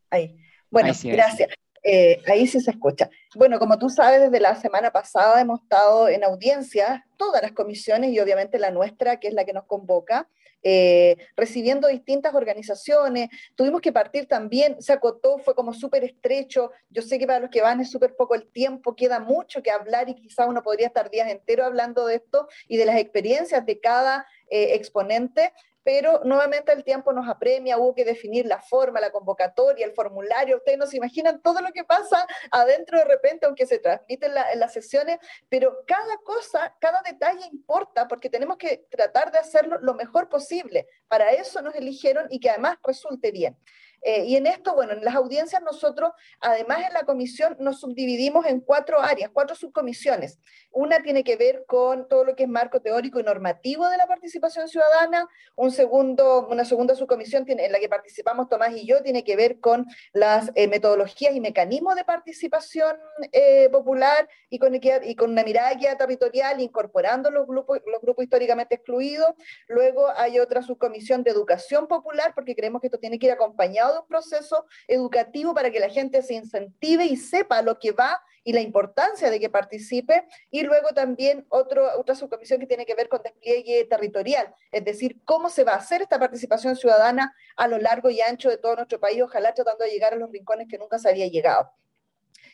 Ahí. 0.09 0.39
Bueno, 0.71 0.91
gracias. 1.05 1.51
Eh, 1.83 2.23
ahí 2.27 2.47
sí 2.47 2.59
se 2.63 2.71
escucha. 2.71 3.11
Bueno, 3.35 3.59
como 3.59 3.79
tú 3.79 3.91
sabes, 3.91 4.23
desde 4.23 4.41
la 4.41 4.57
semana 4.57 4.91
pasada 4.91 5.39
hemos 5.39 5.61
estado 5.61 6.09
en 6.09 6.25
audiencia, 6.25 7.07
todas 7.19 7.43
las 7.43 7.53
comisiones 7.53 8.11
y 8.13 8.21
obviamente 8.21 8.59
la 8.59 8.71
nuestra, 8.71 9.21
que 9.21 9.29
es 9.29 9.35
la 9.35 9.45
que 9.45 9.53
nos 9.53 9.67
convoca, 9.67 10.31
eh, 10.63 11.17
recibiendo 11.37 11.89
distintas 11.89 12.35
organizaciones. 12.35 13.29
Tuvimos 13.55 13.81
que 13.81 13.93
partir 13.93 14.27
también, 14.27 14.81
se 14.83 14.93
acotó, 14.93 15.39
fue 15.39 15.55
como 15.55 15.73
súper 15.73 16.05
estrecho. 16.05 16.73
Yo 16.91 17.03
sé 17.03 17.19
que 17.19 17.27
para 17.27 17.41
los 17.41 17.51
que 17.51 17.63
van 17.63 17.81
es 17.81 17.91
súper 17.91 18.17
poco 18.17 18.35
el 18.35 18.51
tiempo, 18.51 18.97
queda 18.97 19.21
mucho 19.21 19.63
que 19.63 19.71
hablar 19.71 20.09
y 20.09 20.15
quizá 20.15 20.47
uno 20.47 20.63
podría 20.63 20.89
estar 20.89 21.11
días 21.11 21.31
enteros 21.31 21.67
hablando 21.67 22.07
de 22.07 22.17
esto 22.17 22.49
y 22.67 22.77
de 22.77 22.87
las 22.87 22.97
experiencias 22.99 23.65
de 23.65 23.81
cada 23.81 24.27
eh, 24.51 24.75
exponente, 24.75 25.53
pero 25.89 26.21
nuevamente 26.23 26.71
el 26.71 26.85
tiempo 26.85 27.15
nos 27.15 27.27
apremia, 27.31 27.79
hubo 27.79 27.95
que 27.95 28.05
definir 28.05 28.45
la 28.45 28.61
forma, 28.61 29.01
la 29.01 29.11
convocatoria, 29.11 29.87
el 29.87 29.95
formulario, 29.95 30.59
ustedes 30.59 30.77
no 30.77 30.87
se 30.87 30.99
imaginan 30.99 31.41
todo 31.41 31.63
lo 31.63 31.73
que 31.73 31.83
pasa 31.83 32.27
adentro 32.51 32.99
de 32.99 33.07
repente, 33.07 33.47
aunque 33.47 33.65
se 33.65 33.79
transmiten 33.79 34.33
en 34.53 34.61
las 34.61 34.71
sesiones, 34.75 35.19
pero 35.49 35.79
cada 35.87 36.19
cosa, 36.19 36.77
cada 36.79 37.01
detalle 37.01 37.47
importa 37.51 38.07
porque 38.07 38.29
tenemos 38.29 38.59
que 38.59 38.87
tratar 38.91 39.33
de 39.33 39.39
hacerlo 39.39 39.79
lo 39.81 39.95
mejor 39.95 40.29
posible. 40.29 40.87
Para 41.09 41.31
eso 41.31 41.63
nos 41.63 41.75
eligieron 41.75 42.27
y 42.29 42.39
que 42.39 42.51
además 42.51 42.77
resulte 42.85 43.31
bien. 43.31 43.57
Eh, 44.03 44.25
y 44.27 44.37
en 44.37 44.47
esto, 44.47 44.75
bueno, 44.75 44.93
en 44.93 45.05
las 45.05 45.15
audiencias 45.15 45.63
nosotros, 45.63 46.13
además 46.41 46.79
en 46.87 46.93
la 46.95 47.03
comisión, 47.03 47.57
nos 47.59 47.81
subdividimos 47.81 48.47
en 48.47 48.61
cuatro 48.61 49.01
áreas, 49.01 49.31
cuatro 49.33 49.57
subcomisiones. 49.57 50.39
Una 50.71 51.03
tiene 51.03 51.25
que 51.25 51.37
ver 51.37 51.65
con 51.67 52.09
todo 52.09 52.25
lo 52.25 52.37
que 52.37 52.45
es 52.45 52.49
marco 52.49 52.81
teórico 52.81 53.19
y 53.19 53.23
normativo 53.23 53.89
de 53.89 53.97
la 53.97 54.07
participación 54.07 54.69
ciudadana. 54.69 55.29
Un 55.57 55.71
segundo, 55.71 56.47
una 56.49 56.65
segunda 56.65 56.95
subcomisión 56.95 57.45
tiene, 57.45 57.67
en 57.67 57.73
la 57.73 57.81
que 57.81 57.89
participamos 57.89 58.49
Tomás 58.49 58.73
y 58.73 58.87
yo 58.87 59.03
tiene 59.03 59.25
que 59.25 59.37
ver 59.37 59.61
con 59.61 59.87
las 60.13 60.51
eh, 60.55 60.69
metodologías 60.69 61.35
y 61.35 61.41
mecanismos 61.41 61.95
de 61.97 62.05
participación 62.05 62.97
eh, 63.33 63.69
popular 63.71 64.29
y 64.51 64.59
con, 64.59 64.75
y 64.75 65.15
con 65.17 65.31
una 65.31 65.43
mirada 65.43 65.73
guía 65.75 65.97
territorial, 65.97 66.61
incorporando 66.61 67.31
los 67.31 67.47
grupos, 67.47 67.81
los 67.87 68.01
grupos 68.01 68.25
históricamente 68.25 68.77
excluidos. 68.77 69.35
Luego 69.67 70.09
hay 70.17 70.39
otra 70.39 70.63
subcomisión 70.63 71.23
de 71.23 71.31
educación 71.31 71.89
popular, 71.89 72.33
porque 72.35 72.55
creemos 72.55 72.81
que 72.81 72.87
esto 72.87 72.99
tiene 72.99 73.19
que 73.19 73.27
ir 73.27 73.33
acompañado 73.33 73.88
un 73.93 74.07
proceso 74.07 74.67
educativo 74.87 75.55
para 75.55 75.71
que 75.71 75.81
la 75.81 75.89
gente 75.89 76.23
se 76.23 76.35
incentive 76.35 77.05
y 77.05 77.17
sepa 77.17 77.63
lo 77.63 77.79
que 77.79 77.93
va 77.93 78.21
y 78.45 78.53
la 78.53 78.61
importancia 78.61 79.31
de 79.31 79.41
que 79.41 79.51
participe. 79.51 80.27
Y 80.51 80.63
luego 80.63 80.89
también 80.91 81.47
otro, 81.49 81.87
otra 81.99 82.15
subcomisión 82.15 82.61
que 82.61 82.67
tiene 82.67 82.87
que 82.87 82.95
ver 82.95 83.09
con 83.09 83.23
despliegue 83.23 83.85
territorial, 83.85 84.55
es 84.73 84.85
decir, 84.85 85.21
cómo 85.25 85.51
se 85.51 85.65
va 85.65 85.73
a 85.73 85.77
hacer 85.77 86.03
esta 86.03 86.19
participación 86.19 86.77
ciudadana 86.77 87.35
a 87.57 87.69
lo 87.69 87.79
largo 87.79 88.11
y 88.11 88.21
ancho 88.21 88.49
de 88.49 88.59
todo 88.59 88.77
nuestro 88.77 89.01
país, 89.01 89.21
ojalá 89.23 89.53
tratando 89.55 89.85
de 89.85 89.91
llegar 89.91 90.13
a 90.15 90.17
los 90.17 90.31
rincones 90.31 90.69
que 90.69 90.79
nunca 90.79 90.99
se 90.99 91.09
había 91.09 91.27
llegado. 91.27 91.71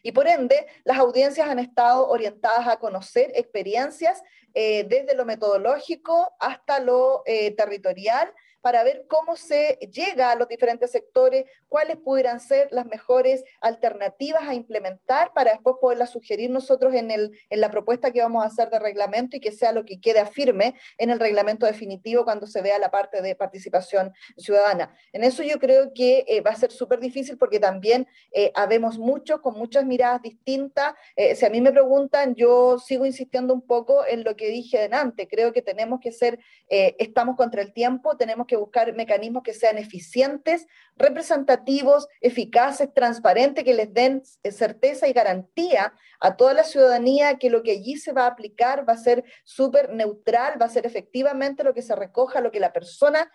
Y 0.03 0.13
por 0.13 0.29
ende, 0.29 0.67
las 0.85 0.99
audiencias 0.99 1.49
han 1.49 1.59
estado 1.59 2.09
orientadas 2.09 2.69
a 2.69 2.79
conocer 2.79 3.33
experiencias 3.35 4.23
eh, 4.53 4.85
desde 4.85 5.15
lo 5.15 5.25
metodológico 5.25 6.33
hasta 6.39 6.79
lo 6.79 7.23
eh, 7.25 7.53
territorial 7.53 8.33
para 8.65 8.83
ver 8.83 9.05
cómo 9.09 9.37
se 9.37 9.79
llega 9.93 10.31
a 10.31 10.37
los 10.37 10.49
diferentes 10.49 10.91
sectores, 10.91 11.45
cuáles 11.69 11.99
pudieran 11.99 12.41
ser 12.41 12.69
las 12.71 12.87
mejores 12.87 13.45
alternativas 13.61 14.49
a 14.49 14.55
implementar 14.55 15.35
para 15.35 15.51
después 15.51 15.77
poderlas 15.83 16.09
sugerir 16.09 16.49
nosotros 16.49 16.95
en, 16.95 17.11
la 17.51 17.71
propuesta 17.71 18.11
que 18.11 18.23
vamos 18.23 18.43
a 18.43 18.47
hacer 18.47 18.71
de 18.71 18.79
reglamento 18.79 19.37
y 19.37 19.41
que 19.41 19.53
sea 19.53 19.73
lo 19.73 19.85
que 19.85 20.01
quede 20.01 20.25
firme 20.25 20.77
en 20.97 21.11
el 21.11 21.21
reglamento 21.21 21.67
definitivo 21.67 22.25
cuando 22.25 22.47
se 22.47 22.63
vea 22.63 22.79
la 22.79 22.91
parte 22.91 23.21
de 23.21 23.35
participación 23.37 24.15
ciudadana. 24.39 24.97
En 25.13 25.25
eso 25.25 25.43
yo 25.43 25.59
creo 25.59 25.93
que 25.93 26.25
eh, 26.27 26.41
va 26.41 26.53
a 26.53 26.57
ser 26.57 26.73
súper 26.73 27.01
difícil 27.01 27.37
porque 27.37 27.61
también 27.61 28.09
eh, 28.33 28.51
habemos 28.55 28.97
muchos 28.99 29.43
con 29.43 29.59
muchas 29.59 29.85
miradas 29.85 30.23
distintas. 30.23 30.95
Eh, 31.17 31.37
si 31.37 31.45
a 31.45 31.51
mí 31.51 31.61
me 31.61 31.71
preguntan, 31.71 32.35
yo 32.35 32.79
sigo 32.79 33.05
insistiendo 33.05 33.53
un 33.53 33.67
poco 33.67 34.07
en 34.07 34.25
lo 34.25 34.37
que 34.37 34.49
dije 34.49 34.79
delante. 34.79 35.29
Creo 35.29 35.53
que 35.53 35.61
tenemos 35.61 36.01
que 36.01 36.13
ser, 36.13 36.39
estamos 36.69 37.37
contra 37.37 37.61
el 37.61 37.75
tiempo, 37.75 38.17
tenemos 38.17 38.47
que 38.47 38.54
buscar 38.57 38.93
mecanismos 38.95 39.43
que 39.43 39.55
sean 39.55 39.79
eficientes, 39.79 40.67
representativos, 40.97 42.09
eficaces, 42.21 42.93
transparentes, 42.95 43.65
que 43.65 43.75
les 43.75 43.93
den 43.93 44.23
certeza 44.51 45.09
y 45.09 45.13
garantía 45.13 45.95
a 46.21 46.37
toda 46.37 46.55
la 46.55 46.65
ciudadanía 46.65 47.39
que 47.39 47.51
lo 47.51 47.63
que 47.63 47.73
allí 47.73 47.97
se 47.97 48.13
va 48.13 48.25
a 48.25 48.29
aplicar 48.29 48.89
va 48.89 48.95
a 48.95 48.99
ser 48.99 49.25
súper 49.45 49.91
neutral, 49.91 50.61
va 50.61 50.67
a 50.67 50.71
ser 50.71 50.87
efectivamente 50.87 51.65
lo 51.65 51.75
que 51.75 51.83
se 51.83 51.95
recoja, 51.95 52.41
lo 52.41 52.51
que 52.51 52.61
la 52.61 52.73
persona 52.73 53.31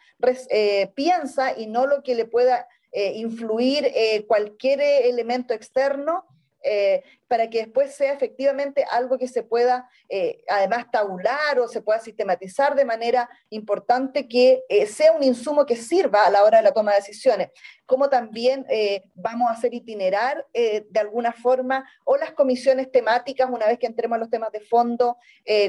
eh, 0.49 0.91
piensa 0.95 1.58
y 1.58 1.67
no 1.67 1.86
lo 1.86 2.03
que 2.03 2.15
le 2.15 2.25
pueda 2.25 2.67
eh, 2.91 3.13
influir 3.15 3.86
eh, 3.86 4.25
cualquier 4.27 4.82
elemento 4.82 5.53
externo 5.53 6.25
eh, 6.63 7.03
para 7.27 7.49
que 7.49 7.59
después 7.59 7.93
sea 7.93 8.11
efectivamente 8.11 8.85
algo 8.89 9.17
que 9.17 9.27
se 9.27 9.43
pueda 9.43 9.87
eh, 10.09 10.43
además 10.47 10.89
tabular 10.91 11.59
o 11.59 11.67
se 11.67 11.81
pueda 11.81 11.99
sistematizar 11.99 12.75
de 12.75 12.85
manera 12.85 13.29
importante, 13.49 14.27
que 14.27 14.63
eh, 14.67 14.85
sea 14.87 15.11
un 15.11 15.23
insumo 15.23 15.65
que 15.65 15.75
sirva 15.75 16.25
a 16.25 16.31
la 16.31 16.43
hora 16.43 16.57
de 16.57 16.63
la 16.63 16.73
toma 16.73 16.91
de 16.91 16.97
decisiones. 16.97 17.49
Como 17.85 18.09
también 18.09 18.67
vamos 19.15 19.49
a 19.49 19.53
hacer 19.53 19.73
itinerar 19.73 20.45
de 20.53 20.99
alguna 20.99 21.33
forma 21.33 21.89
o 22.03 22.17
las 22.17 22.33
comisiones 22.33 22.91
temáticas, 22.91 23.49
una 23.49 23.65
vez 23.65 23.79
que 23.79 23.87
entremos 23.87 24.15
a 24.17 24.19
los 24.19 24.29
temas 24.29 24.51
de 24.51 24.59
fondo, 24.59 25.17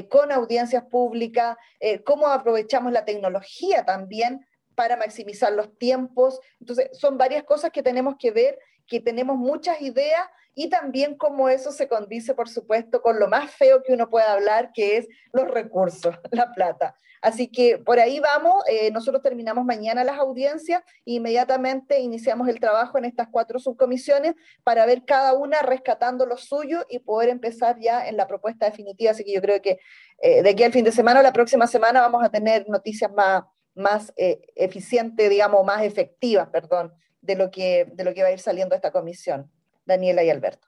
con 0.07 0.31
audiencias 0.31 0.83
públicas, 0.83 1.57
cómo 2.05 2.27
aprovechamos 2.27 2.91
la 2.91 3.05
tecnología 3.05 3.83
también 3.85 4.45
para 4.75 4.97
maximizar 4.97 5.51
los 5.53 5.77
tiempos. 5.77 6.39
Entonces, 6.59 6.89
son 6.93 7.17
varias 7.17 7.43
cosas 7.43 7.71
que 7.71 7.83
tenemos 7.83 8.15
que 8.17 8.31
ver 8.31 8.59
que 8.87 8.99
tenemos 8.99 9.37
muchas 9.37 9.81
ideas 9.81 10.27
y 10.53 10.69
también 10.69 11.15
cómo 11.15 11.49
eso 11.49 11.71
se 11.71 11.87
condice, 11.87 12.33
por 12.33 12.49
supuesto, 12.49 13.01
con 13.01 13.19
lo 13.19 13.27
más 13.27 13.51
feo 13.51 13.83
que 13.83 13.93
uno 13.93 14.09
puede 14.09 14.25
hablar, 14.25 14.71
que 14.73 14.97
es 14.97 15.07
los 15.31 15.49
recursos, 15.49 16.15
la 16.31 16.51
plata. 16.51 16.95
Así 17.21 17.47
que 17.49 17.77
por 17.77 17.99
ahí 17.99 18.19
vamos, 18.19 18.63
eh, 18.67 18.89
nosotros 18.91 19.21
terminamos 19.21 19.63
mañana 19.63 20.03
las 20.03 20.17
audiencias 20.17 20.81
e 21.05 21.13
inmediatamente 21.13 21.99
iniciamos 21.99 22.47
el 22.47 22.59
trabajo 22.59 22.97
en 22.97 23.05
estas 23.05 23.27
cuatro 23.29 23.59
subcomisiones 23.59 24.33
para 24.63 24.87
ver 24.87 25.05
cada 25.05 25.33
una 25.33 25.61
rescatando 25.61 26.25
lo 26.25 26.35
suyo 26.37 26.83
y 26.89 26.97
poder 26.97 27.29
empezar 27.29 27.77
ya 27.79 28.07
en 28.07 28.17
la 28.17 28.25
propuesta 28.25 28.65
definitiva. 28.65 29.11
Así 29.11 29.23
que 29.23 29.33
yo 29.33 29.41
creo 29.41 29.61
que 29.61 29.79
eh, 30.23 30.41
de 30.41 30.49
aquí 30.49 30.63
al 30.63 30.73
fin 30.73 30.83
de 30.83 30.91
semana 30.91 31.19
o 31.19 31.23
la 31.23 31.31
próxima 31.31 31.67
semana 31.67 32.01
vamos 32.01 32.23
a 32.23 32.29
tener 32.29 32.67
noticias 32.67 33.11
más, 33.13 33.43
más 33.75 34.11
eh, 34.17 34.41
eficientes, 34.55 35.29
digamos, 35.29 35.63
más 35.63 35.83
efectivas, 35.83 36.49
perdón, 36.49 36.91
de 37.21 37.35
lo, 37.35 37.51
que, 37.51 37.85
de 37.93 38.03
lo 38.03 38.13
que 38.13 38.23
va 38.23 38.29
a 38.29 38.33
ir 38.33 38.39
saliendo 38.39 38.75
esta 38.75 38.91
comisión. 38.91 39.49
Daniela 39.85 40.23
y 40.23 40.29
Alberto. 40.29 40.67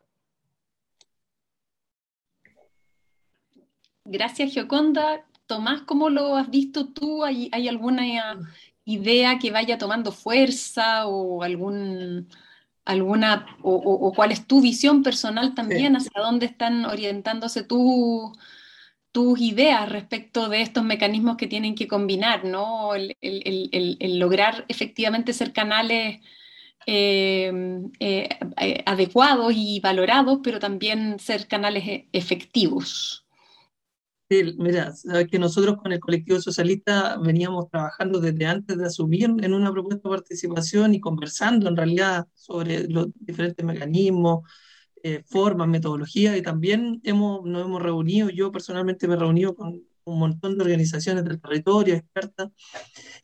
Gracias, 4.05 4.51
Gioconda. 4.51 5.25
Tomás, 5.45 5.81
¿cómo 5.83 6.09
lo 6.09 6.35
has 6.35 6.49
visto 6.49 6.93
tú? 6.93 7.23
¿Hay, 7.23 7.49
alguna 7.67 8.03
idea 8.85 9.39
que 9.39 9.51
vaya 9.51 9.77
tomando 9.77 10.11
fuerza 10.11 11.07
o 11.07 11.43
algún 11.43 12.29
alguna 12.85 13.45
o, 13.61 14.11
cuál 14.13 14.33
es 14.33 14.45
tu 14.45 14.59
visión 14.59 15.03
personal 15.03 15.55
también 15.55 15.95
hacia 15.95 16.21
dónde 16.21 16.47
están 16.47 16.85
orientándose 16.85 17.63
tus 17.63 19.39
ideas 19.39 19.89
respecto 19.89 20.49
de 20.49 20.61
estos 20.61 20.83
mecanismos 20.83 21.37
que 21.37 21.47
tienen 21.47 21.75
que 21.75 21.87
combinar, 21.87 22.43
¿no? 22.43 22.93
el 22.95 24.19
lograr 24.19 24.65
efectivamente 24.67 25.31
ser 25.31 25.53
canales 25.53 26.19
eh, 26.85 27.51
eh, 27.99 28.29
adecuados 28.85 29.53
y 29.55 29.79
valorados, 29.79 30.39
pero 30.43 30.59
también 30.59 31.19
ser 31.19 31.47
canales 31.47 31.87
e, 31.87 32.09
efectivos. 32.11 33.25
Sí, 34.29 34.55
mira, 34.57 34.93
que 35.29 35.37
nosotros 35.37 35.77
con 35.77 35.91
el 35.91 35.99
colectivo 35.99 36.39
socialista 36.41 37.17
veníamos 37.17 37.69
trabajando 37.69 38.19
desde 38.19 38.45
antes 38.45 38.77
de 38.77 38.85
asumir 38.85 39.25
en 39.25 39.53
una 39.53 39.71
propuesta 39.71 40.09
de 40.09 40.15
participación 40.15 40.95
y 40.95 40.99
conversando 40.99 41.69
en 41.69 41.77
realidad 41.77 42.25
sobre 42.33 42.87
los 42.87 43.07
diferentes 43.19 43.63
mecanismos, 43.63 44.49
eh, 45.03 45.21
formas, 45.25 45.67
metodologías, 45.67 46.37
y 46.37 46.41
también 46.41 47.01
hemos, 47.03 47.43
nos 47.45 47.65
hemos 47.65 47.81
reunido, 47.81 48.29
yo 48.29 48.51
personalmente 48.51 49.07
me 49.07 49.15
he 49.15 49.17
reunido 49.17 49.53
con 49.53 49.83
un 50.05 50.19
montón 50.19 50.57
de 50.57 50.63
organizaciones 50.63 51.23
del 51.23 51.39
territorio, 51.39 51.95
expertas, 51.95 52.49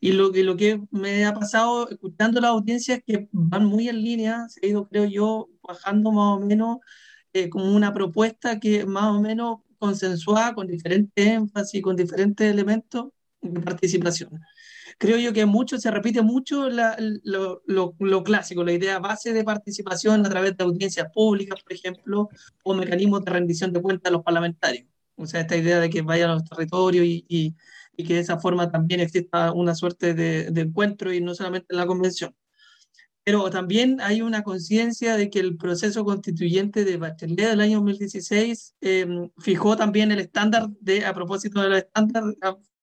y 0.00 0.12
lo 0.12 0.32
que, 0.32 0.42
lo 0.44 0.56
que 0.56 0.80
me 0.90 1.24
ha 1.26 1.34
pasado 1.34 1.88
escuchando 1.88 2.40
las 2.40 2.50
audiencias 2.50 3.00
que 3.06 3.28
van 3.32 3.66
muy 3.66 3.88
en 3.88 4.02
línea, 4.02 4.48
se 4.48 4.60
ha 4.64 4.68
ido, 4.70 4.88
creo 4.88 5.04
yo, 5.04 5.48
bajando 5.62 6.12
más 6.12 6.38
o 6.38 6.40
menos 6.40 6.78
eh, 7.32 7.48
como 7.48 7.74
una 7.74 7.92
propuesta 7.92 8.58
que 8.58 8.86
más 8.86 9.14
o 9.14 9.20
menos 9.20 9.58
consensuada, 9.78 10.54
con 10.54 10.66
diferentes 10.66 11.26
énfasis, 11.26 11.82
con 11.82 11.96
diferentes 11.96 12.50
elementos 12.50 13.08
de 13.40 13.60
participación. 13.60 14.40
Creo 14.98 15.16
yo 15.16 15.32
que 15.32 15.46
mucho, 15.46 15.78
se 15.78 15.90
repite 15.90 16.20
mucho 16.20 16.68
lo, 16.68 17.62
lo, 17.66 17.94
lo, 17.98 18.22
clásico, 18.24 18.64
la 18.64 18.72
idea 18.72 18.98
base 18.98 19.32
de 19.32 19.44
participación 19.44 20.26
a 20.26 20.28
través 20.28 20.56
de 20.56 20.64
audiencias 20.64 21.08
públicas, 21.14 21.62
por 21.62 21.72
ejemplo, 21.72 22.28
o 22.64 22.74
mecanismos 22.74 23.24
de 23.24 23.30
rendición 23.30 23.72
de 23.72 23.80
cuentas 23.80 24.10
a 24.10 24.12
los 24.12 24.22
parlamentarios 24.22 24.86
o 25.20 25.26
sea, 25.26 25.40
esta 25.40 25.56
idea 25.56 25.80
de 25.80 25.90
que 25.90 26.02
vayan 26.02 26.30
a 26.30 26.34
los 26.34 26.44
territorios 26.44 27.04
y, 27.04 27.24
y, 27.28 27.54
que 28.04 28.14
de 28.14 28.20
esa 28.20 28.38
forma 28.38 28.70
también 28.70 29.00
exista 29.00 29.52
una 29.52 29.74
suerte 29.74 30.14
de, 30.14 30.50
de, 30.50 30.60
encuentro 30.62 31.12
y 31.12 31.20
no 31.20 31.34
solamente 31.34 31.66
en 31.68 31.76
la 31.76 31.86
convención. 31.86 32.34
Pero 33.24 33.50
también 33.50 34.00
hay 34.00 34.22
una 34.22 34.42
conciencia 34.42 35.16
de 35.16 35.28
que 35.28 35.40
el 35.40 35.58
proceso 35.58 36.04
constituyente 36.04 36.84
de 36.86 36.96
Bachelet 36.96 37.50
del 37.50 37.60
año 37.60 37.76
2016 37.80 38.76
em, 38.80 39.30
fijó 39.38 39.76
también 39.76 40.10
el 40.12 40.20
estándar 40.20 40.70
de, 40.80 41.04
a 41.04 41.12
propósito 41.12 41.60
del 41.60 41.74
estándar, 41.74 42.24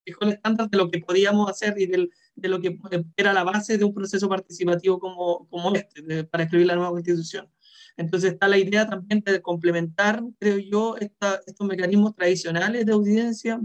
fijó 0.06 0.26
el 0.26 0.34
estándar 0.34 0.69
de 0.69 0.78
lo 0.78 0.91
que 0.91 1.00
podíamos 1.00 1.50
hacer 1.50 1.73
y 1.80 1.88
del, 1.88 2.12
de 2.36 2.50
lo 2.50 2.62
que 2.62 2.78
era 3.17 3.34
la 3.34 3.43
base 3.43 3.80
de 3.80 3.84
un 3.84 3.93
proceso 3.93 4.30
participativo 4.30 5.00
como, 5.00 5.47
como 5.50 5.73
este, 5.76 6.23
para 6.26 6.43
escribir 6.43 6.67
la 6.67 6.76
nueva 6.76 6.91
constitución. 6.91 7.50
Entonces 7.98 8.34
está 8.34 8.48
la 8.48 8.58
idea 8.58 8.88
también 8.88 9.22
de 9.26 9.42
complementar, 9.42 10.24
creo 10.40 10.60
yo, 10.60 10.96
estos 10.98 11.68
mecanismos 11.68 12.16
tradicionales 12.16 12.86
de 12.86 12.94
audiencia 12.94 13.60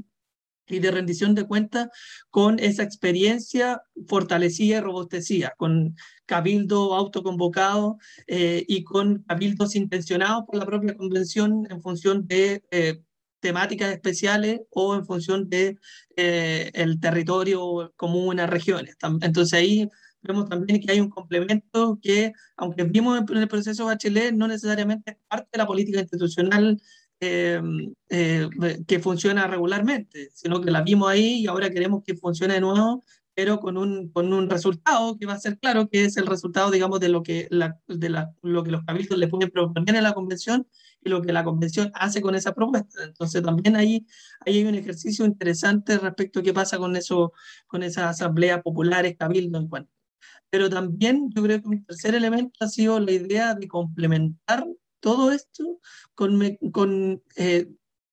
y 0.69 0.79
de 0.79 0.91
rendición 0.91 1.35
de 1.35 1.45
cuentas 1.47 1.89
con 2.31 2.59
esa 2.59 2.83
experiencia 2.83 3.83
fortalecida 4.07 4.79
y 4.79 4.81
robustecida, 4.81 5.55
con 5.57 5.97
cabildo 6.27 6.95
autoconvocado 6.95 7.99
eh, 8.27 8.65
y 8.67 8.85
con 8.85 9.23
cabildos 9.25 9.77
intencionados 9.77 10.45
por 10.47 10.57
la 10.57 10.67
propia 10.67 10.97
convención 10.97 11.67
en 11.71 11.83
función 11.83 12.27
de 12.27 12.65
eh, 12.71 13.03
temáticas 13.41 13.93
especiales 13.93 14.61
o 14.71 14.95
en 14.95 15.05
función 15.05 15.49
de 15.49 15.77
eh, 16.17 16.71
el 16.75 17.01
territorio 17.01 17.93
común, 17.97 18.39
regiones. 18.39 18.97
Entonces 19.21 19.53
ahí 19.53 19.89
vemos 20.23 20.49
también 20.49 20.81
que 20.81 20.93
hay 20.93 21.01
un 21.01 21.11
complemento 21.11 21.99
que, 22.01 22.33
aunque 22.57 22.85
vimos 22.85 23.23
en 23.31 23.37
el 23.37 23.49
proceso 23.49 23.87
Bachelet, 23.87 24.35
no 24.35 24.49
necesariamente 24.49 25.13
es 25.13 25.17
parte 25.29 25.49
de 25.53 25.59
la 25.59 25.67
política 25.67 26.01
institucional 26.01 26.81
em, 27.21 27.95
eh, 28.09 28.49
que 28.87 28.99
funciona 29.01 29.47
regularmente, 29.47 30.31
sino 30.33 30.61
que 30.61 30.71
la 30.71 30.83
vimos 30.83 31.11
ahí 31.11 31.43
y 31.43 31.47
ahora 31.47 31.71
queremos 31.71 32.03
que 32.05 32.17
funcione 32.17 32.55
de 32.55 32.61
nuevo, 32.61 33.05
pero 33.35 33.61
con 33.61 33.79
un, 33.79 34.11
con 34.11 34.33
un 34.33 34.51
resultado 34.51 35.17
que 35.19 35.27
va 35.27 35.35
a 35.35 35.39
ser 35.39 35.59
claro, 35.59 35.89
que 35.89 36.05
es 36.05 36.17
el 36.17 36.27
resultado, 36.27 36.71
digamos, 36.71 37.01
de 37.01 37.09
lo 37.09 37.23
que, 37.23 37.49
la, 37.51 37.79
de 37.87 38.11
la, 38.11 38.33
lo 38.43 38.63
que 38.63 38.71
los 38.71 38.85
cabildos 38.85 39.19
le 39.19 39.29
pueden 39.29 39.51
proponer 39.51 39.97
en 39.97 40.03
la 40.03 40.13
convención 40.13 40.67
y 41.03 41.09
lo 41.09 41.23
que 41.23 41.33
la 41.33 41.45
convención 41.45 41.91
hace 41.95 42.21
con 42.21 42.35
esa 42.35 42.55
propuesta. 42.55 43.03
Entonces 43.05 43.43
también 43.43 43.77
ahí, 43.77 44.07
ahí 44.41 44.59
hay 44.59 44.65
un 44.65 44.75
ejercicio 44.75 45.25
interesante 45.25 45.99
respecto 45.99 46.41
a 46.41 46.43
qué 46.43 46.53
pasa 46.53 46.79
con, 46.79 46.95
eso, 46.97 47.33
con 47.67 47.83
esas 47.83 48.05
asambleas 48.05 48.63
populares, 48.63 49.17
cabildos 49.19 49.63
en 49.63 49.69
cuanto 49.69 50.02
pero 50.51 50.69
también 50.69 51.31
yo 51.35 51.43
creo 51.43 51.63
que 51.63 51.69
un 51.69 51.85
tercer 51.85 52.15
elemento 52.15 52.65
ha 52.65 52.69
sido 52.69 53.01
la 53.01 53.13
idea 53.13 53.55
de 53.55 53.69
complementar 53.69 54.67
todo 55.01 55.33
esto 55.33 55.81
con, 56.15 56.41
con 56.73 57.23
eh, 57.37 57.69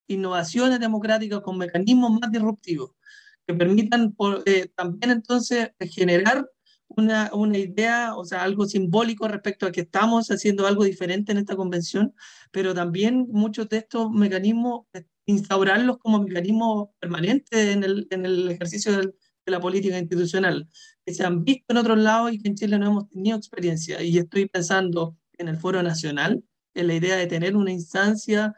innovaciones 0.08 0.80
democráticas, 0.80 1.42
con 1.42 1.58
mecanismos 1.58 2.20
más 2.20 2.32
disruptivos, 2.32 2.92
que 3.46 3.54
permitan 3.54 4.16
eh, 4.46 4.70
también 4.76 5.12
entonces 5.12 5.72
generar 5.80 6.50
una, 6.88 7.30
una, 7.34 7.58
idea, 7.58 8.16
o 8.16 8.26
sea, 8.26 8.44
algo 8.44 8.66
simbólico 8.66 9.28
respecto 9.28 9.68
a 9.68 9.72
que 9.72 9.82
estamos 9.82 10.30
haciendo 10.30 10.66
algo 10.66 10.84
diferente 10.84 11.32
en 11.32 11.38
esta 11.38 11.56
convención, 11.56 12.16
pero 12.52 12.74
también 12.74 13.28
muchos 13.30 13.70
de 13.70 13.78
estos 13.78 14.12
mecanismos, 14.12 14.88
instaurarlos 15.26 16.00
como 16.00 16.24
mecanismos 16.24 16.90
permanentes 17.00 17.76
en 17.76 17.84
el, 17.84 18.08
en 18.10 18.26
el 18.26 18.50
ejercicio 18.50 18.98
del, 18.98 19.14
de 19.50 19.58
la 19.58 19.62
política 19.62 19.98
institucional, 19.98 20.68
que 21.06 21.14
se 21.14 21.26
han 21.26 21.44
visto 21.44 21.66
en 21.70 21.78
otros 21.78 21.98
lados 21.98 22.32
y 22.32 22.40
que 22.40 22.50
en 22.50 22.56
Chile 22.56 22.80
no 22.80 22.88
hemos 22.88 23.10
tenido 23.10 23.38
experiencia. 23.38 24.02
Y 24.02 24.18
estoy 24.18 24.48
pensando 24.48 25.18
en 25.38 25.48
el 25.48 25.58
Foro 25.58 25.82
Nacional, 25.84 26.44
en 26.74 26.88
la 26.88 26.94
idea 26.94 27.16
de 27.18 27.28
tener 27.28 27.56
una 27.56 27.72
instancia 27.72 28.54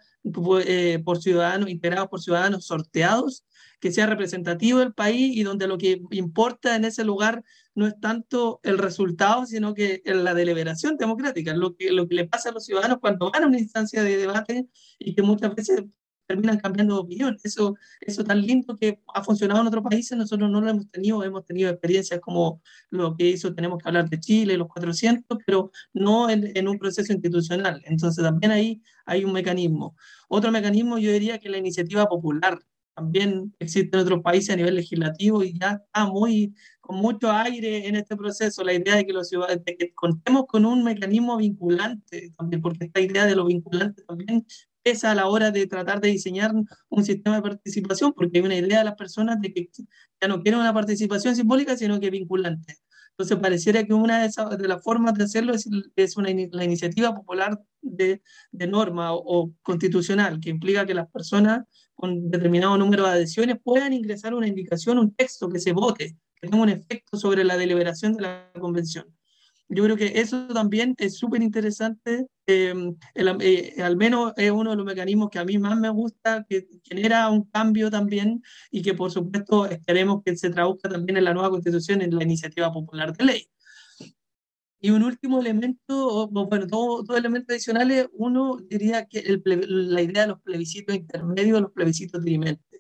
eh, 0.65 1.01
por 1.04 1.21
ciudadanos, 1.21 1.69
integrados 1.69 2.10
por 2.10 2.21
ciudadanos 2.21 2.65
sorteados, 2.65 3.45
que 3.80 3.91
sea 3.91 4.06
representativo 4.06 4.80
del 4.80 4.93
país 4.93 5.36
y 5.36 5.41
donde 5.43 5.67
lo 5.67 5.77
que 5.77 6.01
importa 6.12 6.75
en 6.75 6.86
ese 6.86 7.04
lugar 7.04 7.43
no 7.73 7.88
es 7.88 7.99
tanto 7.99 8.60
el 8.63 8.77
resultado, 8.77 9.45
sino 9.47 9.73
que 9.73 10.04
la 10.06 10.36
deliberación 10.36 10.97
democrática, 10.97 11.56
lo 11.56 11.75
que, 11.75 11.91
lo 11.91 12.08
que 12.08 12.15
le 12.15 12.27
pasa 12.27 12.49
a 12.49 12.51
los 12.51 12.65
ciudadanos 12.65 12.99
cuando 12.99 13.32
van 13.32 13.43
a 13.43 13.47
una 13.47 13.60
instancia 13.60 14.04
de 14.04 14.17
debate 14.17 14.67
y 14.99 15.15
que 15.15 15.23
muchas 15.23 15.56
veces 15.56 15.84
terminan 16.31 16.59
cambiando 16.59 16.95
de 16.95 17.01
opinión. 17.01 17.37
Eso, 17.43 17.75
eso 17.99 18.23
tan 18.23 18.41
lindo 18.41 18.77
que 18.77 18.99
ha 19.13 19.23
funcionado 19.23 19.61
en 19.61 19.67
otros 19.67 19.83
países, 19.83 20.17
nosotros 20.17 20.49
no 20.49 20.61
lo 20.61 20.69
hemos 20.69 20.89
tenido, 20.89 21.23
hemos 21.23 21.45
tenido 21.45 21.69
experiencias 21.69 22.19
como 22.19 22.61
lo 22.89 23.15
que 23.15 23.29
hizo, 23.29 23.53
tenemos 23.53 23.79
que 23.81 23.89
hablar 23.89 24.09
de 24.09 24.19
Chile, 24.19 24.57
los 24.57 24.67
400, 24.69 25.37
pero 25.45 25.71
no 25.93 26.29
en, 26.29 26.51
en 26.55 26.67
un 26.67 26.77
proceso 26.79 27.11
institucional. 27.11 27.81
Entonces 27.85 28.23
también 28.23 28.51
ahí 28.51 28.81
hay 29.05 29.25
un 29.25 29.33
mecanismo. 29.33 29.95
Otro 30.29 30.51
mecanismo 30.51 30.97
yo 30.97 31.11
diría 31.11 31.39
que 31.39 31.49
la 31.49 31.57
iniciativa 31.57 32.05
popular 32.07 32.59
también 32.93 33.53
existe 33.59 33.95
en 33.95 34.03
otros 34.03 34.21
países 34.21 34.51
a 34.51 34.55
nivel 34.55 34.75
legislativo 34.75 35.43
y 35.43 35.57
ya 35.57 35.81
está 35.85 36.05
muy 36.05 36.53
con 36.79 36.97
mucho 36.97 37.31
aire 37.31 37.87
en 37.87 37.95
este 37.95 38.17
proceso 38.17 38.63
la 38.63 38.73
idea 38.73 38.95
de 38.95 39.05
que 39.05 39.13
los 39.13 39.29
ciudadanos 39.29 39.63
de 39.63 39.77
que 39.77 39.93
contemos 39.93 40.45
con 40.47 40.65
un 40.65 40.83
mecanismo 40.83 41.37
vinculante 41.37 42.33
también 42.37 42.61
porque 42.61 42.85
esta 42.85 42.99
idea 42.99 43.25
de 43.25 43.35
lo 43.35 43.45
vinculante 43.45 44.03
también 44.03 44.45
a 45.03 45.15
la 45.15 45.27
hora 45.27 45.51
de 45.51 45.67
tratar 45.67 46.01
de 46.01 46.09
diseñar 46.09 46.51
un 46.89 47.05
sistema 47.05 47.35
de 47.37 47.41
participación, 47.41 48.13
porque 48.13 48.39
hay 48.39 48.45
una 48.45 48.55
idea 48.55 48.79
de 48.79 48.85
las 48.85 48.95
personas 48.95 49.39
de 49.39 49.53
que 49.53 49.69
ya 50.19 50.27
no 50.27 50.41
quieren 50.41 50.59
una 50.59 50.73
participación 50.73 51.35
simbólica, 51.35 51.77
sino 51.77 51.99
que 51.99 52.09
vinculante. 52.09 52.77
Entonces, 53.11 53.37
pareciera 53.37 53.83
que 53.83 53.93
una 53.93 54.21
de, 54.21 54.27
esas, 54.27 54.57
de 54.57 54.67
las 54.67 54.83
formas 54.83 55.13
de 55.13 55.25
hacerlo 55.25 55.53
es, 55.53 55.67
es 55.95 56.17
una, 56.17 56.29
la 56.51 56.63
iniciativa 56.63 57.13
popular 57.13 57.61
de, 57.81 58.21
de 58.51 58.67
norma 58.67 59.13
o, 59.13 59.53
constitucional, 59.61 60.39
que 60.39 60.49
implica 60.49 60.85
que 60.85 60.95
las 60.95 61.09
personas 61.09 61.65
con 61.93 62.31
determinado 62.31 62.77
número 62.77 63.03
de 63.03 63.11
adhesiones 63.11 63.57
puedan 63.63 63.93
ingresar 63.93 64.33
una 64.33 64.47
indicación, 64.47 64.97
un 64.97 65.13
texto 65.13 65.49
que 65.49 65.59
se 65.59 65.73
vote, 65.73 66.17
que 66.35 66.47
tenga 66.47 66.63
un 66.63 66.69
efecto 66.69 67.17
sobre 67.17 67.43
la 67.43 67.57
deliberación 67.57 68.13
de 68.13 68.23
la 68.23 68.51
convención. 68.59 69.05
Yo 69.74 69.86
creo 69.86 69.95
que 69.95 70.19
eso 70.19 70.47
también 70.47 70.95
es 70.97 71.17
súper 71.17 71.41
interesante. 71.41 72.28
Eh, 72.45 72.74
eh, 73.15 73.82
al 73.82 73.95
menos 73.95 74.34
es 74.36 74.51
uno 74.51 74.72
de 74.72 74.76
los 74.76 74.86
mecanismos 74.86 75.30
que 75.30 75.39
a 75.39 75.45
mí 75.45 75.57
más 75.57 75.80
me 75.80 75.89
gusta, 75.89 76.45
que 76.47 76.67
genera 76.84 77.30
un 77.30 77.45
cambio 77.45 77.89
también 77.89 78.43
y 78.69 78.82
que 78.82 78.93
por 78.93 79.11
supuesto 79.11 79.65
esperemos 79.67 80.24
que 80.26 80.36
se 80.36 80.49
traduzca 80.49 80.89
también 80.89 81.17
en 81.17 81.24
la 81.24 81.34
nueva 81.34 81.49
constitución, 81.49 82.01
en 82.01 82.13
la 82.13 82.24
iniciativa 82.24 82.72
popular 82.74 83.15
de 83.15 83.24
ley. 83.24 83.49
Y 84.82 84.89
un 84.89 85.03
último 85.03 85.39
elemento, 85.39 86.28
bueno, 86.28 86.65
dos 86.65 87.05
todo 87.05 87.15
elementos 87.15 87.53
adicionales, 87.53 88.07
uno 88.11 88.57
diría 88.67 89.05
que 89.05 89.19
el, 89.19 89.41
la 89.45 90.01
idea 90.01 90.24
de 90.24 90.30
los 90.30 90.41
plebiscitos 90.41 90.95
intermedios, 90.95 91.61
los 91.61 91.72
plebiscitos 91.72 92.22
dirimentes 92.24 92.70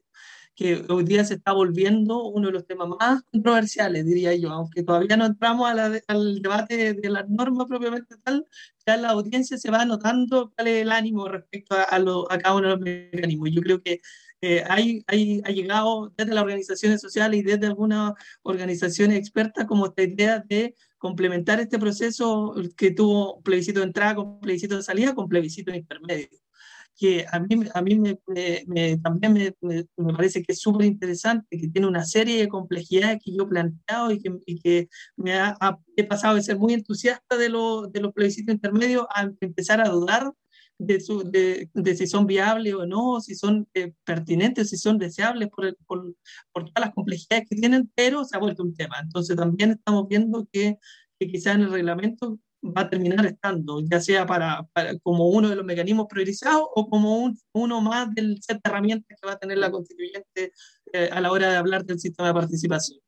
que 0.55 0.85
hoy 0.89 1.03
día 1.03 1.23
se 1.23 1.35
está 1.35 1.53
volviendo 1.53 2.23
uno 2.25 2.47
de 2.47 2.53
los 2.53 2.65
temas 2.67 2.89
más 2.89 3.23
controversiales, 3.31 4.05
diría 4.05 4.35
yo, 4.35 4.49
aunque 4.49 4.83
todavía 4.83 5.17
no 5.17 5.25
entramos 5.25 5.69
al 6.07 6.41
debate 6.41 6.93
de 6.93 7.09
las 7.09 7.29
normas 7.29 7.67
propiamente 7.67 8.15
tal, 8.23 8.45
ya 8.85 8.97
la 8.97 9.09
audiencia 9.09 9.57
se 9.57 9.71
va 9.71 9.85
notando 9.85 10.51
cuál 10.55 10.67
es 10.67 10.81
el 10.81 10.91
ánimo 10.91 11.27
respecto 11.27 11.75
a, 11.75 11.83
a, 11.83 12.37
cada 12.39 12.55
uno 12.55 12.67
de 12.67 12.75
los 12.75 12.79
mecanismos. 12.79 13.49
Yo 13.51 13.61
creo 13.61 13.81
que 13.81 14.01
eh, 14.41 14.63
hay, 14.67 15.03
hay, 15.07 15.41
ha 15.45 15.51
llegado 15.51 16.11
desde 16.17 16.33
las 16.33 16.43
organizaciones 16.43 16.99
sociales 16.99 17.39
y 17.39 17.43
desde 17.43 17.67
algunas 17.67 18.13
organizaciones 18.41 19.19
expertas 19.19 19.65
como 19.65 19.85
esta 19.87 20.03
idea 20.03 20.39
de 20.39 20.75
complementar 20.97 21.59
este 21.59 21.79
proceso 21.79 22.55
que 22.75 22.91
tuvo 22.91 23.41
plebiscito 23.41 23.79
de 23.79 23.87
entrada 23.87 24.15
con 24.15 24.39
plebiscito 24.39 24.77
de 24.77 24.83
salida 24.83 25.15
con 25.15 25.29
plebiscito 25.29 25.73
intermedio 25.73 26.29
que 26.95 27.25
a 27.31 27.39
mí, 27.39 27.65
a 27.73 27.81
mí 27.81 27.99
me, 27.99 28.19
me, 28.67 28.97
también 28.97 29.33
me, 29.33 29.55
me, 29.61 30.13
parece 30.13 30.43
que 30.43 30.53
es 30.53 30.59
súper 30.59 30.85
interesante, 30.85 31.57
que 31.57 31.67
tiene 31.67 31.87
una 31.87 32.05
serie 32.05 32.39
de 32.39 32.47
complejidades 32.47 33.19
que 33.23 33.35
yo 33.35 33.43
he 33.43 33.47
planteado 33.47 34.11
y 34.11 34.19
que, 34.19 34.31
y 34.45 34.59
que 34.59 34.89
me 35.15 35.33
ha, 35.33 35.57
he 35.95 36.03
pasado 36.03 36.35
de 36.35 36.43
ser 36.43 36.57
muy 36.59 36.73
entusiasta 36.73 37.37
de, 37.37 37.49
lo, 37.49 37.87
de 37.87 38.01
los 38.01 38.13
plebiscitos 38.13 38.53
intermedios 38.53 39.05
a 39.13 39.29
empezar 39.39 39.81
a 39.81 39.89
dudar 39.89 40.31
de, 40.77 40.99
su, 40.99 41.23
de, 41.23 41.69
de, 41.73 41.95
si 41.95 42.07
son 42.07 42.25
viables 42.25 42.73
o 42.73 42.85
no, 42.85 43.21
si 43.21 43.35
son 43.35 43.67
eh, 43.73 43.93
pertinentes, 44.03 44.69
si 44.69 44.77
son 44.77 44.97
deseables 44.97 45.49
por, 45.49 45.75
por, 45.85 46.15
por, 46.51 46.65
todas 46.65 46.87
las 46.87 46.93
complejidades 46.93 47.47
que 47.49 47.55
tienen, 47.55 47.91
pero 47.95 48.25
se 48.25 48.35
ha 48.35 48.39
vuelto 48.39 48.63
un 48.63 48.73
tema. 48.73 48.97
Entonces 49.01 49.35
también 49.35 49.71
estamos 49.71 50.07
viendo 50.07 50.47
que, 50.51 50.77
que 51.19 51.27
quizás 51.27 51.55
en 51.55 51.61
el 51.61 51.71
reglamento 51.71 52.39
va 52.63 52.81
a 52.81 52.89
terminar 52.89 53.25
estando, 53.25 53.81
ya 53.81 53.99
sea 53.99 54.25
para, 54.25 54.67
como 55.03 55.27
uno 55.29 55.49
de 55.49 55.55
los 55.55 55.65
mecanismos 55.65 56.07
priorizados 56.07 56.65
o 56.75 56.89
como 56.89 57.17
un, 57.17 57.37
uno 57.53 57.81
más 57.81 58.13
del 58.13 58.41
set 58.41 58.57
de 58.57 58.69
herramientas 58.69 59.17
que 59.19 59.27
va 59.27 59.33
a 59.33 59.39
tener 59.39 59.57
la 59.57 59.71
constituyente 59.71 60.53
eh, 60.93 61.09
a 61.11 61.21
la 61.21 61.31
hora 61.31 61.51
de 61.51 61.57
hablar 61.57 61.85
del 61.85 61.99
sistema 61.99 62.27
de 62.27 62.33
participación. 62.35 62.99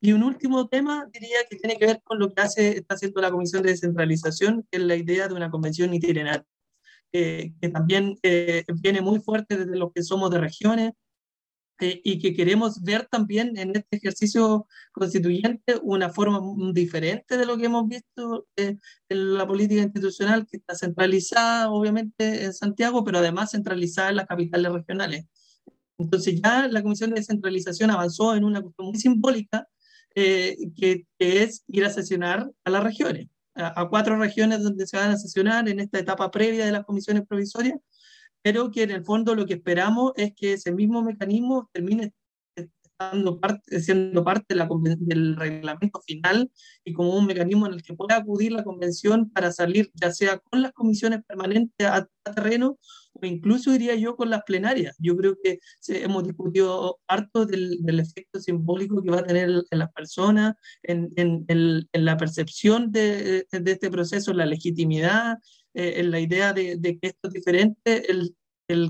Y 0.00 0.12
un 0.12 0.22
último 0.22 0.68
tema 0.68 1.08
diría 1.12 1.38
que 1.48 1.56
tiene 1.56 1.78
que 1.78 1.86
ver 1.86 2.00
con 2.04 2.18
lo 2.18 2.32
que 2.32 2.42
hace, 2.42 2.78
está 2.78 2.94
haciendo 2.94 3.20
la 3.20 3.30
Comisión 3.30 3.62
de 3.62 3.70
Descentralización, 3.70 4.66
que 4.70 4.78
es 4.78 4.84
la 4.84 4.96
idea 4.96 5.28
de 5.28 5.34
una 5.34 5.50
convención 5.50 5.94
itinerante, 5.94 6.46
que 7.10 7.52
también 7.72 8.18
eh, 8.22 8.64
viene 8.80 9.00
muy 9.00 9.20
fuerte 9.20 9.56
desde 9.56 9.76
los 9.76 9.92
que 9.92 10.02
somos 10.02 10.30
de 10.30 10.38
regiones, 10.38 10.92
eh, 11.80 12.00
y 12.04 12.20
que 12.20 12.34
queremos 12.34 12.82
ver 12.82 13.06
también 13.06 13.56
en 13.56 13.74
este 13.74 13.96
ejercicio 13.96 14.68
constituyente 14.92 15.76
una 15.82 16.08
forma 16.08 16.40
diferente 16.72 17.36
de 17.36 17.46
lo 17.46 17.56
que 17.56 17.66
hemos 17.66 17.88
visto 17.88 18.46
eh, 18.56 18.76
en 19.08 19.34
la 19.34 19.44
política 19.44 19.82
institucional, 19.82 20.46
que 20.46 20.58
está 20.58 20.76
centralizada 20.76 21.70
obviamente 21.70 22.44
en 22.44 22.54
Santiago, 22.54 23.02
pero 23.04 23.18
además 23.18 23.50
centralizada 23.50 24.10
en 24.10 24.16
las 24.16 24.26
capitales 24.26 24.72
regionales. 24.72 25.26
Entonces 25.98 26.40
ya 26.40 26.68
la 26.68 26.82
Comisión 26.82 27.10
de 27.10 27.16
Descentralización 27.16 27.90
avanzó 27.90 28.36
en 28.36 28.44
una 28.44 28.62
cuestión 28.62 28.88
muy 28.88 28.98
simbólica, 28.98 29.66
eh, 30.14 30.56
que, 30.76 31.06
que, 31.18 31.42
es 31.42 31.64
ir 31.66 31.84
a 31.84 31.90
sesionar 31.90 32.48
a 32.62 32.70
las 32.70 32.84
regiones, 32.84 33.28
a, 33.56 33.80
a 33.80 33.88
cuatro 33.88 34.16
regiones 34.16 34.62
donde 34.62 34.86
se 34.86 34.96
van 34.96 35.10
a 35.10 35.16
sesionar 35.16 35.68
en 35.68 35.80
esta 35.80 35.98
etapa 35.98 36.30
previa 36.30 36.66
de 36.66 36.72
las 36.72 36.84
comisiones 36.84 37.26
provisorias, 37.26 37.80
pero 38.44 38.70
que 38.70 38.82
en 38.82 38.90
el 38.90 39.04
fondo 39.06 39.34
lo 39.34 39.46
que 39.46 39.54
esperamos 39.54 40.12
es 40.16 40.34
que 40.36 40.52
ese 40.52 40.70
mismo 40.70 41.02
mecanismo 41.02 41.70
termine 41.72 42.12
estando 42.54 43.40
parte, 43.40 43.80
siendo 43.80 44.22
parte 44.22 44.54
del 44.54 45.34
reglamento 45.34 46.02
final 46.06 46.50
y 46.84 46.92
como 46.92 47.16
un 47.16 47.24
mecanismo 47.24 47.66
en 47.66 47.72
el 47.72 47.82
que 47.82 47.94
pueda 47.94 48.16
acudir 48.16 48.52
la 48.52 48.62
convención 48.62 49.30
para 49.30 49.50
salir 49.50 49.90
ya 49.94 50.12
sea 50.12 50.38
con 50.38 50.60
las 50.60 50.72
comisiones 50.72 51.20
permanentes 51.26 51.86
a, 51.86 52.06
terreno 52.22 52.78
o 53.14 53.26
incluso 53.26 53.70
diría 53.72 53.94
yo 53.94 54.16
con 54.16 54.28
las 54.28 54.42
plenarias. 54.44 54.94
Yo 54.98 55.16
creo 55.16 55.36
que 55.42 55.58
hemos 55.88 56.24
discutido 56.24 56.98
harto 57.06 57.46
del, 57.46 57.78
del, 57.82 58.00
efecto 58.00 58.40
simbólico 58.40 59.02
que 59.02 59.10
va 59.10 59.20
a 59.20 59.24
tener 59.24 59.48
en 59.70 59.78
las 59.78 59.92
personas, 59.92 60.54
en, 60.82 61.10
en, 61.16 61.44
en, 61.48 61.88
en 61.92 62.04
la 62.04 62.16
percepción 62.16 62.90
de, 62.92 63.46
de, 63.50 63.72
este 63.72 63.90
proceso, 63.90 64.32
la 64.32 64.46
legitimidad, 64.46 65.38
eh, 65.74 65.94
en 65.96 66.10
la 66.10 66.20
idea 66.20 66.52
de, 66.52 66.78
que 66.80 67.08
esto 67.08 67.28
es 67.28 67.34
diferente, 67.34 68.10
el, 68.10 68.34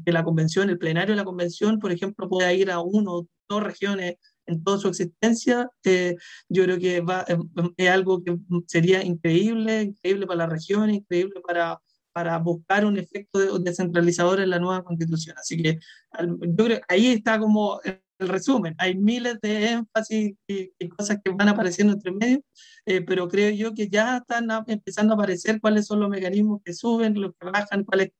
que 0.05 0.13
la 0.13 0.23
convención, 0.23 0.71
el 0.71 0.79
plenario 0.79 1.15
de 1.15 1.17
la 1.17 1.25
convención, 1.25 1.79
por 1.79 1.91
ejemplo, 1.91 2.29
pueda 2.29 2.53
ir 2.53 2.71
a 2.71 2.81
uno 2.81 3.13
o 3.13 3.27
dos 3.49 3.63
regiones 3.63 4.17
en 4.47 4.63
toda 4.63 4.79
su 4.79 4.89
existencia, 4.89 5.71
eh, 5.85 6.17
yo 6.49 6.65
creo 6.65 6.79
que 6.79 7.01
va, 7.01 7.25
eh, 7.27 7.39
es 7.77 7.89
algo 7.91 8.23
que 8.23 8.37
sería 8.67 9.03
increíble, 9.03 9.83
increíble 9.83 10.27
para 10.27 10.39
la 10.39 10.47
región, 10.47 10.91
increíble 10.91 11.41
para, 11.41 11.81
para 12.13 12.39
buscar 12.39 12.85
un 12.85 12.99
efecto 12.99 13.59
descentralizador 13.59 14.41
en 14.41 14.51
la 14.51 14.59
nueva 14.59 14.85
constitución. 14.85 15.37
Así 15.39 15.61
que 15.63 15.79
yo 16.21 16.65
creo 16.65 16.81
ahí 16.89 17.09
está 17.09 17.39
como 17.39 17.81
el 18.25 18.29
resumen. 18.31 18.75
Hay 18.79 18.97
miles 18.97 19.41
de 19.41 19.71
énfasis 19.71 20.35
y, 20.49 20.89
cosas 20.89 21.19
que 21.25 21.31
van 21.31 21.49
apareciendo 21.49 21.93
entre 21.95 22.13
medio, 22.13 22.43
eh, 22.87 23.03
pero 23.03 23.29
creo 23.29 23.51
yo 23.51 23.75
que 23.75 23.89
ya 23.89 24.19
están 24.19 24.49
empezando 24.67 25.15
a 25.15 25.17
aparecer 25.17 25.61
cuáles 25.61 25.87
son 25.87 26.01
los 26.01 26.11
mecanismos 26.11 26.61
que 26.65 26.75
suben, 26.75 27.21
los 27.21 27.33
que 27.39 27.47
bajan, 27.51 27.85
cuáles 27.85 28.11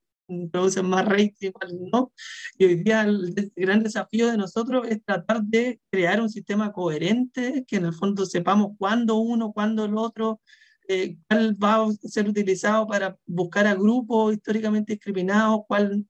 producen 0.51 0.87
más 0.87 1.05
rating, 1.07 1.53
cuáles 1.53 1.77
no. 1.93 2.13
Y 2.59 2.65
hoy 2.65 2.75
día 2.77 3.03
el, 3.03 3.53
gran 3.57 3.83
desafío 3.83 4.31
de 4.31 4.37
nosotros 4.37 4.87
es 4.89 5.03
tratar 5.05 5.43
de 5.43 5.81
crear 5.91 6.21
un 6.21 6.31
sistema 6.31 6.73
coherente, 6.73 7.65
que 7.67 7.77
en 7.77 7.87
el 7.87 7.95
fondo 7.95 8.27
sepamos 8.27 8.73
cuándo 8.79 9.17
uno, 9.17 9.53
cuándo 9.53 9.85
el 9.85 9.97
otro, 9.97 10.41
eh, 10.89 11.17
cuál 11.29 11.57
va 11.63 11.85
a 11.85 11.93
ser 11.93 12.29
utilizado 12.29 12.87
para 12.87 13.17
buscar 13.27 13.67
a 13.67 13.75
grupos 13.75 14.35
históricamente 14.35 14.95
discriminados, 14.95 15.63
cuáles 15.67 16.03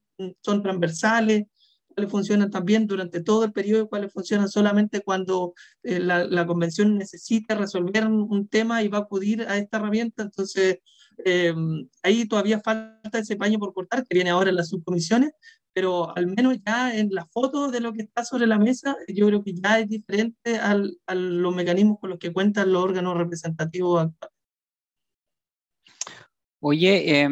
son 0.43 0.63
transversales, 0.63 1.47
cuáles 1.95 2.11
funcionan 2.11 2.51
también 2.51 2.87
durante 2.87 3.23
todo 3.23 3.45
el 3.45 3.53
periodo 3.53 3.89
cuáles 3.89 4.13
funcionan 4.13 4.49
solamente 4.49 5.01
cuando 5.01 5.55
eh, 5.83 6.01
la, 6.01 6.47
convención 6.47 6.99
necesita 6.99 7.55
resolver 7.55 8.07
un, 8.07 8.49
tema 8.49 8.83
y 8.83 8.89
va 8.89 8.99
a 8.99 9.01
acudir 9.03 9.43
a 9.43 9.57
esta 9.57 9.79
herramienta. 9.79 10.23
Entonces, 10.23 10.79
eh, 11.25 11.55
ahí 12.03 12.27
todavía 12.27 12.61
falta 12.61 13.19
ese 13.19 13.37
paño 13.37 13.59
por 13.59 13.73
cortar, 13.73 14.05
que 14.07 14.15
viene 14.15 14.31
ahora 14.31 14.51
en 14.51 14.57
las 14.57 14.69
subcomisiones, 14.69 15.33
pero 15.73 16.17
al 16.17 16.27
menos 16.27 16.59
ya 16.65 16.97
en 16.97 17.09
la 17.11 17.27
foto 17.27 17.71
de 17.71 17.81
lo 17.81 17.93
que 17.93 18.03
está 18.03 18.25
sobre 18.25 18.47
la 18.47 18.59
mesa, 18.59 18.97
yo 19.09 19.27
creo 19.27 19.43
que 19.43 19.55
ya 19.55 19.79
es 19.81 19.89
diferente 19.89 20.59
a 20.59 21.15
los 21.15 21.55
mecanismos 21.55 21.99
con 22.01 22.11
los 22.11 22.19
que 22.19 22.33
cuentan 22.33 22.73
los 22.73 22.83
órganos 22.83 23.17
representativos 23.17 24.03
actuales. 24.03 24.35
Oye, 26.67 27.21
eh, 27.21 27.29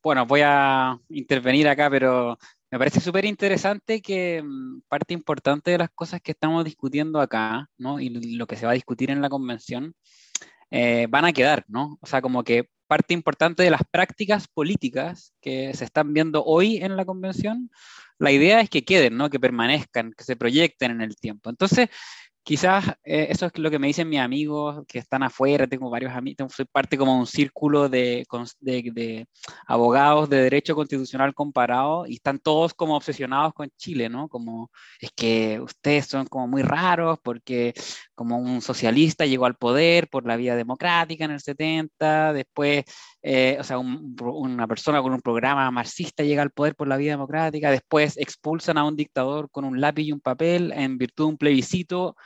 bueno, 0.00 0.26
voy 0.26 0.42
a 0.44 0.96
intervenir 1.08 1.66
acá, 1.66 1.90
pero 1.90 2.38
me 2.70 2.78
parece 2.78 3.00
súper 3.00 3.24
interesante 3.24 4.02
que 4.02 4.42
mm, 4.42 4.82
parte 4.88 5.14
importante 5.14 5.70
de 5.70 5.78
las 5.78 5.90
cosas 5.90 6.20
que 6.20 6.32
estamos 6.32 6.64
discutiendo 6.64 7.20
acá, 7.20 7.68
¿no? 7.78 8.00
Y 8.00 8.36
lo 8.36 8.46
que 8.46 8.56
se 8.56 8.66
va 8.66 8.72
a 8.72 8.74
discutir 8.74 9.10
en 9.10 9.22
la 9.22 9.28
convención, 9.28 9.94
eh, 10.70 11.06
van 11.08 11.24
a 11.24 11.32
quedar, 11.32 11.64
¿no? 11.68 11.98
O 12.00 12.06
sea, 12.06 12.20
como 12.22 12.42
que 12.44 12.68
parte 12.86 13.14
importante 13.14 13.62
de 13.62 13.70
las 13.70 13.82
prácticas 13.90 14.48
políticas 14.48 15.34
que 15.40 15.72
se 15.74 15.84
están 15.84 16.12
viendo 16.12 16.44
hoy 16.44 16.78
en 16.78 16.96
la 16.96 17.04
convención, 17.04 17.70
la 18.18 18.30
idea 18.32 18.60
es 18.60 18.70
que 18.70 18.84
queden, 18.84 19.16
¿no? 19.16 19.30
Que 19.30 19.40
permanezcan, 19.40 20.12
que 20.16 20.24
se 20.24 20.36
proyecten 20.36 20.92
en 20.92 21.00
el 21.00 21.16
tiempo. 21.16 21.50
Entonces, 21.50 21.88
quizás 22.44 22.86
eh, 23.04 23.28
eso 23.30 23.46
es 23.46 23.58
lo 23.58 23.70
que 23.70 23.78
me 23.78 23.86
dicen 23.86 24.08
mis 24.08 24.20
amigos 24.20 24.84
que 24.86 24.98
están 24.98 25.22
afuera, 25.22 25.66
tengo 25.66 25.88
varios 25.90 26.12
amigos, 26.12 26.52
soy 26.54 26.66
parte 26.66 26.98
como 26.98 27.14
de 27.14 27.18
un 27.20 27.26
círculo 27.26 27.88
de, 27.88 28.26
abogados 29.66 30.28
de 30.28 30.42
derecho 30.42 30.74
constitucional 30.74 31.34
comparado 31.34 32.06
y 32.06 32.14
están 32.16 32.38
todos 32.38 32.74
como 32.74 32.96
obsesionados 32.96 33.54
con 33.54 33.70
Chile, 33.78 34.08
¿no? 34.10 34.28
Como 34.28 34.70
es 35.00 35.10
que 35.16 35.58
ustedes 35.60 36.06
son 36.06 36.26
como 36.26 36.46
muy 36.46 36.62
raros 36.62 37.18
porque 37.22 37.72
como 38.14 38.38
un 38.38 38.60
socialista 38.60 39.24
llegó 39.24 39.46
al 39.46 39.56
poder 39.56 40.08
por 40.08 40.26
la 40.26 40.36
vía 40.36 40.54
democrática 40.54 41.24
en 41.24 41.30
el 41.32 41.40
70, 41.40 42.34
después, 42.34 42.84
eh, 43.22 43.56
o 43.58 43.64
sea, 43.64 43.78
un, 43.78 44.14
una 44.20 44.66
persona 44.68 45.00
con 45.00 45.14
un 45.14 45.20
programa 45.22 45.70
marxista 45.70 46.22
llega 46.24 46.42
al 46.42 46.50
poder 46.50 46.76
por 46.76 46.88
la 46.88 46.98
vía 46.98 47.12
democrática, 47.12 47.70
después 47.70 48.18
expulsan 48.18 48.76
a 48.76 48.84
un 48.84 48.96
dictador 48.96 49.50
con 49.50 49.64
un 49.64 49.80
lápiz 49.80 50.04
y 50.04 50.12
un 50.12 50.20
papel 50.20 50.72
en 50.72 50.98
virtud 50.98 51.24
de 51.24 51.28
un 51.30 51.38
plebiscito 51.38 52.16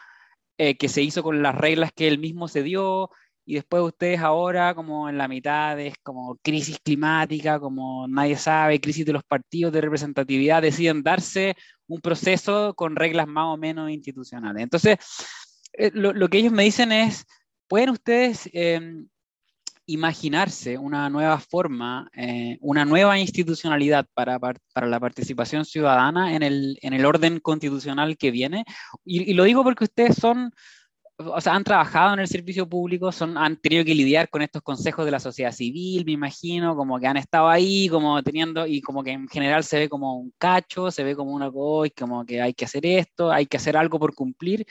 eh, 0.59 0.77
que 0.77 0.89
se 0.89 1.03
hizo 1.03 1.23
con 1.23 1.43
las 1.43 1.55
reglas 1.55 1.93
que 1.95 2.09
él 2.09 2.19
mismo 2.19 2.49
se 2.49 2.63
dio, 2.63 3.11
y 3.49 3.55
después 3.55 3.83
ustedes 3.83 4.21
ahora 4.21 4.75
como 4.75 5.09
en 5.09 5.17
la 5.17 5.27
mitad 5.27 5.81
es 5.81 5.95
como 6.03 6.37
crisis 6.43 6.79
climática, 6.85 7.59
como 7.59 8.07
nadie 8.07 8.37
sabe, 8.37 8.79
crisis 8.79 9.07
de 9.07 9.15
los 9.15 9.25
partidos 9.25 9.73
de 9.73 9.81
representatividad, 9.81 10.61
deciden 10.61 11.03
darse 11.03 11.57
un 11.87 12.03
proceso 12.03 12.75
con 12.75 12.95
reglas 12.95 13.27
más 13.27 13.47
o 13.47 13.57
menos 13.57 13.91
institucionales. 13.91 14.63
Entonces, 14.63 14.99
eh, 15.73 15.91
lo, 15.95 16.13
lo, 16.13 16.29
que 16.29 16.39
ellos 16.39 16.53
me 16.53 16.65
dicen 16.65 16.93
es, 16.93 17.25
¿pueden 17.69 17.89
ustedes 17.89 18.51
eh, 18.53 19.03
imaginarse 19.89 20.77
una 20.77 21.09
nueva 21.09 21.41
forma, 21.41 22.11
eh, 22.15 22.59
una 22.61 22.85
nueva 22.85 23.19
institucionalidad 23.19 24.07
para, 24.13 24.39
para, 24.39 24.87
la 24.87 25.01
participación 25.01 25.65
ciudadana 25.65 26.35
en 26.35 26.43
el, 26.43 26.79
en 26.83 26.93
el 26.93 27.07
orden 27.07 27.41
constitucional 27.41 28.19
que 28.19 28.31
viene. 28.31 28.65
Y, 29.05 29.33
lo 29.33 29.45
digo 29.45 29.65
porque 29.65 29.85
ustedes 29.85 30.17
son, 30.17 30.53
o 31.17 31.41
sea, 31.41 31.55
han 31.55 31.65
trabajado 31.65 32.13
en 32.13 32.21
el 32.21 32.29
servicio 32.29 32.69
público, 32.69 33.11
son, 33.13 33.39
han 33.39 33.57
tenido 33.57 33.83
que 33.83 33.95
lidiar 33.95 34.29
con 34.29 34.43
estos 34.43 34.61
consejos 34.61 35.07
de 35.07 35.11
la 35.11 35.21
sociedad 35.21 35.53
civil, 35.53 36.05
me 36.05 36.13
imagino, 36.13 36.77
como 36.77 37.01
que 37.01 37.07
han 37.07 37.17
estado 37.17 37.49
ahí, 37.49 37.89
como 37.89 38.23
teniendo, 38.23 38.67
y 38.67 38.83
como 38.83 39.03
que 39.03 39.13
en 39.13 39.27
general 39.27 39.65
se 39.65 39.79
ve 39.79 39.89
como 39.89 40.19
un 40.19 40.35
cacho, 40.37 40.91
se 40.91 41.03
ve 41.03 41.17
como 41.17 41.33
una 41.33 41.51
cosa, 41.51 41.91
como 41.99 42.27
que 42.27 42.43
hay 42.43 42.53
que 42.53 42.67
hacer 42.67 42.85
esto, 42.85 43.33
hay 43.33 43.47
que 43.47 43.57
hacer 43.57 43.75
algo 43.75 43.99
por 43.99 44.15
cumplir. 44.15 44.67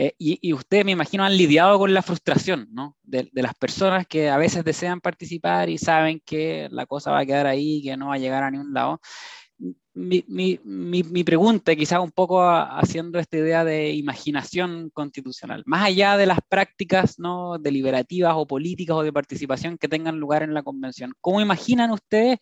Eh, 0.00 0.14
y, 0.16 0.52
ustedes, 0.52 0.84
me 0.84 0.92
imagino, 0.92 1.24
han 1.24 1.36
lidiado 1.36 1.76
con 1.76 1.92
la 1.92 2.02
frustración 2.02 2.68
¿no? 2.70 2.96
de, 3.02 3.28
las 3.32 3.54
personas 3.54 4.06
que 4.06 4.30
a 4.30 4.36
veces 4.36 4.62
desean 4.62 5.00
participar 5.00 5.68
y 5.70 5.76
saben 5.76 6.22
que 6.24 6.68
la 6.70 6.86
cosa 6.86 7.10
va 7.10 7.18
a 7.18 7.26
quedar 7.26 7.48
ahí, 7.48 7.82
que 7.82 7.96
no 7.96 8.06
va 8.10 8.14
a 8.14 8.18
llegar 8.18 8.44
a 8.44 8.50
ningún 8.52 8.72
lado. 8.72 9.00
Mi, 9.94 10.24
mi, 10.28 10.60
mi, 10.62 11.24
pregunta, 11.24 11.74
quizás 11.74 11.98
un 11.98 12.12
poco 12.12 12.48
haciendo 12.48 13.18
esta 13.18 13.38
idea 13.38 13.64
de 13.64 13.90
imaginación 13.90 14.90
constitucional, 14.90 15.64
más 15.66 15.86
allá 15.86 16.16
de 16.16 16.26
las 16.26 16.38
prácticas 16.48 17.18
¿no? 17.18 17.58
deliberativas 17.58 18.34
o 18.36 18.46
políticas 18.46 18.98
o 18.98 19.02
de 19.02 19.12
participación 19.12 19.78
que 19.78 19.88
tengan 19.88 20.20
lugar 20.20 20.44
en 20.44 20.54
la 20.54 20.62
convención, 20.62 21.12
¿cómo 21.20 21.40
imaginan 21.40 21.90
ustedes 21.90 22.38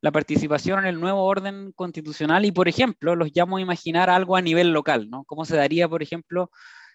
la 0.00 0.12
participación 0.12 0.78
en 0.78 0.86
el 0.86 1.00
nuevo 1.00 1.24
orden 1.24 1.72
constitucional? 1.72 2.44
Y, 2.44 2.52
por 2.52 2.68
ejemplo, 2.68 3.16
los 3.16 3.30
llamo 3.34 3.56
a 3.56 3.60
imaginar 3.60 4.10
algo 4.10 4.36
a 4.36 4.42
nivel 4.42 4.72
local, 4.72 5.10
¿no? 5.10 5.24
¿Cómo 5.24 5.44
se 5.44 5.56
daría, 5.56 5.88
por 5.88 6.04
ejemplo, 6.04 6.52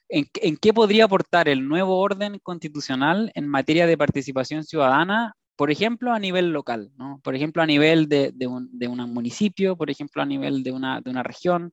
¿En, 0.07 0.57
qué 0.57 0.73
podría 0.73 1.05
aportar 1.05 1.49
el 1.49 1.67
nuevo 1.67 1.97
orden 1.97 2.39
constitucional 2.39 3.31
en 3.33 3.47
materia 3.47 3.87
de 3.87 3.97
participación 3.97 4.63
ciudadana, 4.63 5.35
por 5.55 5.71
ejemplo, 5.71 6.13
a 6.13 6.19
nivel 6.19 6.51
local, 6.51 6.91
¿no? 6.97 7.19
por 7.23 7.35
ejemplo, 7.35 7.63
a 7.63 7.65
nivel 7.65 8.07
de, 8.07 8.33
un, 8.47 8.69
municipio, 9.13 9.75
por 9.75 9.89
ejemplo, 9.89 10.21
a 10.21 10.25
nivel 10.25 10.63
de 10.63 10.71
una, 10.71 11.23
región, 11.23 11.71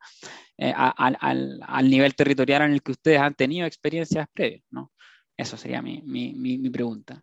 eh, 0.56 0.72
al, 0.74 1.90
nivel 1.90 2.14
territorial 2.14 2.62
en 2.62 2.72
el 2.72 2.82
que 2.82 2.92
ustedes 2.92 3.20
han 3.20 3.34
tenido 3.34 3.66
experiencias 3.66 4.26
previas? 4.32 4.64
¿no? 4.70 4.92
Eso 5.36 5.56
sería 5.56 5.82
mi, 5.82 6.70
pregunta. 6.70 7.22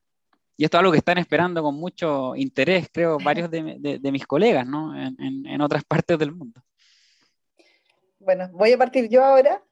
Y 0.58 0.66
esto 0.66 0.78
es 0.78 0.80
algo 0.80 0.92
que 0.92 0.98
están 1.00 1.18
esperando 1.18 1.64
con 1.64 1.76
mucho 1.76 2.36
interés, 2.36 2.88
creo, 2.92 3.18
varios 3.18 3.50
de, 3.50 4.12
mis 4.12 4.28
colegas 4.28 4.68
¿no? 4.68 4.96
en, 4.96 5.46
en 5.48 5.62
otras 5.62 5.84
partes 5.86 6.20
del 6.20 6.34
mundo. 6.34 6.62
Bueno, 8.20 8.50
voy 8.52 8.74
a 8.74 8.78
partir 8.78 9.10
yo 9.10 9.24
ahora 9.24 9.64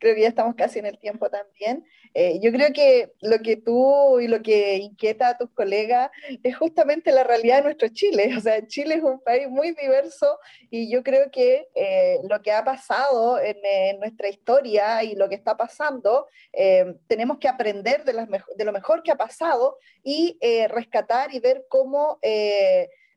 creo 0.00 0.14
que 0.14 0.22
ya 0.22 0.28
estamos 0.28 0.56
casi 0.56 0.78
en 0.78 0.86
el 0.86 0.98
tiempo 0.98 1.28
también. 1.30 1.84
Eh, 2.14 2.40
yo 2.40 2.50
creo 2.50 2.72
que 2.72 3.12
lo 3.20 3.38
que 3.38 3.56
tú 3.56 4.18
y 4.18 4.26
lo 4.26 4.42
que 4.42 4.76
inquieta 4.78 5.28
a 5.28 5.38
tus 5.38 5.50
colegas 5.50 6.10
es 6.42 6.56
justamente 6.56 7.12
la 7.12 7.22
realidad 7.22 7.58
de 7.58 7.64
nuestro 7.64 7.88
Chile. 7.88 8.34
O 8.36 8.40
sea, 8.40 8.66
Chile 8.66 8.96
es 8.96 9.02
un 9.02 9.20
país 9.20 9.48
muy 9.48 9.72
diverso 9.72 10.38
y 10.70 10.90
yo 10.90 11.02
creo 11.04 11.30
que 11.30 11.68
eh, 11.74 12.18
lo 12.28 12.40
que 12.42 12.50
ha 12.50 12.64
pasado 12.64 13.38
en, 13.38 13.60
nuestra 14.00 14.28
historia 14.28 15.04
y 15.04 15.14
lo 15.14 15.28
que 15.28 15.34
está 15.34 15.56
pasando, 15.56 16.26
eh, 16.52 16.94
tenemos 17.06 17.38
que 17.38 17.48
aprender 17.48 18.04
de, 18.04 18.14
las 18.14 18.28
de, 18.28 18.64
lo 18.64 18.72
mejor 18.72 19.02
que 19.02 19.10
ha 19.10 19.16
pasado 19.16 19.76
y 20.02 20.38
rescatar 20.68 21.34
y 21.34 21.40
ver 21.40 21.66
cómo 21.68 22.18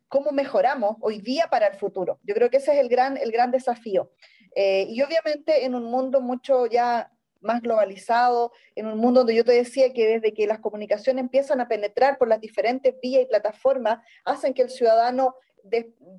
cómo 0.10 0.32
mejoramos 0.32 0.98
hoy 1.00 1.18
día 1.18 1.48
para 1.50 1.66
el 1.66 1.76
futuro. 1.76 2.20
Yo 2.22 2.36
creo 2.36 2.52
que 2.52 2.58
ese 2.58 2.74
es 2.74 2.80
el 2.80 2.88
gran, 2.88 3.18
el 3.18 3.32
gran 3.32 3.50
desafío. 3.50 4.12
Eh, 4.56 4.88
y 4.90 5.02
obviamente 5.02 5.66
en 5.66 5.76
un 5.76 5.86
mundo 5.86 6.22
mucho 6.22 6.66
ya 6.68 7.12
más 7.42 7.62
globalizado, 7.62 8.52
en 8.76 8.88
un 8.88 8.98
mundo 8.98 9.22
donde 9.22 9.36
yo 9.36 9.44
te 9.44 9.52
decía 9.52 9.92
que 9.94 10.08
desde 10.08 10.34
que 10.34 10.48
las 10.48 10.60
comunicaciones 10.60 11.22
empiezan 11.22 11.60
a 11.60 11.68
penetrar 11.68 12.18
por 12.18 12.28
las 12.28 12.40
diferentes 12.40 12.96
vías 13.02 13.24
y 13.24 13.26
plataformas, 13.26 14.00
hacen 14.24 14.54
que 14.54 14.62
el 14.62 14.70
ciudadano 14.70 15.36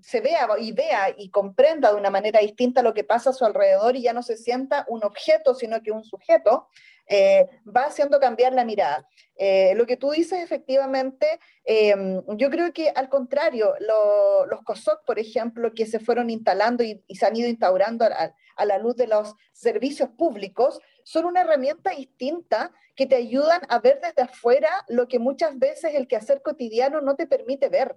se 0.01 0.21
vea 0.21 0.49
y 0.59 0.73
vea 0.73 1.15
y 1.17 1.29
comprenda 1.31 1.91
de 1.93 1.99
una 1.99 2.11
manera 2.11 2.41
distinta 2.41 2.83
lo 2.83 2.95
que 2.95 3.05
pasa 3.05 3.31
a 3.31 3.35
su 3.35 3.45
alrededor 3.45 3.95
y 3.95 4.03
ya 4.03 4.13
no 4.13 4.23
se 4.23 4.37
sienta 4.37 4.87
un 4.89 5.05
objeto, 5.05 5.55
sino 5.55 5.83
que 5.83 5.93
un 5.93 6.05
sujeto, 6.05 6.69
eh, 7.07 7.47
va 7.65 7.87
haciendo 7.87 8.19
cambiar 8.19 8.53
la 8.53 8.65
mirada. 8.65 9.09
Eh, 9.37 9.75
lo 9.75 9.87
que 9.87 9.97
tú 9.97 10.11
dices, 10.11 10.41
efectivamente, 10.43 11.41
em, 11.65 12.23
yo 12.37 12.51
creo 12.51 12.73
que 12.73 12.91
al 12.91 13.09
contrario, 13.09 13.75
los 13.81 14.63
COSOC, 14.65 15.05
por 15.05 15.19
ejemplo, 15.19 15.73
que 15.75 15.87
se 15.87 15.99
fueron 15.99 16.31
instalando 16.31 16.83
y, 16.85 17.03
se 17.15 17.27
han 17.27 17.37
ido 17.37 17.49
instaurando 17.49 18.05
a, 18.05 18.35
a, 18.57 18.65
la 18.65 18.79
luz 18.79 18.97
de 18.97 19.07
los 19.07 19.35
servicios 19.53 20.09
públicos, 20.11 20.81
son 21.03 21.27
una 21.27 21.43
herramienta 21.43 21.91
distinta 21.91 22.73
que 22.97 23.07
te 23.07 23.17
ayudan 23.17 23.61
a 23.69 23.81
ver 23.81 24.01
desde 24.01 24.23
afuera 24.23 24.71
lo 24.89 25.09
que 25.09 25.19
muchas 25.19 25.59
veces 25.59 25.95
el 25.95 26.07
quehacer 26.07 26.43
cotidiano 26.43 27.01
no 27.01 27.17
te 27.17 27.27
permite 27.27 27.69
ver. 27.69 27.97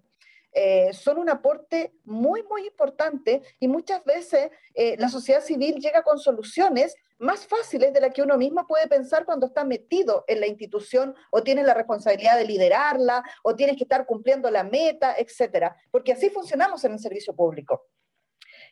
Eh, 0.60 0.92
son 0.92 1.20
un 1.20 1.30
aporte 1.30 1.94
muy, 2.04 2.42
muy 2.42 2.66
importante 2.66 3.44
y 3.60 3.68
muchas 3.68 4.04
veces 4.04 4.50
eh, 4.74 4.96
la 4.98 5.08
sociedad 5.08 5.44
civil 5.44 5.76
llega 5.76 6.02
con 6.02 6.18
soluciones 6.18 6.96
más 7.20 7.46
fáciles 7.46 7.94
de 7.94 8.02
las 8.02 8.12
que 8.12 8.24
uno 8.24 8.40
mismo 8.40 8.66
puede 8.66 8.88
pensar 8.88 9.24
cuando 9.24 9.46
está 9.46 9.64
metido 9.64 10.26
en 10.28 10.40
la 10.40 10.48
institución 10.48 11.14
o 11.30 11.44
tiene 11.44 11.62
la 11.62 11.76
responsabilidad 11.76 12.38
de 12.38 12.46
liderarla 12.46 13.24
o 13.44 13.56
tienes 13.56 13.78
que 13.78 13.84
estar 13.84 14.08
cumpliendo 14.08 14.50
la 14.50 14.64
meta, 14.64 15.14
etcétera, 15.16 15.76
porque 15.92 16.14
así 16.14 16.32
funcionamos 16.32 16.84
en 16.86 16.94
el 16.94 17.00
servicio 17.00 17.36
público. 17.36 17.86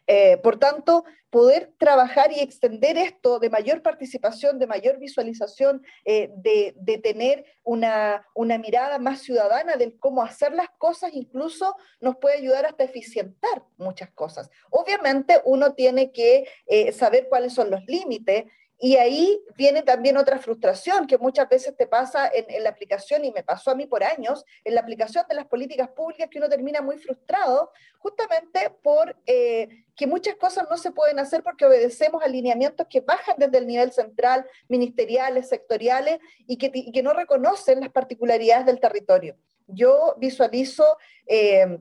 Eh, 0.07 0.37
por 0.37 0.57
tanto, 0.57 1.03
poder 1.29 1.73
trabajar 1.77 2.31
y 2.31 2.39
extender 2.39 2.97
esto 2.97 3.39
de 3.39 3.49
mayor 3.49 3.81
participación, 3.81 4.57
de 4.57 4.67
mayor 4.67 4.99
visualización, 4.99 5.83
eh, 6.05 6.29
de, 6.33 6.97
tener 7.03 7.45
una, 7.63 8.23
mirada 8.35 8.99
más 8.99 9.21
ciudadana 9.21 9.75
de 9.75 9.97
cómo 9.97 10.21
hacer 10.21 10.53
las 10.53 10.69
cosas, 10.77 11.11
incluso 11.13 11.75
nos 11.99 12.15
puede 12.17 12.37
ayudar 12.37 12.65
hasta 12.65 12.85
eficientar 12.85 13.63
muchas 13.77 14.11
cosas. 14.11 14.49
Obviamente 14.69 15.41
uno 15.43 15.73
tiene 15.73 16.11
que 16.11 16.47
eh, 16.67 16.93
saber 16.93 17.27
cuáles 17.27 17.53
son 17.53 17.69
los 17.69 17.83
límites 17.85 18.45
y 18.79 18.97
ahí 18.97 19.41
viene 19.55 19.81
también 19.81 20.17
otra 20.17 20.37
frustración 20.37 21.07
que 21.07 21.17
muchas 21.17 21.47
veces 21.47 21.75
te 21.77 21.87
pasa 21.87 22.29
en, 22.33 22.63
la 22.63 22.69
aplicación, 22.69 23.23
y 23.23 23.31
me 23.31 23.43
pasó 23.43 23.71
a 23.71 23.75
mí 23.75 23.85
por 23.87 24.03
años, 24.03 24.43
en 24.63 24.75
la 24.75 24.81
aplicación 24.81 25.25
de 25.29 25.35
las 25.35 25.45
políticas 25.45 25.89
públicas, 25.89 26.27
que 26.29 26.39
uno 26.39 26.49
termina 26.49 26.81
muy 26.81 26.97
frustrado, 26.97 27.71
justamente 27.99 28.69
por 28.83 29.15
eh, 29.25 29.85
que 29.95 30.07
muchas 30.07 30.35
cosas 30.35 30.67
no 30.69 30.77
se 30.77 30.91
pueden 30.91 31.19
hacer 31.19 31.41
porque 31.41 31.65
obedecemos 31.65 32.21
alineamientos 32.23 32.87
que 32.89 33.01
bajan 33.01 33.35
desde 33.37 33.57
el 33.57 33.67
nivel 33.67 33.91
central, 33.91 34.45
ministeriales, 34.67 35.47
sectoriales, 35.47 36.19
y 36.45 36.57
que, 36.57 36.71
que 36.71 37.03
no 37.03 37.13
reconocen 37.13 37.79
las 37.79 37.89
particularidades 37.89 38.65
del 38.65 38.79
territorio. 38.79 39.37
Yo 39.67 40.15
visualizo... 40.17 40.85
Eh, 41.27 41.79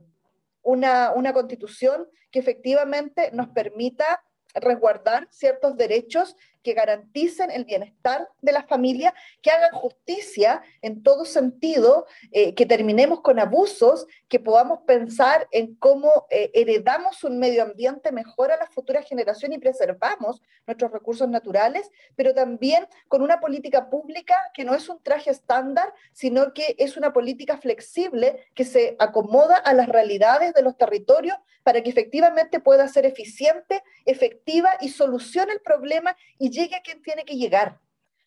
una, 0.64 1.12
una 1.12 1.32
constitución 1.32 2.08
que 2.32 2.40
efectivamente 2.40 3.30
nos 3.32 3.48
permita 3.48 4.24
resguardar 4.54 5.28
ciertos 5.30 5.76
derechos 5.76 6.36
que 6.64 6.72
garanticen 6.72 7.50
el 7.50 7.64
bienestar 7.64 8.28
de 8.40 8.52
la 8.52 8.64
familia, 8.64 9.14
que 9.42 9.50
hagan 9.50 9.72
justicia 9.72 10.62
en 10.82 11.02
todo 11.02 11.26
sentido, 11.26 12.06
eh, 12.32 12.54
que 12.54 12.66
terminemos 12.66 13.20
con 13.20 13.38
abusos, 13.38 14.06
que 14.28 14.40
podamos 14.40 14.80
pensar 14.86 15.46
en 15.52 15.76
cómo 15.76 16.26
eh, 16.30 16.50
heredamos 16.54 17.22
un 17.22 17.38
medio 17.38 17.62
ambiente 17.62 18.10
mejor 18.10 18.50
a 18.50 18.56
las 18.56 18.70
futuras 18.70 19.06
generaciones 19.06 19.58
y 19.58 19.60
preservamos 19.60 20.42
nuestros 20.66 20.90
recursos 20.90 21.28
naturales, 21.28 21.90
pero 22.16 22.34
también 22.34 22.88
con 23.08 23.20
una 23.22 23.38
política 23.38 23.90
pública 23.90 24.36
que 24.54 24.64
no 24.64 24.74
es 24.74 24.88
un 24.88 25.02
traje 25.02 25.30
estándar, 25.30 25.92
sino 26.12 26.54
que 26.54 26.74
es 26.78 26.96
una 26.96 27.12
política 27.12 27.58
flexible 27.58 28.48
que 28.54 28.64
se 28.64 28.96
acomoda 28.98 29.58
a 29.58 29.74
las 29.74 29.88
realidades 29.88 30.54
de 30.54 30.62
los 30.62 30.76
territorios 30.78 31.36
para 31.62 31.82
que 31.82 31.90
efectivamente 31.90 32.60
pueda 32.60 32.86
ser 32.88 33.06
eficiente, 33.06 33.82
efectiva 34.04 34.70
y 34.80 34.90
solucione 34.90 35.52
el 35.52 35.60
problema 35.60 36.16
y 36.38 36.50
llegue 36.54 36.76
a 36.76 36.82
quien 36.82 37.02
tiene 37.02 37.24
que 37.24 37.36
llegar. 37.36 37.78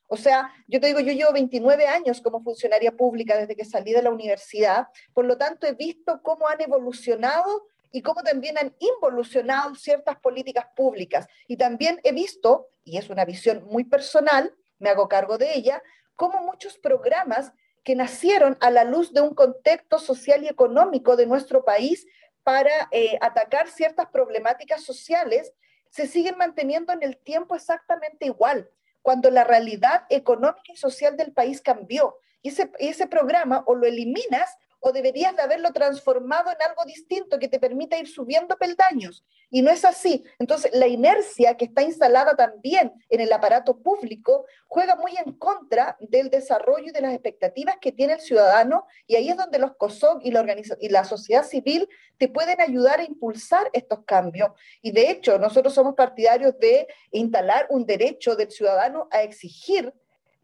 O 0.08 0.16
sea, 0.16 0.54
yo 0.68 0.80
te 0.80 0.88
digo, 0.88 1.00
yo 1.00 1.12
llevo 1.12 1.34
29 1.34 1.86
años 1.88 2.22
como 2.22 2.42
funcionaria 2.42 2.92
pública 2.92 3.36
desde 3.38 3.56
que 3.56 3.66
salí 3.66 3.92
de 3.92 4.02
la 4.02 4.12
universidad, 4.12 4.88
por 5.14 5.26
lo 5.26 5.38
tanto 5.38 5.68
he 5.68 5.74
visto 5.74 6.22
cómo 6.24 6.48
han 6.48 6.62
evolucionado 6.62 7.68
y 7.92 8.02
cómo 8.02 8.24
también 8.24 8.58
han 8.58 8.74
involucionado 8.80 9.76
ciertas 9.76 10.18
políticas 10.20 10.68
públicas. 10.76 11.28
Y 11.48 11.58
también 11.58 12.00
he 12.04 12.14
visto, 12.14 12.68
y 12.84 12.98
es 12.98 13.10
una 13.10 13.26
visión 13.26 13.66
muy 13.66 13.84
personal, 13.84 14.54
me 14.80 14.90
hago 14.90 15.10
cargo 15.10 15.38
de 15.38 15.56
ella, 15.56 15.82
cómo 16.16 16.42
muchos 16.42 16.78
programas 16.78 17.52
que 17.84 17.96
nacieron 17.96 18.58
a 18.60 18.70
la 18.70 18.84
luz 18.84 19.14
de 19.14 19.22
un 19.22 19.34
contexto 19.34 20.00
social 20.00 20.44
y 20.44 20.48
económico 20.48 21.16
de 21.16 21.26
nuestro 21.26 21.66
país 21.66 22.06
para 22.44 22.88
eh, 22.92 23.18
atacar 23.22 23.70
ciertas 23.70 24.08
problemáticas 24.08 24.84
sociales 24.84 25.54
se 25.98 26.06
siguen 26.06 26.38
manteniendo 26.38 26.94
en 26.94 27.02
el 27.02 27.18
tiempo 27.18 27.56
exactamente 27.56 28.28
igual, 28.28 28.70
cuando 29.02 29.32
la 29.32 29.44
realidad 29.44 30.04
económica 30.12 30.72
y 30.72 30.78
social 30.78 31.18
del 31.18 31.34
país 31.34 31.60
cambió. 31.60 32.20
Y 32.44 32.50
ese, 32.50 32.72
ese 32.78 33.08
programa 33.08 33.64
o 33.66 33.74
lo 33.74 33.88
eliminas 33.88 34.56
o 34.80 34.92
deberías 34.92 35.36
de 35.36 35.42
haberlo 35.42 35.72
transformado 35.74 36.52
en 36.52 36.58
algo 36.68 36.86
distinto 36.86 37.40
que 37.40 37.48
te 37.48 37.60
permita 37.60 37.98
ir 37.98 38.08
subiendo 38.08 38.58
peldaños. 38.58 39.26
Y 39.50 39.62
no 39.62 39.72
es 39.72 39.84
así. 39.86 40.24
Entonces, 40.40 40.72
la 40.74 40.88
inercia 40.88 41.56
que 41.56 41.66
está 41.66 41.82
instalada 41.82 42.36
también 42.36 42.94
en 43.10 43.22
el 43.22 43.32
aparato 43.32 43.78
público 43.78 44.46
juega 44.68 44.96
muy 44.96 45.14
en 45.18 45.34
contra 45.34 45.98
del 46.00 46.30
desarrollo 46.30 46.88
y 46.88 46.92
de 46.92 47.02
las 47.02 47.14
expectativas 47.14 47.78
que 47.80 47.92
tiene 47.92 48.14
el 48.14 48.22
ciudadano, 48.22 48.86
y 49.08 49.16
ahí 49.16 49.30
es 49.30 49.38
donde 49.38 49.60
los 49.60 49.76
COSOC 49.78 50.24
y 50.24 50.32
la, 50.32 50.46
y 50.80 50.90
la 50.90 51.04
sociedad 51.04 51.44
civil 51.44 51.88
te 52.18 52.28
pueden 52.28 52.62
ayudar 52.62 53.00
a 53.00 53.04
impulsar 53.04 53.70
estos 53.74 54.04
cambios. 54.06 54.52
Y 54.82 54.92
de 54.92 55.10
hecho, 55.10 55.40
nosotros 55.40 55.74
somos 55.74 55.96
partidarios 55.96 56.58
de 56.60 56.88
instalar 57.12 57.68
un 57.70 57.86
derecho 57.86 58.36
del 58.36 58.52
ciudadano 58.52 59.08
a 59.12 59.24
exigir 59.24 59.94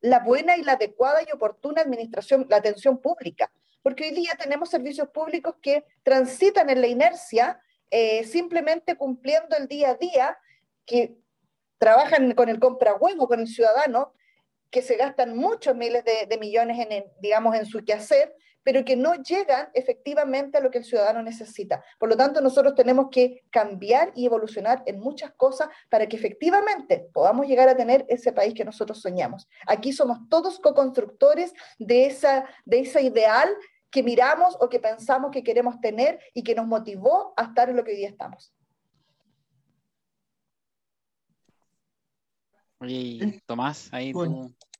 la 0.01 0.19
buena 0.19 0.57
y 0.57 0.63
la 0.63 0.73
adecuada 0.73 1.21
y 1.21 1.31
oportuna 1.31 1.81
administración, 1.81 2.45
la 2.49 2.57
atención 2.57 2.97
pública 2.97 3.51
porque 3.84 4.05
hoy 4.05 4.11
día 4.11 4.31
tenemos 4.41 4.69
servicios 4.69 5.09
públicos 5.09 5.55
que 5.61 5.86
transitan 6.01 6.69
en 6.69 6.81
la 6.81 6.88
inercia, 6.88 7.61
eh, 7.91 8.23
simplemente 8.23 8.95
cumpliendo 8.95 9.55
el 9.55 9.67
día 9.67 9.91
a 9.91 9.95
día, 9.95 10.38
que 10.86 11.17
trabajan 11.77 12.34
con 12.34 12.49
el 12.49 12.59
compra 12.59 12.95
huevo, 12.95 13.27
con 13.27 13.41
el 13.41 13.47
ciudadano, 13.47 14.13
que 14.71 14.81
se 14.81 14.95
gastan 14.95 15.38
muchos 15.38 15.75
miles 15.75 16.03
de, 16.03 16.38
millones 16.39 16.88
en, 16.89 17.05
digamos, 17.19 17.55
en 17.55 17.65
su 17.65 17.84
quehacer, 17.84 18.34
pero 18.63 18.84
que 18.86 18.95
no 18.95 19.15
llegan 19.15 19.69
efectivamente 19.73 20.57
a 20.57 20.61
lo 20.61 20.71
que 20.71 20.79
el 20.79 20.86
ciudadano 20.86 21.21
necesita. 21.21 21.84
Por 21.99 22.09
lo 22.09 22.17
tanto, 22.17 22.41
nosotros 22.41 22.73
tenemos 22.73 23.07
que 23.11 23.43
cambiar 23.51 24.11
y 24.15 24.25
evolucionar 24.25 24.81
en 24.86 24.99
muchas 24.99 25.31
cosas 25.34 25.67
para 25.89 26.07
que 26.07 26.15
efectivamente 26.15 27.07
podamos 27.13 27.45
llegar 27.45 27.67
a 27.69 27.75
tener 27.75 28.05
ese 28.07 28.31
país 28.31 28.53
que 28.53 28.65
nosotros 28.65 29.01
soñamos. 29.01 29.47
Aquí 29.67 29.93
somos 29.93 30.19
todos 30.29 30.59
co-constructores 30.59 31.53
de 31.77 32.05
esa, 32.05 32.45
de 32.65 32.79
esa 32.79 33.01
ideal 33.01 33.49
que 33.93 34.01
miramos 34.01 34.57
o 34.59 34.67
que 34.67 34.79
pensamos 34.79 35.29
que 35.29 35.43
queremos 35.43 35.79
tener 35.79 36.19
y 36.33 36.41
que 36.43 36.55
nos 36.55 36.65
motivó 36.65 37.31
a 37.37 37.43
estar 37.43 37.69
en 37.69 37.77
lo 37.77 37.83
que 37.83 37.91
hoy 37.91 37.97
día 37.97 38.09
estamos. 38.09 38.51
Oye, 42.79 43.39
Tomás, 43.45 43.93
ahí 43.93 44.11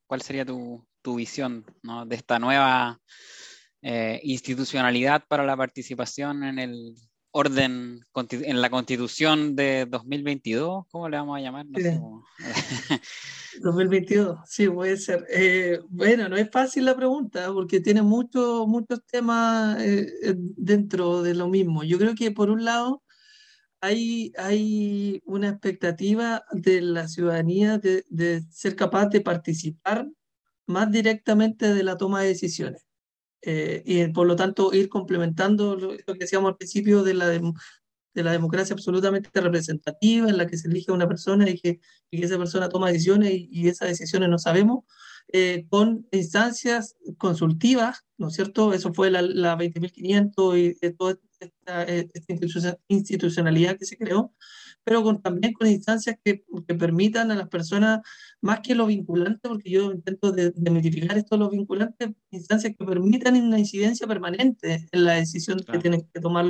¿cuál 0.08 0.22
sería 0.24 0.44
tu, 0.44 0.84
visión 1.16 1.64
de 2.08 2.16
esta 2.16 2.40
nueva 2.40 3.00
eh, 3.84 4.20
institucionalidad 4.24 5.24
para 5.28 5.46
la 5.46 5.56
participación 5.56 6.44
en 6.44 6.58
el 6.58 6.96
orden, 7.34 8.06
en 8.30 8.62
la 8.62 8.70
constitución 8.70 9.56
de 9.56 9.88
2022? 9.90 10.86
¿Cómo 10.90 11.10
le 11.10 11.18
vamos 11.18 11.38
a 11.38 11.42
llamar? 11.42 11.66
2022, 13.60 14.40
sí, 14.46 14.70
puede 14.70 14.98
ser. 14.98 15.26
Eh, 15.30 15.80
bueno, 15.90 16.30
no 16.30 16.38
es 16.38 16.50
fácil 16.50 16.86
la 16.86 16.96
pregunta 16.96 17.52
porque 17.52 17.80
tiene 17.80 18.04
muchos 18.04 18.68
muchos 18.68 19.04
temas 19.06 19.82
eh, 19.82 20.08
eh, 20.24 20.36
dentro 20.38 21.24
de 21.24 21.34
lo 21.34 21.48
mismo. 21.48 21.84
Yo 21.84 21.98
creo 21.98 22.14
que 22.16 22.32
por 22.32 22.52
un 22.52 22.64
lado 22.64 23.04
hay, 23.82 24.32
hay 24.38 25.22
una 25.26 25.50
expectativa 25.50 26.46
de 26.52 26.82
la 26.82 27.08
ciudadanía 27.08 27.80
de, 27.80 28.44
ser 28.52 28.76
capaz 28.76 29.08
de 29.08 29.22
participar 29.22 30.08
más 30.68 30.92
directamente 30.92 31.74
de 31.74 31.84
la 31.84 31.98
toma 31.98 32.22
de 32.22 32.28
decisiones. 32.28 32.86
Y 33.46 34.08
por 34.08 34.26
lo 34.26 34.36
tanto 34.36 34.74
ir 34.74 34.88
complementando 34.90 35.76
lo, 35.76 35.98
que 35.98 36.20
decíamos 36.20 36.50
al 36.50 36.58
principio 36.58 37.04
de 37.04 37.14
la, 37.14 37.28
de 38.14 38.24
la 38.24 38.32
democracia 38.32 38.74
absolutamente 38.74 39.30
representativa, 39.34 40.30
en 40.30 40.38
la 40.38 40.48
que 40.48 40.58
se 40.58 40.68
elige 40.68 40.92
a 40.92 40.96
una 40.96 41.08
persona 41.08 41.50
y 41.50 41.60
que, 41.60 41.80
y 42.12 42.24
esa 42.24 42.38
persona 42.38 42.70
toma 42.70 42.90
decisiones 42.90 43.32
y, 43.34 43.68
esas 43.68 43.90
decisiones 43.90 44.30
no 44.30 44.38
sabemos, 44.38 44.86
eh, 45.32 45.66
con 45.70 46.08
instancias 46.12 46.96
consultivas, 47.18 48.06
¿no 48.18 48.28
es 48.28 48.36
cierto? 48.36 48.74
Eso 48.74 48.94
fue 48.94 49.10
la, 49.10 49.22
la 49.22 49.58
20.500 49.58 50.58
y 50.58 50.78
eh, 50.86 50.92
toda 50.92 51.18
esta, 51.40 51.84
eh, 51.86 52.08
esta, 52.14 52.78
institucionalidad 52.88 53.78
que 53.78 53.86
se 53.86 53.98
creó, 53.98 54.34
pero 54.84 55.04
con, 55.04 55.22
también 55.22 55.54
con 55.54 55.68
instancias 55.68 56.18
que, 56.24 56.44
que, 56.68 56.76
permitan 56.76 57.32
a 57.32 57.36
las 57.36 57.50
personas, 57.50 58.02
más 58.42 58.60
que 58.60 58.76
lo 58.76 58.86
vinculante, 58.86 59.48
porque 59.48 59.70
yo 59.70 59.92
intento 59.92 60.32
demitificar 60.32 61.18
esto, 61.18 61.38
lo 61.38 61.50
vinculante, 61.50 62.16
instancias 62.32 62.76
que 62.78 62.86
permitan 62.86 63.36
una 63.36 63.60
incidencia 63.60 64.08
permanente 64.08 64.88
en 64.92 65.06
la 65.06 65.14
decisión 65.14 65.60
que 65.60 65.80
tienen 65.80 66.08
que 66.14 66.20
tomar 66.20 66.46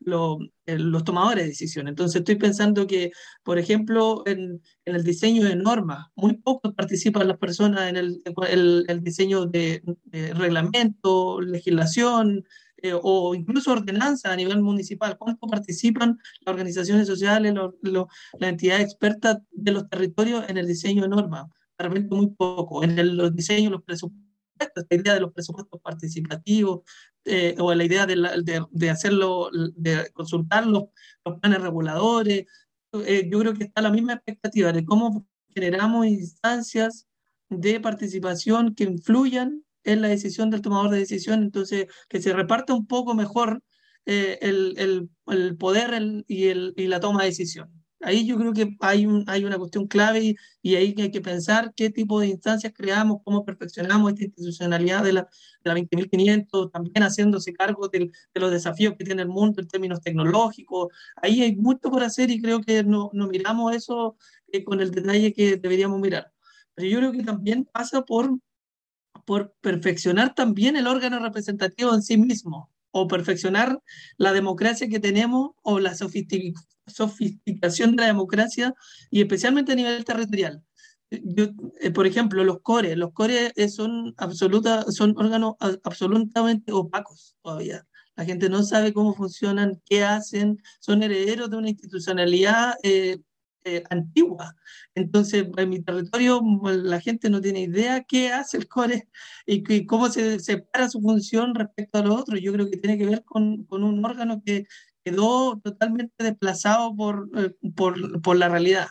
los 0.00 1.04
tomadores 1.04 1.44
de 1.44 1.50
decisión. 1.50 1.88
Entonces 1.88 2.20
estoy 2.20 2.36
pensando 2.36 2.86
que, 2.86 3.10
por 3.42 3.58
ejemplo, 3.58 4.22
en, 4.26 4.62
en 4.84 4.94
el 4.94 5.04
diseño 5.04 5.44
de 5.44 5.56
normas, 5.56 6.06
muy 6.14 6.34
poco 6.34 6.72
participan 6.74 7.28
las 7.28 7.38
personas 7.38 7.88
en 7.88 7.96
el, 7.96 8.22
el, 8.48 8.84
el 8.88 9.02
diseño 9.02 9.46
de, 9.46 9.82
de 10.04 10.34
reglamento, 10.34 11.40
legislación, 11.40 12.44
eh, 12.82 12.92
o 13.00 13.34
incluso 13.34 13.72
ordenanza 13.72 14.32
a 14.32 14.36
nivel 14.36 14.60
municipal? 14.60 15.16
¿Cuánto 15.16 15.46
participan 15.46 16.18
las 16.40 16.52
organizaciones 16.52 17.06
sociales, 17.06 17.54
las 17.82 18.50
entidades 18.50 18.84
expertas 18.84 19.38
de 19.50 19.72
los 19.72 19.88
territorios 19.88 20.44
en 20.48 20.58
el 20.58 20.66
diseño 20.66 21.02
de 21.02 21.08
normas? 21.08 21.46
Realmente 21.78 22.14
muy 22.14 22.28
poco. 22.30 22.82
En 22.84 22.98
el, 22.98 23.16
los 23.16 23.34
diseños, 23.34 23.72
los 23.72 23.82
presupuestos, 23.82 24.22
esta 24.58 24.94
idea 24.94 25.14
de 25.14 25.20
los 25.20 25.32
presupuestos 25.32 25.80
participativos, 25.80 26.82
eh, 27.24 27.54
o 27.58 27.72
la 27.72 27.84
idea 27.84 28.04
de, 28.04 28.90
hacerlo, 28.90 29.48
de 29.76 30.10
consultar 30.12 30.66
los, 30.66 30.84
los 31.24 31.38
planes 31.38 31.62
reguladores, 31.62 32.46
eh, 32.92 33.28
yo 33.30 33.38
creo 33.38 33.54
que 33.54 33.64
está 33.64 33.80
la 33.80 33.90
misma 33.90 34.14
expectativa 34.14 34.72
de 34.72 34.84
cómo 34.84 35.26
generamos 35.48 36.06
instancias 36.06 37.06
de 37.48 37.80
participación 37.80 38.74
que 38.74 38.84
influyan 38.84 39.64
es 39.84 39.98
la 39.98 40.08
decisión 40.08 40.50
del 40.50 40.62
tomador 40.62 40.90
de 40.90 40.98
decisión, 40.98 41.42
entonces 41.42 41.86
que 42.08 42.20
se 42.22 42.32
reparta 42.32 42.74
un 42.74 42.86
poco 42.86 43.14
mejor 43.14 43.62
eh, 44.06 44.38
el, 44.42 44.74
el, 44.78 45.10
el, 45.28 45.56
poder 45.56 46.24
y, 46.26 46.48
el, 46.48 46.74
y 46.76 46.86
la 46.88 47.00
toma 47.00 47.22
de 47.22 47.28
decisión. 47.28 47.70
Ahí 48.00 48.26
yo 48.26 48.36
creo 48.36 48.52
que 48.52 48.76
hay, 48.80 49.06
un, 49.06 49.24
hay 49.28 49.44
una 49.44 49.58
cuestión 49.58 49.86
clave 49.86 50.20
y, 50.20 50.36
y, 50.60 50.74
ahí 50.74 50.92
hay 50.98 51.10
que 51.12 51.20
pensar 51.20 51.72
qué 51.76 51.88
tipo 51.88 52.18
de 52.18 52.26
instancias 52.26 52.72
creamos, 52.74 53.18
cómo 53.24 53.44
perfeccionamos 53.44 54.12
esta 54.12 54.24
institucionalidad 54.24 55.04
de 55.04 55.12
la, 55.12 55.28
de 55.62 55.70
la 55.70 55.74
20.500, 55.74 56.72
también 56.72 57.04
haciéndose 57.04 57.52
cargo 57.52 57.88
de 57.88 58.10
los 58.34 58.50
desafíos 58.50 58.94
que 58.98 59.04
tiene 59.04 59.22
el 59.22 59.28
mundo 59.28 59.60
en 59.60 59.68
términos 59.68 60.00
tecnológicos. 60.00 60.88
Ahí 61.16 61.42
hay 61.42 61.54
mucho 61.54 61.90
por 61.90 62.02
hacer 62.02 62.30
y 62.30 62.42
creo 62.42 62.60
que 62.60 62.82
no, 62.82 63.10
no 63.12 63.28
miramos 63.28 63.72
eso 63.74 64.16
eh, 64.52 64.64
con 64.64 64.80
el 64.80 64.90
detalle 64.90 65.32
que 65.32 65.56
deberíamos 65.56 66.00
mirar. 66.00 66.32
Pero 66.74 66.88
yo 66.88 66.98
creo 66.98 67.12
que 67.12 67.22
también 67.22 67.64
pasa 67.72 68.02
por 68.02 68.36
por 69.24 69.54
perfeccionar 69.60 70.34
también 70.34 70.76
el 70.76 70.86
órgano 70.86 71.18
representativo 71.18 71.94
en 71.94 72.02
sí 72.02 72.16
mismo, 72.16 72.70
o 72.90 73.08
perfeccionar 73.08 73.80
la 74.16 74.32
democracia 74.32 74.88
que 74.88 75.00
tenemos, 75.00 75.50
o 75.62 75.80
la 75.80 75.94
sofisticación 75.94 77.96
de 77.96 78.02
la 78.02 78.06
democracia, 78.06 78.74
y 79.10 79.20
especialmente 79.20 79.72
a 79.72 79.76
nivel 79.76 80.04
territorial. 80.04 80.62
Yo, 81.10 81.46
eh, 81.80 81.90
por 81.90 82.06
ejemplo, 82.06 82.42
los 82.44 82.60
CORE, 82.62 82.96
los 82.96 83.12
CORE 83.12 83.52
son, 83.68 84.14
absoluta, 84.16 84.90
son 84.90 85.14
órganos 85.18 85.54
absolutamente 85.84 86.72
opacos 86.72 87.36
todavía. 87.42 87.86
La 88.16 88.24
gente 88.24 88.48
no 88.48 88.62
sabe 88.62 88.92
cómo 88.92 89.14
funcionan, 89.14 89.80
qué 89.86 90.04
hacen, 90.04 90.62
son 90.80 91.02
herederos 91.02 91.50
de 91.50 91.56
una 91.56 91.70
institucionalidad 91.70 92.74
eh, 92.82 93.18
eh, 93.64 93.84
antigua. 93.90 94.56
Entonces, 94.94 95.46
en 95.56 95.68
mi 95.68 95.80
territorio 95.82 96.42
la 96.62 97.00
gente 97.00 97.30
no 97.30 97.40
tiene 97.40 97.62
idea 97.62 98.04
qué 98.04 98.32
hace 98.32 98.56
el 98.56 98.68
core 98.68 99.08
y, 99.46 99.86
cómo 99.86 100.08
se 100.08 100.40
separa 100.40 100.88
su 100.88 101.00
función 101.00 101.54
respecto 101.54 101.98
a 101.98 102.02
lo 102.02 102.14
otro. 102.14 102.36
Yo 102.38 102.52
creo 102.52 102.68
que 102.70 102.76
tiene 102.76 102.98
que 102.98 103.06
ver 103.06 103.24
con, 103.24 103.64
con 103.64 103.84
un 103.84 104.04
órgano 104.04 104.42
que 104.44 104.66
quedó 105.04 105.60
totalmente 105.60 106.24
desplazado 106.24 106.94
por, 106.94 107.28
eh, 107.36 107.54
por, 107.74 108.20
por, 108.22 108.36
la 108.36 108.48
realidad. 108.48 108.88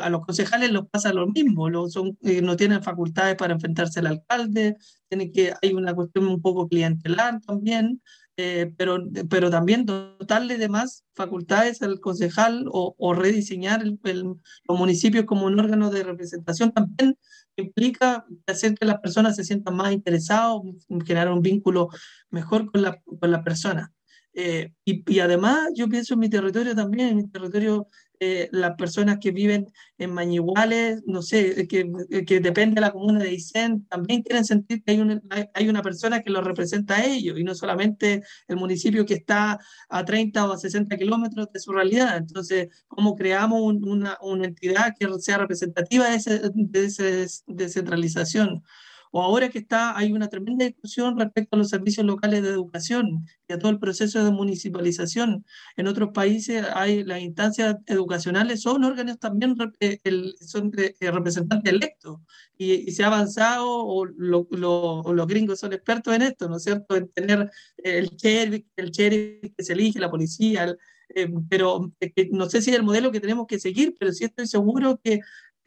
A 0.00 0.10
los 0.10 0.24
concejales 0.24 0.72
les 0.72 0.82
pasa 0.86 1.12
lo 1.12 1.26
mismo, 1.26 1.68
lo, 1.68 1.88
son, 1.88 2.18
eh, 2.22 2.42
no 2.42 2.56
tienen 2.56 2.82
facultades 2.82 3.36
para 3.36 3.54
enfrentarse 3.54 4.00
al 4.00 4.08
alcalde, 4.08 4.76
tiene 5.08 5.30
que, 5.30 5.52
hay 5.62 5.72
una 5.72 5.94
cuestión 5.94 6.26
un 6.28 6.40
poco 6.40 6.68
clientelar 6.68 7.40
también. 7.40 8.02
Eh, 8.36 8.72
pero, 8.76 8.98
pero 9.30 9.48
también 9.48 9.86
dotarle 9.86 10.58
de 10.58 10.68
más 10.68 11.04
facultades 11.14 11.82
al 11.82 12.00
concejal 12.00 12.66
o, 12.72 12.96
o 12.98 13.14
rediseñar 13.14 13.82
el, 13.82 13.98
los 14.02 14.78
municipios 14.78 15.24
como 15.24 15.46
un 15.46 15.60
órgano 15.60 15.88
de 15.90 16.02
representación 16.02 16.72
también 16.72 17.16
implica 17.56 18.26
hacer 18.48 18.74
que 18.74 18.86
las 18.86 18.98
personas 18.98 19.36
se 19.36 19.44
sientan 19.44 19.76
más 19.76 19.92
interesados, 19.92 20.62
generar 21.06 21.30
un 21.30 21.42
vínculo 21.42 21.90
mejor 22.30 22.70
con 22.72 22.82
la, 22.82 23.00
con 23.20 23.30
la 23.30 23.44
persona. 23.44 23.92
Eh, 24.32 24.72
y, 24.84 25.04
y, 25.14 25.20
además 25.20 25.68
yo 25.76 25.88
pienso 25.88 26.14
en 26.14 26.20
mi 26.20 26.28
territorio 26.28 26.74
también, 26.74 27.10
en 27.10 27.16
mi 27.18 27.28
territorio 27.28 27.86
eh, 28.26 28.48
las 28.52 28.74
personas 28.76 29.18
que 29.20 29.32
viven 29.32 29.70
en 29.98 30.12
Mañiguales, 30.14 31.02
no 31.06 31.20
sé, 31.20 31.68
que, 31.68 31.90
que 32.26 32.40
depende 32.40 32.76
de 32.76 32.80
la 32.80 32.90
comuna 32.92 33.18
de 33.18 33.34
Isen, 33.34 33.84
también 33.86 34.22
quieren 34.22 34.46
sentir 34.46 34.82
que 34.82 34.92
hay 34.92 35.00
una, 35.00 35.20
hay 35.52 35.68
una 35.68 35.82
persona 35.82 36.22
que 36.22 36.30
los 36.30 36.42
representa 36.42 36.96
a 36.96 37.04
ellos 37.04 37.38
y 37.38 37.44
no 37.44 37.54
solamente 37.54 38.22
el 38.48 38.56
municipio 38.56 39.04
que 39.04 39.14
está 39.14 39.58
a 39.90 40.04
30 40.04 40.48
o 40.48 40.52
a 40.52 40.58
60 40.58 40.96
kilómetros 40.96 41.52
de 41.52 41.60
su 41.60 41.72
realidad. 41.72 42.16
Entonces, 42.16 42.68
¿cómo 42.88 43.14
creamos 43.14 43.60
una, 43.60 44.16
una, 44.22 44.46
entidad 44.46 44.94
que 44.98 45.06
sea 45.18 45.38
representativa 45.38 46.08
de, 46.08 46.16
ese, 46.16 46.40
de 46.54 46.84
esa 46.86 47.42
descentralización? 47.46 48.62
O 49.16 49.22
ahora 49.22 49.48
que 49.48 49.60
está, 49.60 49.96
hay 49.96 50.12
una 50.12 50.28
tremenda 50.28 50.64
discusión 50.64 51.16
respecto 51.16 51.54
a 51.54 51.58
los 51.60 51.68
servicios 51.68 52.04
locales 52.04 52.42
de 52.42 52.48
educación 52.48 53.24
y 53.46 53.52
a 53.52 53.60
todo 53.60 53.70
el 53.70 53.78
proceso 53.78 54.24
de 54.24 54.32
municipalización. 54.32 55.46
En 55.76 55.86
otros 55.86 56.10
países 56.12 56.66
hay 56.74 57.04
las 57.04 57.20
instancias 57.20 57.76
educacionales, 57.86 58.62
son 58.62 58.82
órganos 58.82 59.20
también, 59.20 59.56
eh, 59.78 60.00
son 60.40 60.72
eh, 60.76 61.12
representantes 61.12 61.72
electos 61.72 62.22
y, 62.58 62.90
se 62.90 63.04
ha 63.04 63.06
avanzado, 63.06 63.68
o, 63.68 64.04
los 64.04 65.26
gringos 65.28 65.60
son 65.60 65.74
expertos 65.74 66.12
en 66.12 66.22
esto, 66.22 66.48
¿no 66.48 66.56
es 66.56 66.64
cierto?, 66.64 66.96
en 66.96 67.08
tener 67.10 67.48
el 67.84 68.08
sheriff, 68.16 68.66
el 68.74 68.90
sheriff 68.90 69.52
que 69.56 69.62
se 69.62 69.74
elige, 69.74 70.00
la 70.00 70.10
policía, 70.10 70.74
pero 71.48 71.92
no 72.32 72.50
sé 72.50 72.62
si 72.62 72.70
es 72.70 72.76
el 72.76 72.82
modelo 72.82 73.12
que 73.12 73.20
tenemos 73.20 73.46
que 73.46 73.60
seguir, 73.60 73.94
pero 73.96 74.12
sí 74.12 74.24
estoy 74.24 74.48
seguro 74.48 75.00
que 75.02 75.20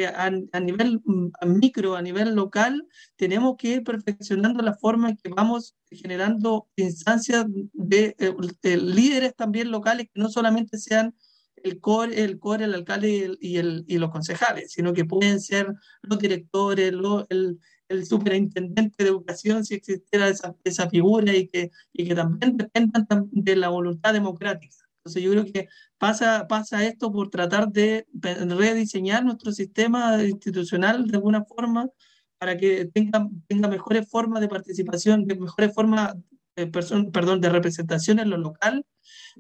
a, 0.05 0.31
a, 0.51 0.59
nivel 0.59 1.01
mm, 1.03 1.31
micro, 1.45 1.95
a 1.95 2.01
nivel 2.01 2.35
local, 2.35 2.87
tenemos 3.15 3.55
que 3.57 3.69
ir 3.69 3.83
perfeccionando 3.83 4.63
la 4.63 4.75
forma 4.75 5.09
en 5.09 5.17
que 5.17 5.29
vamos 5.29 5.75
generando 5.89 6.67
instancias 6.75 7.45
de, 7.73 8.15
eh, 8.19 8.77
líderes 8.77 9.35
también 9.35 9.71
locales 9.71 10.07
que 10.13 10.21
no 10.21 10.29
solamente 10.29 10.77
sean 10.77 11.15
el 11.63 11.79
core, 11.79 12.23
el, 12.23 12.39
core, 12.39 12.65
el 12.65 12.75
alcalde 12.75 13.37
y, 13.41 13.57
el, 13.57 13.83
y, 13.87 13.97
los 13.97 14.11
concejales, 14.11 14.71
sino 14.71 14.93
que 14.93 15.05
pueden 15.05 15.41
ser 15.41 15.73
los 16.03 16.19
directores, 16.19 16.93
el, 17.29 17.59
el 17.89 18.05
superintendente 18.05 19.03
de 19.03 19.09
educación, 19.09 19.65
si 19.65 19.75
existiera 19.75 20.27
esa, 20.27 20.55
esa 20.63 20.89
figura, 20.89 21.33
y 21.33 21.47
que, 21.47 21.71
y 21.93 22.07
que 22.07 22.15
también 22.15 22.57
dependan 22.57 23.07
de 23.31 23.55
la 23.55 23.69
voluntad 23.69 24.13
democrática. 24.13 24.86
Entonces 25.07 25.23
yo 25.23 25.31
creo 25.31 25.45
que 25.45 25.67
pasa, 25.97 26.47
pasa 26.47 26.85
esto 26.85 27.11
por 27.11 27.29
tratar 27.29 27.69
de 27.69 28.05
rediseñar 28.13 29.23
nuestro 29.23 29.51
sistema 29.51 30.21
institucional 30.23 31.07
de 31.07 31.17
alguna 31.17 31.43
forma 31.45 31.89
para 32.37 32.57
que 32.57 32.85
tenga, 32.85 33.27
tenga 33.47 33.67
mejores 33.67 34.09
formas 34.09 34.41
de 34.41 34.47
participación, 34.47 35.25
de 35.25 35.35
mejores 35.35 35.73
formas 35.73 36.15
de, 36.55 36.67
perdón, 36.67 37.41
de 37.41 37.49
representación 37.49 38.19
en 38.19 38.29
lo 38.29 38.37
local 38.37 38.85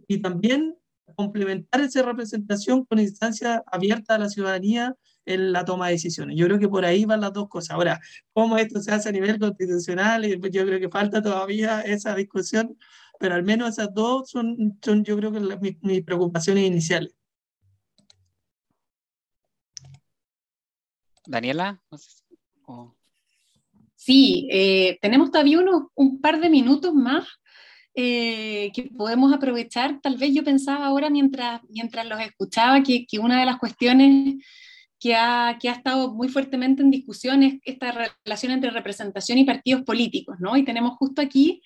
y 0.07 0.21
también 0.21 0.75
complementar 1.15 1.81
esa 1.81 2.01
representación 2.03 2.85
con 2.85 2.99
instancias 2.99 3.61
abiertas 3.67 4.15
a 4.15 4.19
la 4.19 4.29
ciudadanía 4.29 4.95
en 5.25 5.51
la 5.51 5.65
toma 5.65 5.87
de 5.87 5.93
decisiones. 5.93 6.37
Yo 6.37 6.45
creo 6.45 6.59
que 6.59 6.69
por 6.69 6.85
ahí 6.85 7.05
van 7.05 7.21
las 7.21 7.33
dos 7.33 7.49
cosas. 7.49 7.71
Ahora, 7.71 7.99
cómo 8.33 8.57
esto 8.57 8.81
se 8.81 8.91
hace 8.91 9.09
a 9.09 9.11
nivel 9.11 9.39
constitucional, 9.39 10.25
yo 10.25 10.65
creo 10.65 10.79
que 10.79 10.89
falta 10.89 11.21
todavía 11.21 11.81
esa 11.81 12.15
discusión 12.15 12.77
pero 13.19 13.35
al 13.35 13.43
menos 13.43 13.69
esas 13.69 13.93
dos 13.93 14.29
son, 14.29 14.77
son 14.81 15.03
yo 15.03 15.17
creo 15.17 15.31
que 15.31 15.39
mis, 15.81 16.03
preocupaciones 16.03 16.65
iniciales. 16.65 17.13
Daniela. 21.25 21.81
Sí, 23.95 24.47
eh, 24.51 24.97
tenemos 25.01 25.31
todavía 25.31 25.59
unos, 25.59 25.83
un 25.95 26.21
par 26.21 26.39
de 26.39 26.49
minutos 26.49 26.93
más 26.93 27.27
eh, 27.93 28.71
que 28.73 28.83
podemos 28.83 29.33
aprovechar. 29.33 29.99
Tal 30.01 30.17
vez 30.17 30.33
yo 30.33 30.43
pensaba 30.43 30.85
ahora 30.85 31.09
mientras, 31.09 31.61
mientras 31.69 32.07
los 32.07 32.19
escuchaba 32.21 32.83
que, 32.83 33.05
que 33.05 33.19
una 33.19 33.39
de 33.39 33.45
las 33.45 33.57
cuestiones 33.57 34.35
que 34.99 35.15
ha, 35.15 35.57
que 35.59 35.69
ha, 35.69 35.73
estado 35.73 36.13
muy 36.13 36.29
fuertemente 36.29 36.81
en 36.81 36.91
discusión 36.91 37.43
es 37.43 37.55
esta 37.63 38.09
relación 38.23 38.51
entre 38.51 38.71
representación 38.71 39.37
y 39.39 39.45
partidos 39.45 39.83
políticos, 39.83 40.37
¿no? 40.39 40.55
Y 40.57 40.63
tenemos 40.63 40.97
justo 40.97 41.21
aquí 41.21 41.61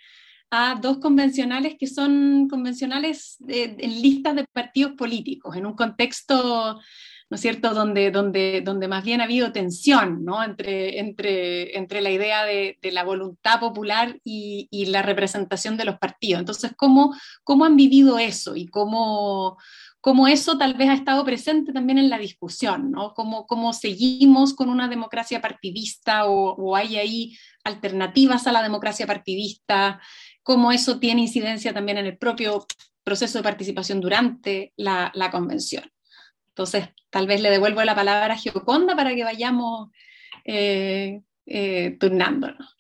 a 0.52 0.76
dos 0.76 0.98
convencionales 0.98 1.76
que 1.80 1.88
son 1.88 2.50
convencionales 2.50 3.38
en 3.48 4.02
listas 4.02 4.36
de 4.36 4.46
partidos 4.52 4.92
políticos, 4.98 5.56
en 5.56 5.66
un 5.66 5.74
contexto, 5.74 6.78
¿no 7.30 7.36
es 7.36 7.42
cierto?, 7.42 7.74
donde, 7.74 8.12
donde, 8.12 8.62
donde 8.62 8.90
más 8.90 9.06
bien 9.06 9.22
ha 9.22 9.24
habido 9.24 9.54
tensión 9.54 10.26
¿no? 10.26 10.44
entre, 10.44 11.00
entre, 11.00 11.78
entre 11.78 12.02
la 12.02 12.12
idea 12.12 12.44
de, 12.44 12.78
de 12.82 12.92
la 12.92 13.06
voluntad 13.06 13.62
popular 13.62 14.20
y, 14.26 14.68
y, 14.70 14.88
la 14.88 15.02
representación 15.02 15.78
de 15.78 15.86
los 15.86 15.98
partidos. 15.98 16.42
Entonces, 16.42 16.74
¿cómo, 16.76 17.16
cómo 17.46 17.64
han 17.64 17.78
vivido 17.78 18.20
eso 18.20 18.58
y 18.58 18.68
cómo, 18.68 19.58
cómo 20.02 20.28
eso 20.28 20.58
tal 20.58 20.74
vez 20.74 20.90
ha 20.90 20.96
estado 20.96 21.24
presente 21.24 21.72
también 21.72 21.98
en 21.98 22.10
la 22.10 22.18
discusión, 22.18 22.92
¿no? 22.92 23.14
Cómo, 23.14 23.48
cómo 23.48 23.72
seguimos 23.72 24.54
con 24.54 24.68
una 24.68 24.90
democracia 24.90 25.40
partidista 25.40 26.26
o, 26.26 26.56
o 26.56 26.76
hay 26.76 26.98
ahí 26.98 27.38
alternativas 27.64 28.48
a 28.48 28.52
la 28.52 28.64
democracia 28.64 29.08
partidista, 29.08 30.02
cómo 30.44 30.72
eso 30.72 31.00
tiene 31.00 31.22
incidencia 31.22 31.74
también 31.74 31.98
en 31.98 32.06
el 32.06 32.18
propio 32.18 32.66
proceso 33.04 33.40
de 33.40 33.44
participación 33.44 34.00
durante 34.00 34.74
la, 34.76 35.12
convención. 35.32 35.84
Entonces, 36.50 36.90
tal 37.10 37.28
vez 37.28 37.42
le 37.42 37.50
devuelvo 37.50 37.84
la 37.84 37.96
palabra 37.96 38.34
a 38.34 38.38
Gioconda 38.38 38.96
para 38.96 39.16
que 39.16 39.24
vayamos 39.24 39.90
eh, 40.46 41.22
eh, 41.46 41.98
turnándonos. 42.00 42.78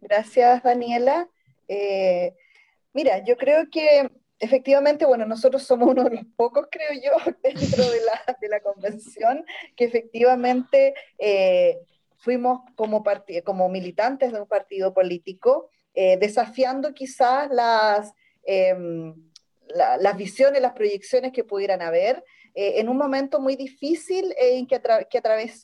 Gracias, 0.00 0.62
Daniela. 0.62 1.28
Eh, 1.68 2.34
mira, 2.92 3.24
yo 3.24 3.36
creo 3.36 3.68
que 3.70 4.10
efectivamente, 4.38 5.06
bueno, 5.06 5.26
nosotros 5.26 5.62
somos 5.62 5.88
uno 5.88 6.04
de 6.04 6.16
los 6.16 6.24
pocos, 6.36 6.66
creo 6.70 6.90
yo, 6.92 7.32
dentro 7.42 7.84
de 7.90 8.00
la, 8.02 8.36
de 8.40 8.48
la 8.48 8.60
convención, 8.60 9.44
que 9.74 9.84
efectivamente 9.84 10.94
fuimos 12.26 12.62
como, 12.74 13.04
como 13.44 13.68
militantes 13.68 14.32
de 14.32 14.40
un 14.40 14.48
partido 14.48 14.92
político, 14.92 15.70
eh, 15.94 16.16
desafiando 16.16 16.92
quizás 16.92 17.48
las, 17.52 18.12
em, 18.42 19.14
las 19.68 20.16
visiones, 20.16 20.60
las 20.60 20.72
proyecciones 20.72 21.30
que 21.30 21.44
pudieran 21.44 21.82
haber, 21.82 22.24
eh, 22.52 22.80
en 22.80 22.88
un 22.88 22.96
momento 22.96 23.38
muy 23.38 23.54
difícil 23.54 24.34
en 24.38 24.66
que, 24.66 24.80
que, 25.08 25.20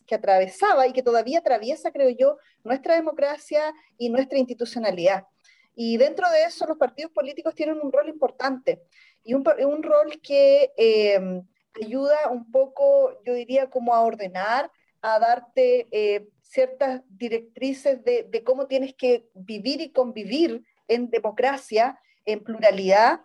que 0.07 0.15
atravesaba 0.15 0.87
y 0.87 0.93
que 0.93 1.03
todavía 1.03 1.41
atraviesa, 1.41 1.91
creo 1.91 2.11
yo, 2.11 2.39
nuestra 2.63 2.95
democracia 2.95 3.75
y 3.99 4.09
nuestra 4.09 4.39
institucionalidad. 4.39 5.27
Y 5.75 5.97
dentro 5.97 6.31
de 6.31 6.45
eso 6.45 6.65
los 6.69 6.79
partidos 6.79 7.11
políticos 7.11 7.57
tienen 7.57 7.81
un 7.83 7.91
rol 7.91 8.09
importante 8.09 8.85
y 9.25 9.35
un, 9.35 9.43
un 9.67 9.83
rol 9.83 10.21
que 10.23 10.71
em, 10.77 11.43
ayuda 11.75 12.31
un 12.31 12.53
poco, 12.53 13.21
yo 13.25 13.35
diría, 13.35 13.69
como 13.69 13.95
a 13.95 14.03
ordenar, 14.03 14.71
a 15.01 15.19
darte 15.19 15.89
eh, 15.91 16.29
ciertas 16.53 17.01
directrices 17.09 18.05
de, 18.05 18.43
cómo 18.45 18.67
tienes 18.67 18.95
que 18.95 19.27
vivir 19.35 19.81
y 19.81 19.91
convivir 19.91 20.63
en 20.87 21.09
democracia, 21.09 21.99
en 22.27 22.45
pluralidad. 22.45 23.23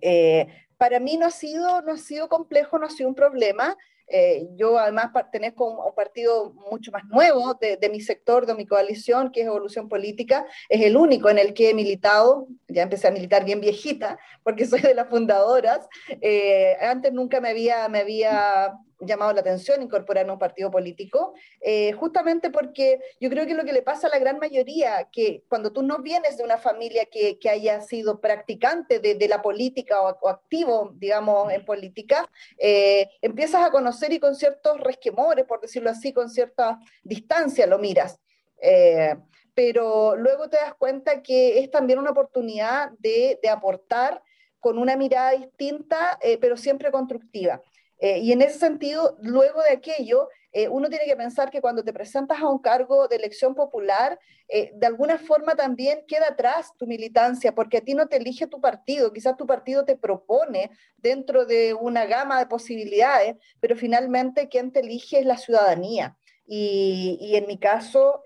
Eh, 0.00 0.48
para 0.76 0.98
mí 0.98 1.16
no 1.16 1.26
ha, 1.26 1.30
sido, 1.30 1.82
no 1.82 1.92
ha 1.92 1.98
sido 1.98 2.28
complejo, 2.28 2.78
no 2.78 2.86
ha 2.86 2.90
sido 2.90 3.08
un 3.08 3.14
problema. 3.14 3.76
Eh, 4.08 4.48
yo 4.56 4.76
además 4.76 5.10
pertenezco 5.14 5.82
a 5.82 5.86
un 5.86 5.94
partido 5.94 6.52
mucho 6.70 6.90
más 6.90 7.04
nuevo 7.04 7.54
de, 7.54 7.88
mi 7.88 8.00
sector, 8.00 8.44
de 8.44 8.56
mi 8.56 8.66
coalición, 8.66 9.30
que 9.30 9.42
es 9.42 9.46
Evolución 9.46 9.88
Política. 9.88 10.44
Es 10.68 10.82
el 10.82 10.96
único 10.96 11.30
en 11.30 11.38
el 11.38 11.54
que 11.54 11.70
he 11.70 11.74
militado. 11.74 12.48
Ya 12.66 12.82
empecé 12.82 13.06
a 13.06 13.12
militar 13.12 13.44
bien 13.44 13.60
viejita, 13.60 14.18
porque 14.42 14.66
soy 14.66 14.80
de 14.80 14.94
las 14.94 15.08
fundadoras. 15.08 15.88
Eh, 16.20 16.76
antes 16.80 17.12
nunca 17.12 17.40
me 17.40 17.50
había, 17.50 17.88
me 17.88 18.00
había 18.00 18.74
llamado 19.06 19.32
la 19.32 19.40
atención 19.40 19.82
incorporar 19.82 20.30
un 20.30 20.38
partido 20.38 20.70
político, 20.70 21.34
eh, 21.60 21.92
justamente 21.92 22.50
porque 22.50 23.00
yo 23.20 23.28
creo 23.30 23.46
que 23.46 23.54
lo 23.54 23.64
que 23.64 23.72
le 23.72 23.82
pasa 23.82 24.06
a 24.06 24.10
la 24.10 24.18
gran 24.18 24.38
mayoría, 24.38 25.08
que 25.10 25.42
cuando 25.48 25.72
tú 25.72 25.82
no 25.82 25.98
vienes 25.98 26.36
de 26.36 26.44
una 26.44 26.58
familia 26.58 27.06
que, 27.06 27.38
que 27.38 27.50
haya 27.50 27.80
sido 27.80 28.20
practicante 28.20 28.98
de, 28.98 29.14
de 29.14 29.28
la 29.28 29.42
política 29.42 30.00
o, 30.00 30.28
activo, 30.28 30.92
digamos, 30.94 31.52
en 31.52 31.64
política, 31.64 32.30
eh, 32.58 33.08
empiezas 33.20 33.64
a 33.64 33.70
conocer 33.70 34.12
y 34.12 34.20
con 34.20 34.34
ciertos 34.34 34.80
resquemores, 34.80 35.44
por 35.44 35.60
decirlo 35.60 35.90
así, 35.90 36.12
con 36.12 36.30
cierta 36.30 36.78
distancia 37.02 37.66
lo 37.66 37.78
miras. 37.78 38.18
Eh, 38.60 39.16
pero 39.54 40.16
luego 40.16 40.48
te 40.48 40.56
das 40.56 40.74
cuenta 40.74 41.22
que 41.22 41.58
es 41.58 41.70
también 41.70 41.98
una 41.98 42.10
oportunidad 42.10 42.90
de, 42.98 43.38
de 43.42 43.48
aportar 43.50 44.22
con 44.60 44.78
una 44.78 44.96
mirada 44.96 45.32
distinta, 45.32 46.18
pero 46.40 46.56
siempre 46.56 46.92
constructiva. 46.92 47.60
Eh, 48.02 48.18
y 48.18 48.32
en 48.32 48.42
ese 48.42 48.58
sentido, 48.58 49.16
luego 49.22 49.62
de 49.62 49.70
aquello, 49.70 50.28
eh, 50.50 50.66
uno 50.66 50.88
tiene 50.88 51.04
que 51.04 51.14
pensar 51.14 51.52
que 51.52 51.60
cuando 51.60 51.84
te 51.84 51.92
presentas 51.92 52.40
a 52.40 52.48
un 52.48 52.58
cargo 52.58 53.06
de 53.06 53.14
elección 53.14 53.54
popular, 53.54 54.18
eh, 54.48 54.72
de 54.74 54.86
alguna 54.88 55.18
forma 55.18 55.54
también 55.54 56.00
queda 56.08 56.26
atrás 56.30 56.72
tu 56.76 56.88
militancia, 56.88 57.54
porque 57.54 57.76
a 57.76 57.80
ti 57.80 57.94
no 57.94 58.08
te 58.08 58.16
elige 58.16 58.48
tu 58.48 58.60
partido, 58.60 59.12
quizás 59.12 59.36
tu 59.36 59.46
partido 59.46 59.84
te 59.84 59.94
propone 59.94 60.72
dentro 60.96 61.46
de 61.46 61.74
una 61.74 62.04
gama 62.04 62.40
de 62.40 62.46
posibilidades, 62.46 63.36
pero 63.60 63.76
finalmente 63.76 64.48
quien 64.48 64.72
te 64.72 64.80
elige 64.80 65.20
es 65.20 65.24
la 65.24 65.38
ciudadanía. 65.38 66.16
Y, 66.44 67.18
y 67.20 67.36
en 67.36 67.46
mi 67.46 67.56
caso, 67.56 68.24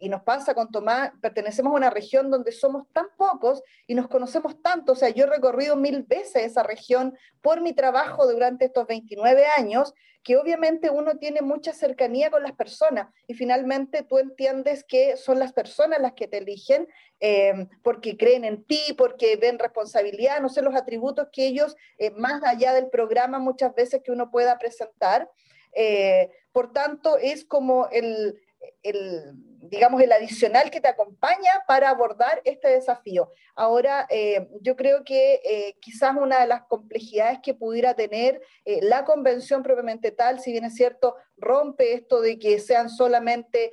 y 0.00 0.08
nos 0.08 0.22
pasa 0.22 0.54
con 0.54 0.70
Tomás, 0.70 1.12
pertenecemos 1.20 1.72
a 1.72 1.76
una 1.76 1.90
región 1.90 2.30
donde 2.30 2.52
somos 2.52 2.90
tan 2.92 3.06
pocos 3.16 3.62
y 3.86 3.94
nos 3.94 4.08
conocemos 4.08 4.60
tanto. 4.62 4.92
O 4.92 4.96
sea, 4.96 5.10
yo 5.10 5.24
he 5.24 5.28
recorrido 5.28 5.76
mil 5.76 6.02
veces 6.02 6.44
esa 6.44 6.62
región 6.62 7.16
por 7.42 7.60
mi 7.60 7.74
trabajo 7.74 8.26
durante 8.26 8.64
estos 8.64 8.86
29 8.86 9.46
años, 9.46 9.92
que 10.22 10.36
obviamente 10.36 10.90
uno 10.90 11.16
tiene 11.18 11.42
mucha 11.42 11.72
cercanía 11.72 12.30
con 12.30 12.42
las 12.42 12.52
personas 12.52 13.08
y 13.26 13.34
finalmente 13.34 14.02
tú 14.02 14.18
entiendes 14.18 14.84
que 14.84 15.16
son 15.16 15.38
las 15.38 15.52
personas 15.52 16.00
las 16.00 16.12
que 16.12 16.28
te 16.28 16.38
eligen 16.38 16.88
eh, 17.20 17.66
porque 17.82 18.16
creen 18.16 18.44
en 18.44 18.64
ti, 18.64 18.80
porque 18.96 19.36
ven 19.36 19.58
responsabilidad, 19.58 20.40
no 20.40 20.48
sé, 20.48 20.62
los 20.62 20.74
atributos 20.74 21.28
que 21.32 21.46
ellos, 21.46 21.76
eh, 21.98 22.10
más 22.10 22.42
allá 22.42 22.72
del 22.72 22.88
programa 22.88 23.38
muchas 23.38 23.74
veces 23.74 24.02
que 24.02 24.12
uno 24.12 24.30
pueda 24.30 24.58
presentar. 24.58 25.30
Eh, 25.72 26.30
por 26.52 26.72
tanto, 26.72 27.16
es 27.16 27.44
como 27.44 27.88
el, 27.88 28.40
el, 28.82 29.34
digamos, 29.60 30.00
el 30.02 30.12
adicional 30.12 30.70
que 30.70 30.80
te 30.80 30.88
acompaña 30.88 31.62
para 31.66 31.90
abordar 31.90 32.40
este 32.44 32.68
desafío. 32.68 33.30
Ahora, 33.54 34.06
eh, 34.08 34.48
yo 34.62 34.74
creo 34.74 35.04
que 35.04 35.40
eh, 35.44 35.76
quizás 35.80 36.14
una 36.16 36.40
de 36.40 36.46
las 36.46 36.62
complejidades 36.62 37.40
que 37.42 37.54
pudiera 37.54 37.94
tener 37.94 38.40
eh, 38.64 38.80
la 38.82 39.04
convención 39.04 39.62
propiamente 39.62 40.10
tal, 40.10 40.40
si 40.40 40.52
bien 40.52 40.64
es 40.64 40.74
cierto, 40.74 41.14
rompe 41.36 41.94
esto 41.94 42.20
de 42.20 42.38
que 42.38 42.58
sean 42.58 42.90
solamente 42.90 43.72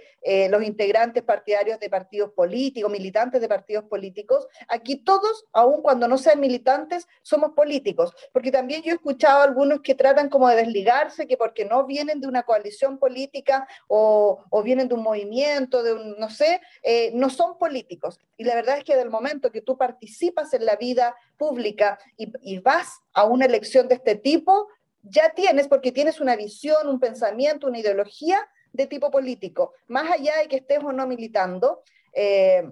los 0.49 0.63
integrantes 0.63 1.21
partidarios 1.23 1.79
de 1.79 1.89
partidos 1.89 2.31
políticos, 2.31 2.89
militantes 2.89 3.41
de 3.41 3.47
partidos 3.47 3.85
políticos. 3.85 4.47
Aquí 4.69 5.03
todos, 5.03 5.45
aun 5.51 5.81
cuando 5.81 6.07
no 6.07 6.17
sean 6.17 6.39
militantes, 6.39 7.07
somos 7.21 7.51
políticos, 7.51 8.13
porque 8.31 8.51
también 8.51 8.83
yo 8.83 8.91
he 8.91 8.95
escuchado 8.95 9.41
a 9.41 9.43
algunos 9.43 9.81
que 9.81 9.95
tratan 9.95 10.29
como 10.29 10.47
de 10.47 10.57
desligarse, 10.57 11.27
que 11.27 11.35
porque 11.35 11.65
no 11.65 11.85
vienen 11.85 12.21
de 12.21 12.27
una 12.27 12.43
coalición 12.43 12.99
política 12.99 13.67
o, 13.87 14.43
o 14.49 14.63
vienen 14.63 14.87
de 14.87 14.95
un 14.97 15.03
movimiento, 15.03 15.83
de 15.83 15.93
un, 15.93 16.19
no 16.19 16.29
sé, 16.29 16.61
eh, 16.83 17.11
no 17.13 17.29
son 17.29 17.57
políticos. 17.57 18.19
Y 18.35 18.43
la 18.43 18.55
verdad 18.55 18.77
es 18.77 18.83
que 18.83 18.95
del 18.95 19.09
momento 19.09 19.51
que 19.51 19.61
tú 19.61 19.77
participas 19.77 20.53
en 20.53 20.65
la 20.65 20.75
vida 20.75 21.15
pública 21.37 21.99
y, 22.17 22.31
y 22.41 22.59
vas 22.59 22.99
a 23.13 23.23
una 23.25 23.45
elección 23.45 23.87
de 23.87 23.95
este 23.95 24.15
tipo, 24.15 24.67
ya 25.03 25.29
tienes, 25.33 25.67
porque 25.67 25.91
tienes 25.91 26.19
una 26.19 26.35
visión, 26.35 26.87
un 26.87 26.99
pensamiento, 26.99 27.67
una 27.67 27.79
ideología 27.79 28.47
de 28.73 28.87
tipo 28.87 29.09
político, 29.09 29.73
más 29.87 30.11
allá 30.11 30.37
de 30.37 30.47
que 30.47 30.57
estés 30.57 30.83
o 30.83 30.91
no 30.91 31.07
militando. 31.07 31.83
Eh, 32.13 32.69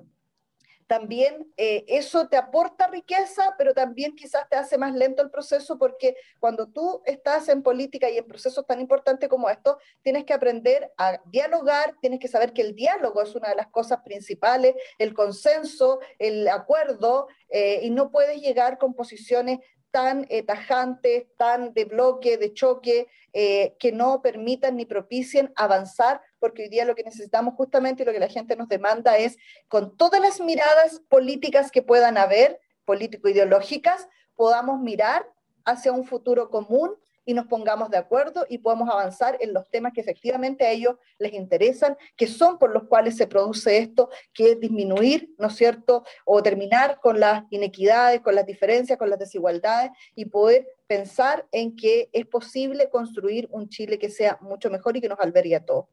también 0.88 1.52
eh, 1.58 1.84
eso 1.88 2.28
te 2.28 2.38
aporta 2.38 2.88
riqueza, 2.88 3.56
pero 3.58 3.74
también 3.74 4.16
quizás 4.16 4.48
te 4.50 4.56
hace 4.56 4.78
más 4.78 4.94
lento 4.94 5.24
el 5.24 5.32
proceso 5.32 5.78
porque 5.78 6.16
cuando 6.40 6.68
tú 6.68 7.02
estás 7.06 7.50
en 7.50 7.64
política 7.64 8.10
y 8.10 8.18
en 8.18 8.28
procesos 8.28 8.66
tan 8.68 8.80
importantes 8.80 9.28
como 9.30 9.50
estos, 9.50 9.78
tienes 10.02 10.26
que 10.26 10.34
aprender 10.34 10.92
a 10.98 11.20
dialogar, 11.26 11.96
tienes 12.02 12.20
que 12.20 12.28
saber 12.28 12.54
que 12.54 12.62
el 12.62 12.76
diálogo 12.76 13.22
es 13.22 13.36
una 13.36 13.50
de 13.50 13.56
las 13.56 13.68
cosas 13.68 14.02
principales, 14.04 14.76
el 15.00 15.14
consenso, 15.14 16.00
el 16.20 16.48
acuerdo, 16.48 17.28
eh, 17.50 17.80
y 17.84 17.90
no 17.90 18.12
puedes 18.12 18.42
llegar 18.42 18.78
con 18.78 18.94
posiciones 18.94 19.60
tan 19.96 20.28
eh, 20.30 20.44
tajantes, 20.44 21.26
tan 21.38 21.74
de 21.74 21.86
bloque, 21.86 22.38
de 22.38 22.54
choque, 22.54 23.08
eh, 23.32 23.78
que 23.80 23.94
no 23.94 24.22
permitan 24.22 24.76
ni 24.76 24.86
propicien 24.86 25.54
avanzar, 25.56 26.20
porque 26.38 26.64
hoy 26.64 26.68
día 26.68 26.84
lo 26.84 26.96
que 26.96 27.06
necesitamos 27.06 27.54
justamente 27.54 28.04
y 28.04 28.06
lo 28.06 28.12
que 28.12 28.20
la 28.20 28.28
gente 28.28 28.58
nos 28.58 28.68
demanda 28.68 29.18
es, 29.18 29.38
con 29.70 29.96
todas 29.96 30.20
las 30.20 30.42
miradas 30.42 31.00
políticas 31.08 31.72
que 31.72 31.82
puedan 31.82 32.18
haber, 32.18 32.60
político-ideológicas, 32.84 34.10
podamos 34.36 34.82
mirar 34.82 35.26
hacia 35.64 35.94
un 35.94 36.04
futuro 36.04 36.50
común 36.50 36.94
y 37.26 37.34
nos 37.34 37.48
pongamos 37.48 37.90
de 37.90 37.98
acuerdo 37.98 38.46
y 38.50 38.60
podamos 38.60 38.90
avanzar 38.90 39.38
en 39.42 39.54
los 39.54 39.70
temas 39.70 39.94
que 39.94 40.02
efectivamente 40.02 40.66
a 40.66 40.72
ellos 40.72 40.96
les 41.18 41.34
interesan, 41.34 41.98
que 42.16 42.28
son 42.28 42.58
por 42.58 42.72
los 42.72 42.84
cuales 42.84 43.18
se 43.18 43.28
produce 43.28 43.78
esto, 43.78 44.10
que 44.34 44.52
es 44.52 44.60
disminuir, 44.60 45.34
¿no 45.38 45.48
es 45.48 45.56
cierto?, 45.56 46.04
o 46.26 46.42
terminar 46.44 47.00
con 47.02 47.20
las 47.20 47.44
inequidades, 47.50 48.22
con 48.22 48.36
las 48.36 48.46
diferencias, 48.46 48.98
con 48.98 49.10
las 49.10 49.20
desigualdades 49.20 49.92
y 50.16 50.26
poder 50.26 50.68
pensar 50.88 51.48
en 51.52 51.76
que 51.76 52.10
es 52.14 52.26
posible 52.28 52.90
construir 52.90 53.48
un 53.52 53.70
Chile 53.70 53.98
que 53.98 54.10
sea 54.10 54.38
mucho 54.42 54.70
mejor 54.70 54.96
y 54.96 55.02
que 55.02 55.10
nos 55.10 55.20
albergue 55.20 55.56
a 55.56 55.66
todos. 55.66 55.86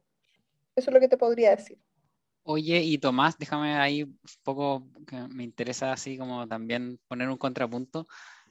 Eso 0.75 0.89
es 0.89 0.93
lo 0.93 0.99
que 0.99 1.07
te 1.07 1.17
podría 1.17 1.55
decir. 1.55 1.79
Oye, 2.45 2.81
y 2.81 2.97
Tomás, 2.97 3.37
déjame 3.37 3.75
ahí 3.75 4.03
un 4.03 4.19
poco, 4.43 4.85
que 5.07 5.15
me 5.29 5.43
interesa 5.43 5.93
así 5.93 6.17
como 6.17 6.45
también 6.47 6.99
poner 7.07 7.29
un 7.29 7.37
contrapunto. 7.37 8.07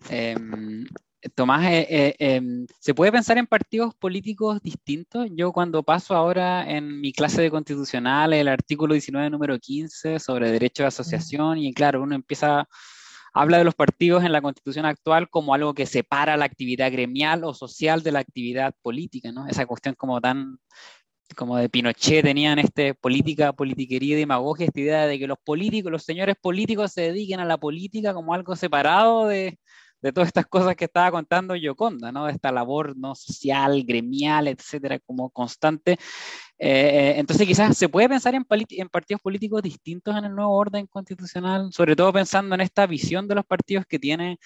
Em, 0.08 0.86
Tomás, 1.30 1.64
eh, 1.66 1.86
eh, 1.88 2.16
em, 2.18 2.66
¿se 2.80 2.94
puede 2.94 3.12
pensar 3.12 3.38
en 3.38 3.46
partidos 3.46 3.94
políticos 3.94 4.60
distintos? 4.60 5.28
Yo 5.30 5.52
cuando 5.52 5.84
paso 5.84 6.16
ahora 6.16 6.68
en 6.68 7.00
mi 7.00 7.12
clase 7.12 7.40
de 7.40 7.50
constitucional 7.50 8.32
el 8.32 8.48
artículo 8.48 8.94
19, 8.94 9.30
número 9.30 9.56
15, 9.58 10.18
sobre 10.18 10.50
derecho 10.50 10.82
de 10.82 10.88
asociación, 10.88 11.58
y 11.58 11.72
claro, 11.74 12.02
uno 12.02 12.16
empieza, 12.16 12.68
habla 13.32 13.58
de 13.58 13.64
los 13.64 13.74
partidos 13.74 14.24
en 14.24 14.32
la 14.32 14.42
constitución 14.42 14.84
actual 14.84 15.30
como 15.30 15.54
algo 15.54 15.74
que 15.74 15.86
separa 15.86 16.36
la 16.36 16.44
actividad 16.44 16.90
gremial 16.90 17.44
o 17.44 17.54
social 17.54 18.02
de 18.02 18.12
la 18.12 18.18
actividad 18.18 18.74
política, 18.82 19.30
¿no? 19.30 19.46
Esa 19.46 19.64
cuestión 19.66 19.94
como 19.94 20.20
tan 20.20 20.58
como 21.36 21.56
de 21.56 21.68
Pinochet 21.68 22.24
tenían 22.24 22.58
este 22.58 22.94
política, 22.94 23.52
politiquería 23.52 24.16
demagogia, 24.16 24.66
esta 24.66 24.80
idea 24.80 25.06
de 25.06 25.18
que 25.18 25.26
los 25.26 25.38
políticos, 25.38 25.90
los 25.92 26.04
señores 26.04 26.36
políticos 26.40 26.92
se 26.92 27.02
dediquen 27.02 27.40
a 27.40 27.46
la 27.46 27.58
política 27.58 28.12
como 28.12 28.34
algo 28.34 28.54
separado 28.56 29.28
de, 29.28 29.58
de 30.02 30.12
todas 30.12 30.26
estas 30.26 30.46
cosas 30.46 30.74
que 30.74 30.86
estaba 30.86 31.10
contando 31.12 31.54
Yoconda, 31.54 32.10
¿no? 32.10 32.28
Esta 32.28 32.50
labor 32.50 32.96
¿no? 32.96 33.14
social, 33.14 33.84
gremial, 33.84 34.48
etcétera, 34.48 34.98
como 34.98 35.30
constante. 35.30 35.96
Eh, 36.58 37.14
entonces, 37.16 37.46
quizás 37.46 37.76
se 37.78 37.88
puede 37.88 38.08
pensar 38.08 38.34
en, 38.34 38.44
en, 38.50 38.88
partidos 38.88 39.22
políticos 39.22 39.62
distintos 39.62 40.16
en 40.16 40.24
el 40.24 40.34
nuevo 40.34 40.54
orden 40.54 40.86
constitucional, 40.86 41.72
sobre 41.72 41.96
todo 41.96 42.12
pensando 42.12 42.54
en 42.54 42.60
esta 42.60 42.86
visión 42.86 43.28
de 43.28 43.36
los 43.36 43.46
partidos 43.46 43.86
que 43.86 43.98
tiene 43.98 44.38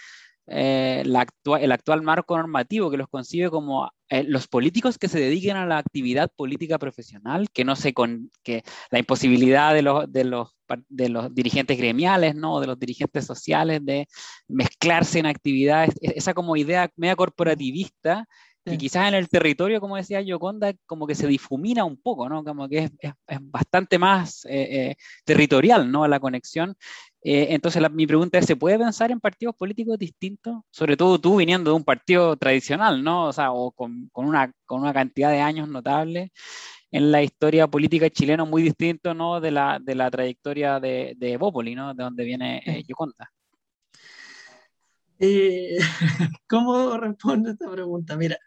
eh, 0.49 1.03
el 1.05 1.72
actual 1.72 2.03
marco 2.03 2.36
normativo, 2.36 2.90
que 2.90 2.97
los 2.97 3.09
concibe 3.09 3.51
como 3.51 3.90
eh, 4.09 4.22
los 4.22 4.47
políticos 4.47 4.99
que 4.99 5.09
se 5.09 5.18
dediquen 5.18 5.57
a 5.57 5.66
la 5.66 5.78
actividad 5.78 6.30
política 6.36 6.78
profesional, 6.78 7.49
que 7.53 7.64
no 7.64 7.74
se 7.74 7.92
con 7.92 8.30
que 8.44 8.62
la 8.90 9.01
imposibilidad 9.01 9.74
de 9.74 9.82
los, 9.82 10.11
de 10.12 10.24
los, 10.24 10.57
de 10.88 11.09
los 11.09 11.34
dirigentes 11.34 11.76
gremiales, 11.76 12.36
¿no? 12.36 12.61
de 12.61 12.68
los 12.68 12.78
dirigentes 12.78 13.26
sociales, 13.26 13.84
de 13.84 14.07
mezclarse 14.47 15.18
en 15.18 15.26
actividades, 15.26 15.90
e-, 16.01 16.12
esa 16.16 16.34
como 16.34 16.57
idea 16.57 16.90
media 16.97 17.16
corporativista 17.16 18.28
y 18.69 18.79
quizás 18.79 19.07
en 19.09 19.14
el 19.14 19.29
territorio, 19.29 19.81
como 19.81 19.97
decía 19.97 20.21
Yoconda, 20.21 20.75
como 20.87 21.07
que 21.07 21.14
se 21.14 21.29
difumina 21.29 21.85
un 21.85 21.97
poco, 21.97 22.29
¿no? 22.29 22.43
Como 22.43 22.69
que 22.69 22.79
es, 22.79 22.91
es, 22.99 23.12
es 23.29 23.39
bastante 23.41 23.97
más 23.99 24.45
eh, 24.47 24.91
eh, 24.91 24.97
territorial, 25.25 25.91
¿no? 25.91 26.09
La 26.09 26.19
conexión. 26.19 26.77
Eh, 27.23 27.49
entonces, 27.51 27.83
mi 27.93 28.07
pregunta 28.07 28.39
es, 28.39 28.47
¿se 28.47 28.57
puede 28.57 28.77
pensar 28.79 29.12
en 29.12 29.21
partidos 29.21 29.55
políticos 29.55 29.99
distintos? 29.99 30.62
Sobre 30.71 30.97
todo 30.97 31.21
tú 31.21 31.37
viniendo 31.37 31.71
de 31.71 31.77
un 31.77 31.85
partido 31.85 32.37
tradicional, 32.37 33.05
¿no? 33.05 33.27
O 33.27 33.33
sea, 33.33 33.53
o 33.53 33.71
con, 33.71 34.09
con, 34.12 34.27
una, 34.27 34.53
con 34.64 34.81
una 34.81 34.93
cantidad 34.93 35.31
de 35.31 35.41
años 35.41 35.69
notable 35.69 36.33
en 36.91 37.12
la 37.12 37.23
historia 37.23 37.69
política 37.69 38.11
chilena 38.11 38.45
muy 38.45 38.62
distinto, 38.62 39.14
¿no? 39.14 39.41
De 39.41 39.53
la, 39.53 39.79
de 39.81 39.95
la 39.95 40.11
trayectoria 40.11 40.81
de, 40.81 41.14
de 41.17 41.37
Bópoli, 41.37 41.75
¿no? 41.77 41.95
De 41.95 42.03
donde 42.03 42.25
viene 42.25 42.85
Yoconda. 42.89 43.31
Eh, 45.19 45.79
¿Cómo 46.49 46.97
respondo 46.99 47.49
a 47.49 47.53
esta 47.53 47.71
pregunta? 47.71 48.17
Mira, 48.17 48.39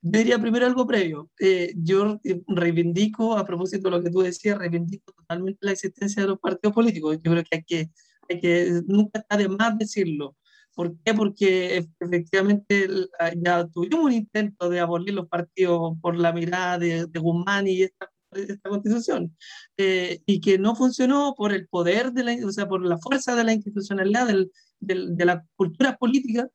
diría 0.00 0.38
primero 0.38 0.66
algo 0.66 0.86
previo. 0.86 1.30
Eh, 1.38 1.72
yo 1.76 2.20
reivindico, 2.46 3.36
a 3.36 3.44
propósito 3.46 3.90
de 3.90 3.96
lo 3.96 4.02
que 4.02 4.10
tú 4.10 4.20
decías, 4.20 4.58
reivindico 4.58 5.12
totalmente 5.12 5.58
la 5.62 5.72
existencia 5.72 6.22
de 6.22 6.28
los 6.28 6.38
partidos 6.38 6.74
políticos. 6.74 7.18
Yo 7.22 7.32
creo 7.32 7.44
que 7.44 7.56
hay 7.56 7.64
que, 7.64 7.90
hay 8.28 8.40
que 8.40 8.82
nunca 8.86 9.20
está 9.20 9.36
de 9.36 9.48
más 9.48 9.78
decirlo. 9.78 10.36
¿Por 10.74 10.96
qué? 11.02 11.14
Porque 11.14 11.86
efectivamente 11.98 12.88
ah, 13.18 13.32
ya 13.36 13.66
tuvimos 13.66 14.04
un 14.04 14.12
intento 14.12 14.68
de 14.68 14.80
abolir 14.80 15.14
los 15.14 15.28
partidos 15.28 15.94
por 16.00 16.16
la 16.16 16.32
mirada 16.32 16.78
de, 16.78 17.06
de 17.06 17.18
Guzmán 17.20 17.66
y 17.66 17.82
esta, 17.82 18.10
esta 18.32 18.68
constitución, 18.68 19.36
eh, 19.76 20.20
y 20.26 20.40
que 20.40 20.58
no 20.58 20.76
funcionó 20.76 21.34
por 21.36 21.52
el 21.52 21.66
poder, 21.68 22.12
de 22.12 22.24
la, 22.24 22.46
o 22.46 22.52
sea, 22.52 22.68
por 22.68 22.84
la 22.84 22.98
fuerza 22.98 23.34
de 23.34 23.44
la 23.44 23.52
institucionalidad 23.52 24.26
del, 24.26 24.52
de, 24.80 25.24
la 25.24 25.44
cultura 25.56 25.96
política, 25.96 26.48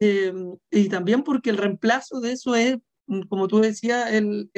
eh, 0.00 0.32
y 0.70 0.88
también 0.88 1.22
porque 1.22 1.50
el 1.50 1.56
reemplazo 1.56 2.20
de 2.20 2.32
eso 2.32 2.54
es, 2.54 2.76
mm, 3.06 3.22
como 3.22 3.48
tú 3.48 3.60
decías, 3.60 4.12
el, 4.12 4.50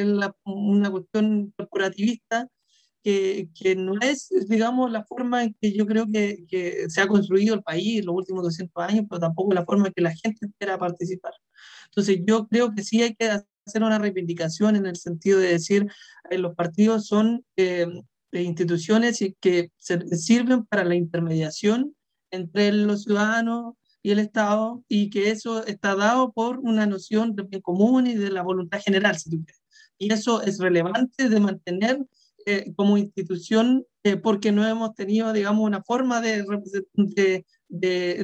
una 0.44 0.90
cuestión 0.90 1.52
corporativista 1.56 2.48
que, 3.02 3.48
que, 3.54 3.76
no 3.76 3.94
es, 4.00 4.28
digamos, 4.48 4.90
la 4.90 5.04
forma 5.04 5.44
en 5.44 5.56
que 5.60 5.72
yo 5.72 5.86
creo 5.86 6.06
que, 6.12 6.44
que, 6.48 6.86
se 6.88 7.00
ha 7.00 7.06
construido 7.06 7.54
el 7.54 7.62
país 7.62 8.00
en 8.00 8.06
los 8.06 8.16
últimos 8.16 8.42
200 8.42 8.84
años, 8.84 9.06
pero 9.08 9.20
tampoco 9.20 9.54
la 9.54 9.64
forma 9.64 9.88
en 9.88 9.92
que 9.92 10.02
la 10.02 10.14
gente 10.14 10.48
quiera 10.58 10.78
participar. 10.78 11.32
Entonces, 11.86 12.20
yo 12.26 12.48
creo 12.48 12.74
que 12.74 12.82
sí 12.82 13.02
hay 13.02 13.14
que 13.14 13.30
hacer 13.66 13.82
una 13.82 13.98
reivindicación 13.98 14.76
en 14.76 14.86
el 14.86 14.96
sentido 14.96 15.38
de 15.38 15.52
decir, 15.52 15.86
eh, 16.30 16.38
los 16.38 16.54
partidos 16.54 17.06
son 17.06 17.44
eh, 17.56 17.86
instituciones 18.32 19.18
que 19.40 19.70
sirven 19.78 20.64
para 20.66 20.84
la 20.84 20.94
intermediación 20.94 21.95
entre 22.30 22.72
los 22.72 23.04
ciudadanos 23.04 23.74
y 24.02 24.12
el 24.12 24.18
Estado 24.20 24.84
y 24.88 25.10
que 25.10 25.30
eso 25.30 25.64
está 25.66 25.94
dado 25.94 26.32
por 26.32 26.58
una 26.58 26.86
noción 26.86 27.34
de 27.34 27.42
bien 27.42 27.60
común 27.60 28.06
y 28.06 28.14
de 28.14 28.30
la 28.30 28.42
voluntad 28.42 28.80
general, 28.80 29.18
si. 29.18 29.44
Y 29.98 30.12
eso 30.12 30.42
es 30.42 30.58
relevante 30.58 31.28
de 31.28 31.40
mantener 31.40 32.06
eh, 32.44 32.72
como 32.76 32.98
institución 32.98 33.84
eh, 34.04 34.16
porque 34.16 34.52
no 34.52 34.64
hemos 34.64 34.94
tenido, 34.94 35.32
digamos, 35.32 35.64
una 35.64 35.82
forma 35.82 36.20
de, 36.20 36.44
de, 36.94 37.44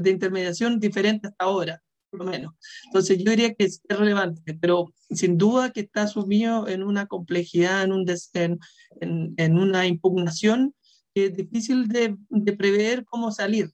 de, 0.01 0.11
intermediación 0.11 0.79
diferente 0.79 1.27
hasta 1.27 1.45
ahora, 1.45 1.83
por 2.11 2.21
lo 2.21 2.31
menos. 2.31 2.55
Entonces 2.85 3.19
yo 3.19 3.31
diría 3.31 3.53
que 3.55 3.65
es 3.65 3.83
relevante, 3.89 4.57
pero 4.61 4.95
sin 5.11 5.37
duda 5.37 5.71
que 5.71 5.81
está 5.81 6.07
sumido 6.07 6.69
en 6.69 6.85
una 6.85 7.07
complejidad, 7.07 7.83
en, 7.83 7.93
un 7.93 8.07
en, 8.35 8.61
en, 9.01 9.35
en 9.37 9.59
una 9.59 9.89
impugnación 9.89 10.73
que 11.13 11.27
es 11.27 11.35
difícil 11.37 11.89
de, 11.89 12.17
de 12.29 12.53
prever 12.53 13.05
cómo 13.05 13.33
salir. 13.33 13.73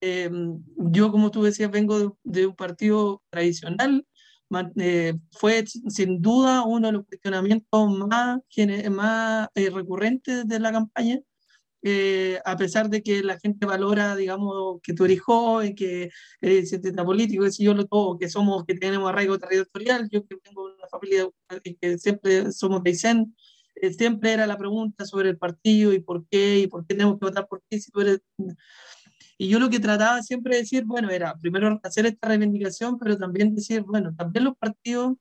Em, 0.00 0.62
yo, 0.76 1.10
como 1.10 1.30
tú 1.30 1.42
decías, 1.42 1.70
vengo 1.70 2.18
de, 2.22 2.46
un 2.46 2.54
partido 2.56 3.22
tradicional, 3.30 4.06
eh, 4.78 5.14
fue 5.32 5.64
sin 5.66 6.20
duda 6.22 6.62
uno 6.64 6.88
de 6.88 6.92
los 6.92 7.06
cuestionamientos 7.06 7.90
más, 7.98 8.38
más 8.90 9.48
eh, 9.54 9.70
recurrentes 9.70 10.46
de 10.46 10.60
la 10.60 10.72
campaña, 10.72 11.20
eh, 11.82 12.40
a 12.44 12.56
pesar 12.56 12.90
de 12.90 13.02
que 13.02 13.22
la 13.22 13.38
gente 13.38 13.66
valora, 13.66 14.16
digamos, 14.16 14.80
que 14.82 14.92
tú 14.94 15.04
eres 15.04 15.20
joven, 15.20 15.74
que 15.74 16.10
eres 16.40 16.70
cientista 16.70 17.04
político, 17.04 17.44
que, 17.44 17.52
si 17.52 17.64
yo 17.64 17.74
lo 17.74 17.86
todo, 17.86 18.18
que 18.18 18.28
somos, 18.28 18.64
que 18.64 18.74
tenemos 18.74 19.08
arraigo 19.08 19.38
territorial, 19.38 20.08
yo 20.10 20.26
que 20.26 20.36
tengo 20.36 20.64
una 20.64 20.88
familia 20.90 21.28
que 21.80 21.98
siempre 21.98 22.52
somos 22.52 22.82
de 22.82 22.90
Isen, 22.90 23.36
siempre 23.96 24.32
era 24.32 24.46
la 24.46 24.58
pregunta 24.58 25.04
sobre 25.06 25.30
el 25.30 25.38
partido 25.38 25.92
y 25.92 26.00
por 26.00 26.26
qué, 26.28 26.60
y 26.60 26.66
por 26.66 26.86
qué 26.86 26.94
tenemos 26.94 27.18
que 27.18 27.26
votar 27.26 27.46
por 27.48 27.62
qué, 27.68 27.80
si 27.80 27.90
tú 27.90 28.00
eres 28.00 28.20
y 29.38 29.48
yo 29.48 29.58
lo 29.58 29.68
que 29.68 29.80
trataba 29.80 30.22
siempre 30.22 30.54
de 30.54 30.62
decir, 30.62 30.84
bueno, 30.84 31.10
era 31.10 31.34
primero 31.36 31.78
hacer 31.82 32.06
esta 32.06 32.28
reivindicación, 32.28 32.98
pero 32.98 33.18
también 33.18 33.54
decir, 33.54 33.82
bueno, 33.82 34.14
también 34.16 34.44
los 34.44 34.56
partidos, 34.56 35.16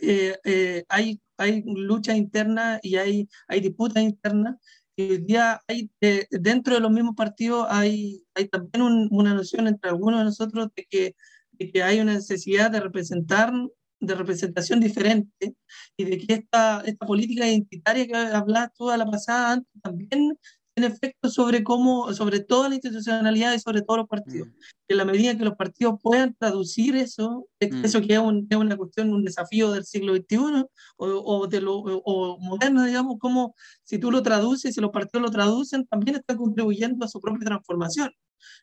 eh, 0.00 0.36
eh, 0.44 0.84
hay, 0.88 1.20
hay 1.36 1.62
lucha 1.66 2.16
interna 2.16 2.80
y 2.82 2.96
hay, 2.96 3.28
hay 3.46 3.60
disputas 3.60 4.02
internas. 4.02 4.56
Y 4.96 5.02
hoy 5.12 5.18
día 5.18 5.62
hay, 5.68 5.90
eh, 6.00 6.26
dentro 6.30 6.74
de 6.74 6.80
los 6.80 6.90
mismos 6.90 7.14
partidos 7.14 7.66
hay, 7.70 8.24
hay 8.34 8.48
también 8.48 9.08
una 9.10 9.34
noción 9.34 9.68
entre 9.68 9.90
algunos 9.90 10.20
de 10.20 10.24
nosotros 10.24 10.68
de 10.74 10.86
que, 10.90 11.16
de 11.52 11.70
que 11.70 11.82
hay 11.82 12.00
una 12.00 12.14
necesidad 12.14 12.70
de 12.70 12.80
representar 12.80 13.52
de 14.00 14.14
representación 14.14 14.80
diferente 14.80 15.54
y 15.96 16.04
de 16.04 16.18
que 16.18 16.34
esta, 16.34 16.82
esta 16.82 17.06
política 17.06 17.46
identitaria 17.46 18.06
que 18.06 18.14
hablas 18.14 18.72
toda 18.74 18.96
la 18.96 19.06
pasada 19.06 19.62
también 19.82 20.38
tiene 20.78 20.94
efecto 20.94 21.28
sobre 21.28 21.64
cómo, 21.64 22.12
sobre 22.14 22.40
toda 22.40 22.68
la 22.68 22.76
institucionalidad 22.76 23.52
y 23.54 23.58
sobre 23.58 23.82
todos 23.82 23.98
los 23.98 24.08
partidos. 24.08 24.48
Mm. 24.48 24.52
En 24.88 24.96
la 24.96 25.04
medida 25.04 25.36
que 25.36 25.44
los 25.44 25.56
partidos 25.56 25.98
puedan 26.00 26.34
traducir 26.34 26.94
eso, 26.96 27.48
mm. 27.60 27.84
eso 27.84 28.00
que 28.00 28.14
es, 28.14 28.20
una 28.20 28.76
cuestión, 28.76 29.12
un 29.12 29.24
desafío 29.24 29.72
del 29.72 29.84
siglo 29.84 30.14
XXI 30.14 30.36
o, 30.96 31.06
o, 31.06 31.46
de 31.48 31.60
lo, 31.60 31.78
o 31.78 32.38
moderno, 32.38 32.84
digamos, 32.84 33.18
como 33.18 33.54
si 33.82 33.98
tú 33.98 34.10
lo 34.10 34.22
traduces, 34.22 34.74
si 34.74 34.80
los 34.80 34.90
partidos 34.90 35.22
lo 35.22 35.30
traducen, 35.30 35.86
también 35.86 36.16
están 36.16 36.36
contribuyendo 36.36 37.04
a 37.04 37.08
su 37.08 37.20
propia 37.20 37.46
transformación. 37.46 38.12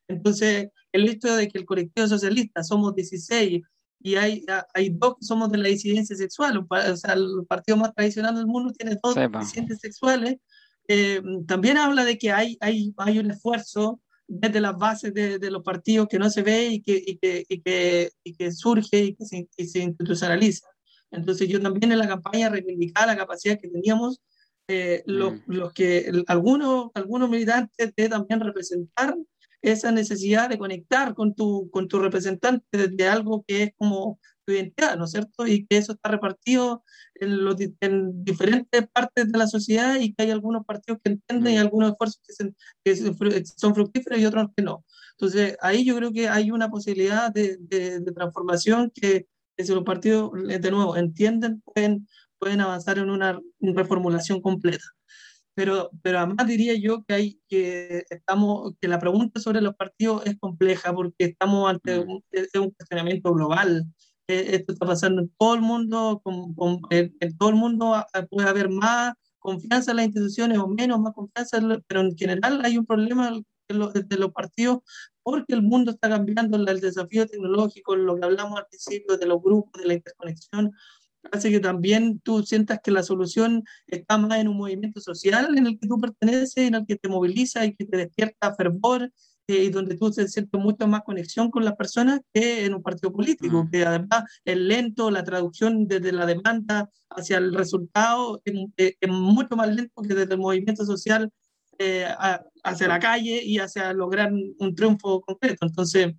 Entonces, 0.07 0.69
el 0.93 1.09
hecho 1.09 1.35
de 1.35 1.49
que 1.49 1.57
el 1.57 1.65
colectivo 1.65 2.07
socialista 2.07 2.63
somos 2.63 2.95
16 2.95 3.61
y 3.99 4.15
hay, 4.15 4.45
hay 4.73 4.89
dos 4.89 5.15
que 5.19 5.25
somos 5.25 5.51
de 5.51 5.57
la 5.57 5.67
disidencia 5.67 6.15
sexual, 6.15 6.65
o 6.69 6.95
sea, 6.95 7.13
el 7.13 7.45
partido 7.47 7.77
más 7.77 7.93
tradicional 7.93 8.35
del 8.35 8.45
mundo 8.45 8.71
tiene 8.71 8.97
dos 9.01 9.15
disidentes 9.15 9.79
sexuales, 9.79 10.37
eh, 10.87 11.21
también 11.47 11.77
habla 11.77 12.05
de 12.05 12.17
que 12.17 12.31
hay, 12.31 12.57
hay, 12.61 12.93
hay 12.97 13.19
un 13.19 13.31
esfuerzo 13.31 14.01
desde 14.27 14.59
las 14.59 14.77
bases 14.77 15.13
de, 15.13 15.39
de, 15.39 15.51
los 15.51 15.63
partidos 15.63 16.07
que 16.07 16.19
no 16.19 16.29
se 16.29 16.41
ve 16.41 16.65
y 16.67 16.81
que, 16.81 17.01
y 17.05 17.17
que, 17.17 17.45
y 17.47 17.61
que, 17.61 18.11
y 18.23 18.35
que 18.35 18.51
surge 18.51 18.99
y 18.99 19.15
que 19.15 19.25
se, 19.25 19.47
se, 19.65 19.79
institucionaliza. 19.79 20.67
Entonces 21.11 21.47
yo 21.47 21.61
también 21.61 21.91
en 21.91 21.99
la 21.99 22.07
campaña 22.07 22.49
reivindicaba 22.49 23.07
la 23.07 23.17
capacidad 23.17 23.59
que 23.59 23.67
teníamos 23.67 24.21
eh, 24.67 25.03
los, 25.05 25.33
mm. 25.33 25.41
los, 25.47 25.73
que 25.73 26.11
algunos, 26.27 26.89
algunos 26.95 27.29
militantes 27.29 27.93
de 27.95 28.09
también 28.09 28.39
representar 28.39 29.15
esa 29.71 29.91
necesidad 29.91 30.49
de 30.49 30.57
conectar 30.57 31.13
con 31.15 31.33
tu, 31.33 31.69
con 31.71 31.87
tu 31.87 31.99
representante 31.99 32.87
de 32.87 33.07
algo 33.07 33.43
que 33.47 33.63
es 33.63 33.71
como 33.77 34.19
tu 34.45 34.53
identidad, 34.53 34.95
¿no 34.97 35.05
es 35.05 35.11
cierto? 35.11 35.47
Y 35.47 35.65
que 35.65 35.77
eso 35.77 35.93
está 35.93 36.09
repartido 36.09 36.83
en, 37.15 37.43
los, 37.43 37.55
en 37.81 38.23
diferentes 38.23 38.87
partes 38.89 39.31
de 39.31 39.37
la 39.37 39.47
sociedad 39.47 39.95
y 39.99 40.13
que 40.13 40.23
hay 40.23 40.31
algunos 40.31 40.65
partidos 40.65 40.99
que 41.03 41.11
entienden 41.11 41.53
y 41.53 41.57
mm. 41.57 41.61
algunos 41.61 41.91
esfuerzos 41.91 42.21
que, 42.83 42.95
son 43.57 43.73
fructíferos 43.73 44.19
y 44.19 44.25
otros 44.25 44.49
que 44.55 44.63
no. 44.63 44.85
Entonces, 45.17 45.57
ahí 45.61 45.83
yo 45.83 45.95
creo 45.95 46.11
que 46.11 46.27
hay 46.29 46.51
una 46.51 46.69
posibilidad 46.69 47.31
de, 47.31 47.57
de, 47.59 48.01
transformación 48.13 48.91
que, 48.93 49.27
si 49.57 49.73
los 49.73 49.83
partidos, 49.83 50.31
de 50.33 50.71
nuevo, 50.71 50.95
entienden, 50.95 51.61
pueden, 51.61 52.07
pueden 52.37 52.61
avanzar 52.61 52.99
en 52.99 53.09
una 53.09 53.39
reformulación 53.61 54.41
completa. 54.41 54.83
Pero, 55.55 55.89
pero 56.03 56.19
además 56.19 56.45
diría 56.47 56.75
yo 56.75 57.03
que 57.05 57.13
hay 57.13 57.41
que 57.47 58.03
estamos 58.09 58.73
que 58.79 58.87
la 58.87 58.99
pregunta 58.99 59.39
sobre 59.39 59.61
los 59.61 59.75
partidos 59.75 60.25
es 60.25 60.37
compleja 60.37 60.93
porque 60.93 61.25
estamos 61.25 61.69
ante 61.69 61.99
mm. 61.99 62.09
un, 62.09 62.23
un 62.61 62.71
cuestionamiento 62.71 63.33
global 63.33 63.87
esto 64.27 64.73
está 64.73 64.85
pasando 64.85 65.21
en 65.21 65.29
todo 65.37 65.55
el 65.55 65.61
mundo, 65.61 66.21
en, 66.89 67.37
todo 67.37 67.49
el 67.49 67.55
mundo 67.55 68.05
puede 68.29 68.49
haber 68.49 68.69
más 68.69 69.13
confianza 69.39 69.91
en 69.91 69.97
las 69.97 70.05
instituciones 70.07 70.57
o 70.57 70.67
menos, 70.67 70.99
más 70.99 71.13
confianza, 71.13 71.59
pero 71.87 72.01
en 72.01 72.17
general 72.17 72.61
hay 72.63 72.77
un 72.77 72.85
problema 72.85 73.31
de 73.31 74.17
los, 74.17 74.31
partidos 74.31 74.79
porque 75.21 75.53
el 75.53 75.61
mundo 75.61 75.91
está 75.91 76.09
cambiando, 76.09 76.57
el 76.57 76.79
desafío 76.79 77.27
tecnológico, 77.27 77.95
lo 77.95 78.15
que 78.15 78.25
hablamos 78.25 78.57
al 78.57 78.67
principio 78.67 79.17
de 79.17 79.25
los 79.25 79.41
grupos, 79.41 79.81
de 79.81 79.87
la 79.87 79.93
interconexión, 79.95 80.71
hace 81.31 81.51
que 81.51 81.59
también 81.59 82.19
tú 82.19 82.43
sientas 82.43 82.79
que 82.83 82.91
la 82.91 83.03
solución 83.03 83.63
está 83.87 84.17
más 84.17 84.39
en 84.39 84.47
un 84.47 84.57
movimiento 84.57 84.99
social 85.01 85.57
en 85.57 85.67
el 85.67 85.79
que 85.79 85.87
tú 85.87 85.99
perteneces, 85.99 86.57
en 86.57 86.75
el 86.75 86.85
que 86.85 86.95
te 86.95 87.09
moviliza 87.09 87.65
y 87.65 87.75
que 87.75 87.85
te 87.85 87.97
despierta 87.97 88.55
fervor 88.55 89.11
y 89.47 89.69
donde 89.69 89.95
tú 89.95 90.11
te 90.11 90.27
sientes 90.27 90.59
mucho 90.59 90.87
más 90.87 91.03
conexión 91.03 91.51
con 91.51 91.63
las 91.63 91.75
personas 91.75 92.21
que 92.33 92.65
en 92.65 92.73
un 92.73 92.81
partido 92.81 93.11
político, 93.11 93.63
mm. 93.63 93.69
que 93.69 93.85
además 93.85 94.23
es 94.43 94.57
lento, 94.57 95.11
la 95.11 95.23
traducción 95.23 95.87
desde 95.87 96.11
la 96.11 96.25
demanda 96.25 96.89
hacia 97.09 97.37
el 97.37 97.53
resultado 97.53 98.41
es, 98.43 98.95
mucho 99.07 99.55
más 99.55 99.73
lento 99.73 100.01
que 100.01 100.15
desde 100.15 100.33
el 100.33 100.39
movimiento 100.39 100.85
social 100.85 101.29
eh, 101.77 102.07
hacia 102.63 102.87
la 102.87 102.99
calle 102.99 103.43
y 103.43 103.59
hacia 103.59 103.93
lograr 103.93 104.31
un 104.31 104.75
triunfo 104.75 105.21
concreto. 105.21 105.65
Entonces, 105.67 106.13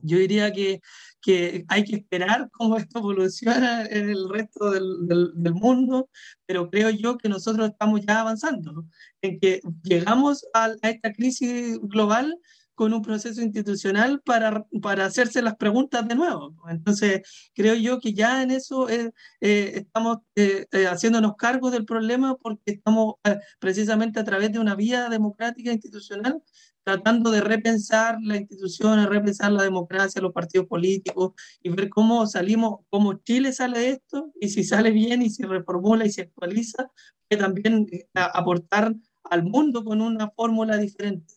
yo 0.00 0.18
diría 0.18 0.52
que, 0.52 0.80
que, 1.20 1.64
hay 1.68 1.84
que 1.84 1.96
esperar 1.96 2.48
cómo 2.52 2.76
esto 2.76 2.98
evoluciona 2.98 3.84
en 3.86 4.10
el 4.10 4.28
resto 4.28 4.70
del, 4.70 5.06
del, 5.34 5.54
mundo, 5.54 6.08
pero 6.46 6.70
creo 6.70 6.90
yo 6.90 7.18
que 7.18 7.28
nosotros 7.28 7.70
estamos 7.70 8.00
ya 8.06 8.20
avanzando, 8.20 8.84
en 9.22 9.38
que 9.40 9.60
llegamos 9.82 10.46
a, 10.54 10.72
a, 10.82 10.90
esta 10.90 11.12
crisis 11.12 11.78
global 11.82 12.38
con 12.78 12.94
un 12.94 13.02
proceso 13.02 13.42
institucional 13.42 14.22
para, 14.24 14.64
para 14.80 15.04
hacerse 15.04 15.42
las 15.42 15.56
preguntas 15.56 16.06
de 16.06 16.14
nuevo. 16.14 16.54
Entonces, 16.68 17.22
creo 17.52 17.74
yo 17.74 17.98
que 17.98 18.14
ya 18.14 18.40
en 18.40 18.52
eso 18.52 18.88
eh, 18.88 19.10
eh, 19.40 19.72
estamos 19.74 20.18
eh, 20.36 20.64
haciéndonos 20.88 21.34
cargo 21.34 21.72
del 21.72 21.84
problema 21.84 22.36
porque 22.36 22.70
estamos 22.70 23.16
precisamente 23.58 24.20
a 24.20 24.24
través 24.24 24.52
de 24.52 24.60
una 24.60 24.76
vía 24.76 25.08
democrática 25.08 25.72
institucional 25.72 26.40
tratando 26.88 27.30
de 27.30 27.42
repensar 27.42 28.16
las 28.22 28.40
instituciones, 28.40 29.10
repensar 29.10 29.52
la 29.52 29.62
democracia, 29.62 30.22
los 30.22 30.32
partidos 30.32 30.66
políticos 30.66 31.34
y 31.62 31.68
ver 31.68 31.90
cómo 31.90 32.26
salimos, 32.26 32.80
cómo 32.88 33.12
Chile 33.12 33.52
sale 33.52 33.78
de 33.78 33.90
esto 33.90 34.32
y 34.40 34.48
si 34.48 34.64
sale 34.64 34.90
bien 34.90 35.20
y 35.20 35.28
si 35.28 35.42
reformula 35.42 36.06
y 36.06 36.10
se 36.10 36.22
actualiza, 36.22 36.90
que 37.28 37.36
también 37.36 37.86
eh, 37.92 38.06
aportar 38.14 38.94
al 39.24 39.42
mundo 39.42 39.84
con 39.84 40.00
una 40.00 40.30
fórmula 40.30 40.78
diferente. 40.78 41.34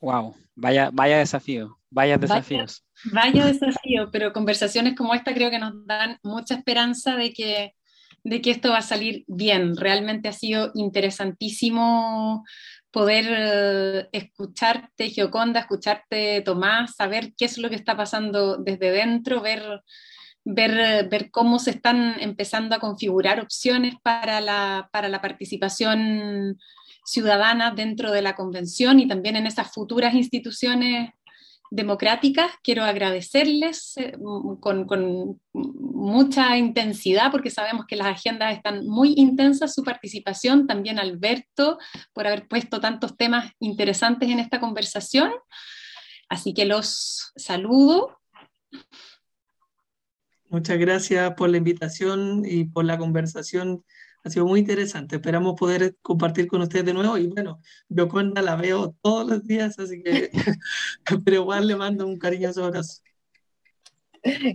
Wow, 0.00 0.34
vaya, 0.54 0.88
vaya 0.90 1.18
desafío, 1.18 1.78
vaya 1.90 2.16
desafíos. 2.16 2.82
Vaya, 3.12 3.42
vaya 3.42 3.52
desafío, 3.52 4.10
pero 4.10 4.32
conversaciones 4.32 4.96
como 4.96 5.12
esta 5.12 5.34
creo 5.34 5.50
que 5.50 5.58
nos 5.58 5.84
dan 5.86 6.18
mucha 6.22 6.54
esperanza 6.54 7.14
de 7.14 7.34
que 7.34 7.74
de 8.26 8.40
que 8.40 8.50
esto 8.50 8.70
va 8.70 8.78
a 8.78 8.82
salir 8.82 9.24
bien. 9.28 9.76
Realmente 9.76 10.28
ha 10.28 10.32
sido 10.32 10.72
interesantísimo 10.74 12.44
poder 12.96 13.26
eh, 13.28 14.08
escucharte, 14.10 15.10
Gioconda, 15.10 15.60
escucharte, 15.60 16.40
Tomás, 16.40 16.96
saber 16.96 17.34
qué 17.36 17.44
es 17.44 17.58
lo 17.58 17.68
que 17.68 17.74
está 17.74 17.94
pasando 17.94 18.56
desde 18.56 18.90
dentro, 18.90 19.42
ver, 19.42 19.82
ver, 20.46 21.06
ver 21.10 21.30
cómo 21.30 21.58
se 21.58 21.72
están 21.72 22.16
empezando 22.20 22.74
a 22.74 22.78
configurar 22.78 23.38
opciones 23.38 23.96
para 24.02 24.40
la, 24.40 24.88
para 24.92 25.10
la 25.10 25.20
participación 25.20 26.56
ciudadana 27.04 27.70
dentro 27.70 28.12
de 28.12 28.22
la 28.22 28.34
convención 28.34 28.98
y 28.98 29.06
también 29.06 29.36
en 29.36 29.46
esas 29.46 29.74
futuras 29.74 30.14
instituciones 30.14 31.10
democráticas. 31.70 32.52
Quiero 32.62 32.84
agradecerles 32.84 33.96
eh, 33.96 34.16
con, 34.60 34.86
con, 34.86 35.40
mucha 35.52 36.56
intensidad 36.56 37.32
porque 37.32 37.50
sabemos 37.50 37.86
que 37.86 37.96
las 37.96 38.06
agendas 38.06 38.54
están 38.54 38.86
muy 38.86 39.14
intensas, 39.16 39.74
su 39.74 39.82
participación, 39.82 40.66
también 40.66 40.98
Alberto 40.98 41.78
por 42.12 42.26
haber 42.26 42.46
puesto 42.46 42.80
tantos 42.80 43.16
temas 43.16 43.50
interesantes 43.58 44.28
en 44.28 44.38
esta 44.38 44.60
conversación. 44.60 45.32
Así 46.28 46.54
que 46.54 46.64
los 46.64 47.32
saludo. 47.36 48.18
Muchas 50.48 50.78
gracias 50.78 51.34
por 51.34 51.50
la 51.50 51.56
invitación 51.56 52.42
y 52.44 52.64
por 52.64 52.84
la 52.84 52.98
conversación 52.98 53.84
ha 54.22 54.30
sido 54.30 54.46
muy 54.46 54.60
interesante. 54.60 55.16
Esperamos 55.16 55.54
poder 55.58 55.96
compartir 56.02 56.46
con 56.46 56.60
ustedes 56.62 56.84
de 56.84 56.94
nuevo. 56.94 57.16
Y 57.18 57.28
bueno, 57.28 57.60
yo 57.88 58.08
cuando 58.08 58.40
la 58.42 58.56
veo 58.56 58.94
todos 59.02 59.26
los 59.26 59.46
días, 59.46 59.78
así 59.78 60.02
que, 60.02 60.30
pero 61.24 61.36
igual 61.36 61.66
le 61.66 61.76
mando 61.76 62.06
un 62.06 62.18
cariñoso 62.18 62.64
abrazo. 62.64 63.02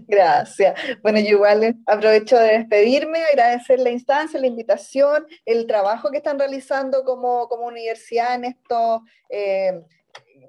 Gracias. 0.08 0.80
Bueno, 1.02 1.20
yo 1.20 1.30
igual 1.30 1.78
aprovecho 1.86 2.38
de 2.38 2.60
despedirme, 2.60 3.24
agradecer 3.24 3.80
la 3.80 3.90
instancia, 3.92 4.40
la 4.40 4.48
invitación, 4.48 5.26
el 5.46 5.66
trabajo 5.68 6.12
que 6.12 6.18
están 6.18 6.40
realizando 6.40 7.04
como, 7.04 7.48
como 7.48 7.68
universidad 7.68 8.36
en 8.36 8.46
estos, 8.46 9.02
eh, 9.30 9.82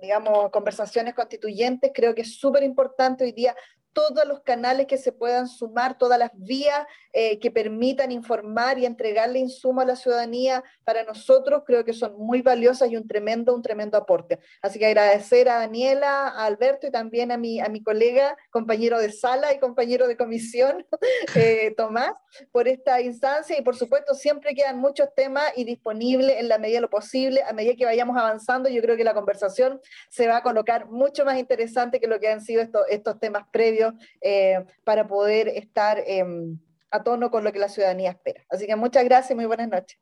digamos, 0.00 0.50
conversaciones 0.50 1.14
constituyentes. 1.14 1.92
Creo 1.94 2.14
que 2.14 2.22
es 2.22 2.38
súper 2.38 2.64
importante 2.64 3.24
hoy 3.24 3.32
día 3.32 3.54
todos 3.92 4.26
los 4.26 4.40
canales 4.40 4.86
que 4.86 4.96
se 4.96 5.12
puedan 5.12 5.48
sumar, 5.48 5.98
todas 5.98 6.18
las 6.18 6.30
vías 6.34 6.86
eh, 7.12 7.38
que 7.38 7.50
permitan 7.50 8.10
informar 8.10 8.78
y 8.78 8.86
entregarle 8.86 9.38
insumo 9.38 9.80
a 9.80 9.84
la 9.84 9.96
ciudadanía, 9.96 10.64
para 10.84 11.04
nosotros 11.04 11.62
creo 11.66 11.84
que 11.84 11.92
son 11.92 12.16
muy 12.16 12.42
valiosas 12.42 12.90
y 12.90 12.96
un 12.96 13.06
tremendo, 13.06 13.54
un 13.54 13.62
tremendo 13.62 13.98
aporte. 13.98 14.38
Así 14.62 14.78
que 14.78 14.86
agradecer 14.86 15.48
a 15.48 15.58
Daniela, 15.58 16.28
a 16.28 16.46
Alberto 16.46 16.86
y 16.86 16.90
también 16.90 17.32
a 17.32 17.36
mi, 17.36 17.60
a 17.60 17.68
mi 17.68 17.82
colega, 17.82 18.36
compañero 18.50 18.98
de 18.98 19.12
sala 19.12 19.52
y 19.52 19.58
compañero 19.58 20.08
de 20.08 20.16
comisión, 20.16 20.86
eh, 21.34 21.74
Tomás, 21.76 22.14
por 22.50 22.68
esta 22.68 23.00
instancia. 23.00 23.58
Y 23.58 23.62
por 23.62 23.76
supuesto 23.76 24.14
siempre 24.14 24.54
quedan 24.54 24.78
muchos 24.78 25.08
temas 25.14 25.52
y 25.56 25.64
disponibles 25.64 26.38
en 26.38 26.48
la 26.48 26.58
medida 26.58 26.78
de 26.78 26.82
lo 26.82 26.90
posible, 26.90 27.42
a 27.42 27.52
medida 27.52 27.74
que 27.76 27.84
vayamos 27.84 28.16
avanzando, 28.16 28.68
yo 28.68 28.80
creo 28.80 28.96
que 28.96 29.04
la 29.04 29.14
conversación 29.14 29.80
se 30.08 30.26
va 30.26 30.38
a 30.38 30.42
colocar 30.42 30.86
mucho 30.86 31.24
más 31.24 31.38
interesante 31.38 32.00
que 32.00 32.06
lo 32.06 32.18
que 32.20 32.28
han 32.28 32.40
sido 32.40 32.62
estos, 32.62 32.82
estos 32.88 33.18
temas 33.20 33.44
previos 33.52 33.81
eh, 34.20 34.64
para 34.84 35.06
poder 35.06 35.48
estar 35.48 35.98
em, 36.06 36.58
a 36.90 37.02
tono 37.02 37.30
con 37.30 37.44
lo 37.44 37.52
que 37.52 37.58
la 37.58 37.68
ciudadanía 37.68 38.10
espera. 38.10 38.44
Así 38.50 38.66
que 38.66 38.76
muchas 38.76 39.04
gracias 39.04 39.32
y 39.32 39.34
muy 39.34 39.46
buenas 39.46 39.68
noches. 39.68 39.98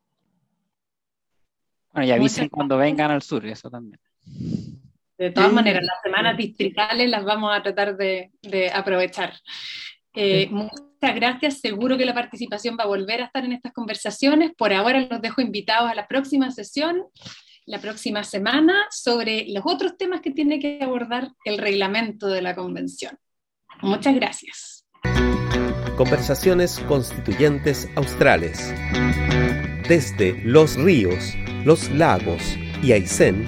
Bueno, 1.93 2.07
y 2.07 2.11
avisen 2.11 2.49
cuando 2.49 2.77
vengan 2.77 3.11
al 3.11 3.21
sur, 3.21 3.45
eso 3.45 3.69
también. 3.69 3.99
De 5.17 5.29
todas 5.29 5.53
maneras, 5.53 5.83
las 5.83 6.01
semanas 6.01 6.35
distritales 6.35 7.09
las 7.09 7.23
vamos 7.23 7.55
a 7.55 7.61
tratar 7.61 7.95
de, 7.95 8.31
aprovechar. 8.73 9.33
Eh, 10.15 10.47
muchas 10.49 11.15
gracias, 11.15 11.59
seguro 11.59 11.97
que 11.97 12.05
la 12.05 12.13
participación 12.13 12.75
va 12.77 12.85
a 12.85 12.87
volver 12.87 13.21
a 13.21 13.25
estar 13.25 13.45
en 13.45 13.53
estas 13.53 13.71
conversaciones. 13.71 14.51
Por 14.57 14.73
ahora 14.73 14.99
los 15.01 15.21
dejo 15.21 15.41
invitados 15.41 15.91
a 15.91 15.95
la 15.95 16.07
próxima 16.07 16.49
sesión, 16.49 17.03
la 17.65 17.79
próxima 17.79 18.23
semana, 18.23 18.87
sobre 18.89 19.45
los 19.49 19.63
otros 19.65 19.95
temas 19.95 20.21
que 20.21 20.31
tiene 20.31 20.59
que 20.59 20.79
abordar 20.81 21.29
el 21.45 21.57
reglamento 21.59 22.27
de 22.27 22.41
la 22.41 22.55
convención. 22.55 23.17
Muchas 23.81 24.15
gracias. 24.15 24.85
Conversaciones 25.97 26.79
Constituyentes 26.87 27.89
Australes. 27.95 28.73
Desde 29.87 30.39
los 30.43 30.75
ríos, 30.75 31.35
los 31.65 31.89
lagos 31.91 32.57
y 32.81 32.91
Aysén, 32.91 33.47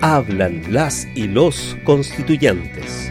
hablan 0.00 0.62
las 0.72 1.06
y 1.14 1.26
los 1.26 1.76
constituyentes. 1.84 3.10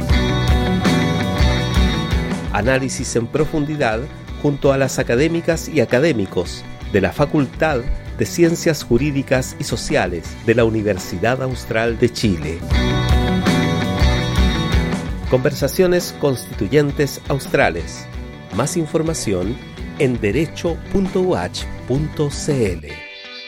Análisis 2.51 3.15
en 3.15 3.27
profundidad 3.27 4.01
junto 4.41 4.71
a 4.71 4.77
las 4.77 4.99
académicas 4.99 5.69
y 5.69 5.81
académicos 5.81 6.63
de 6.91 7.01
la 7.01 7.11
Facultad 7.11 7.81
de 8.17 8.25
Ciencias 8.25 8.83
Jurídicas 8.83 9.55
y 9.59 9.63
Sociales 9.63 10.35
de 10.45 10.55
la 10.55 10.65
Universidad 10.65 11.41
Austral 11.41 11.97
de 11.97 12.09
Chile. 12.11 12.59
Conversaciones 15.33 16.15
Constituyentes 16.21 17.19
Australes. 17.27 18.05
Más 18.55 18.77
información 18.77 19.57
en 19.97 20.21
derecho.uach.cl. 20.21 23.02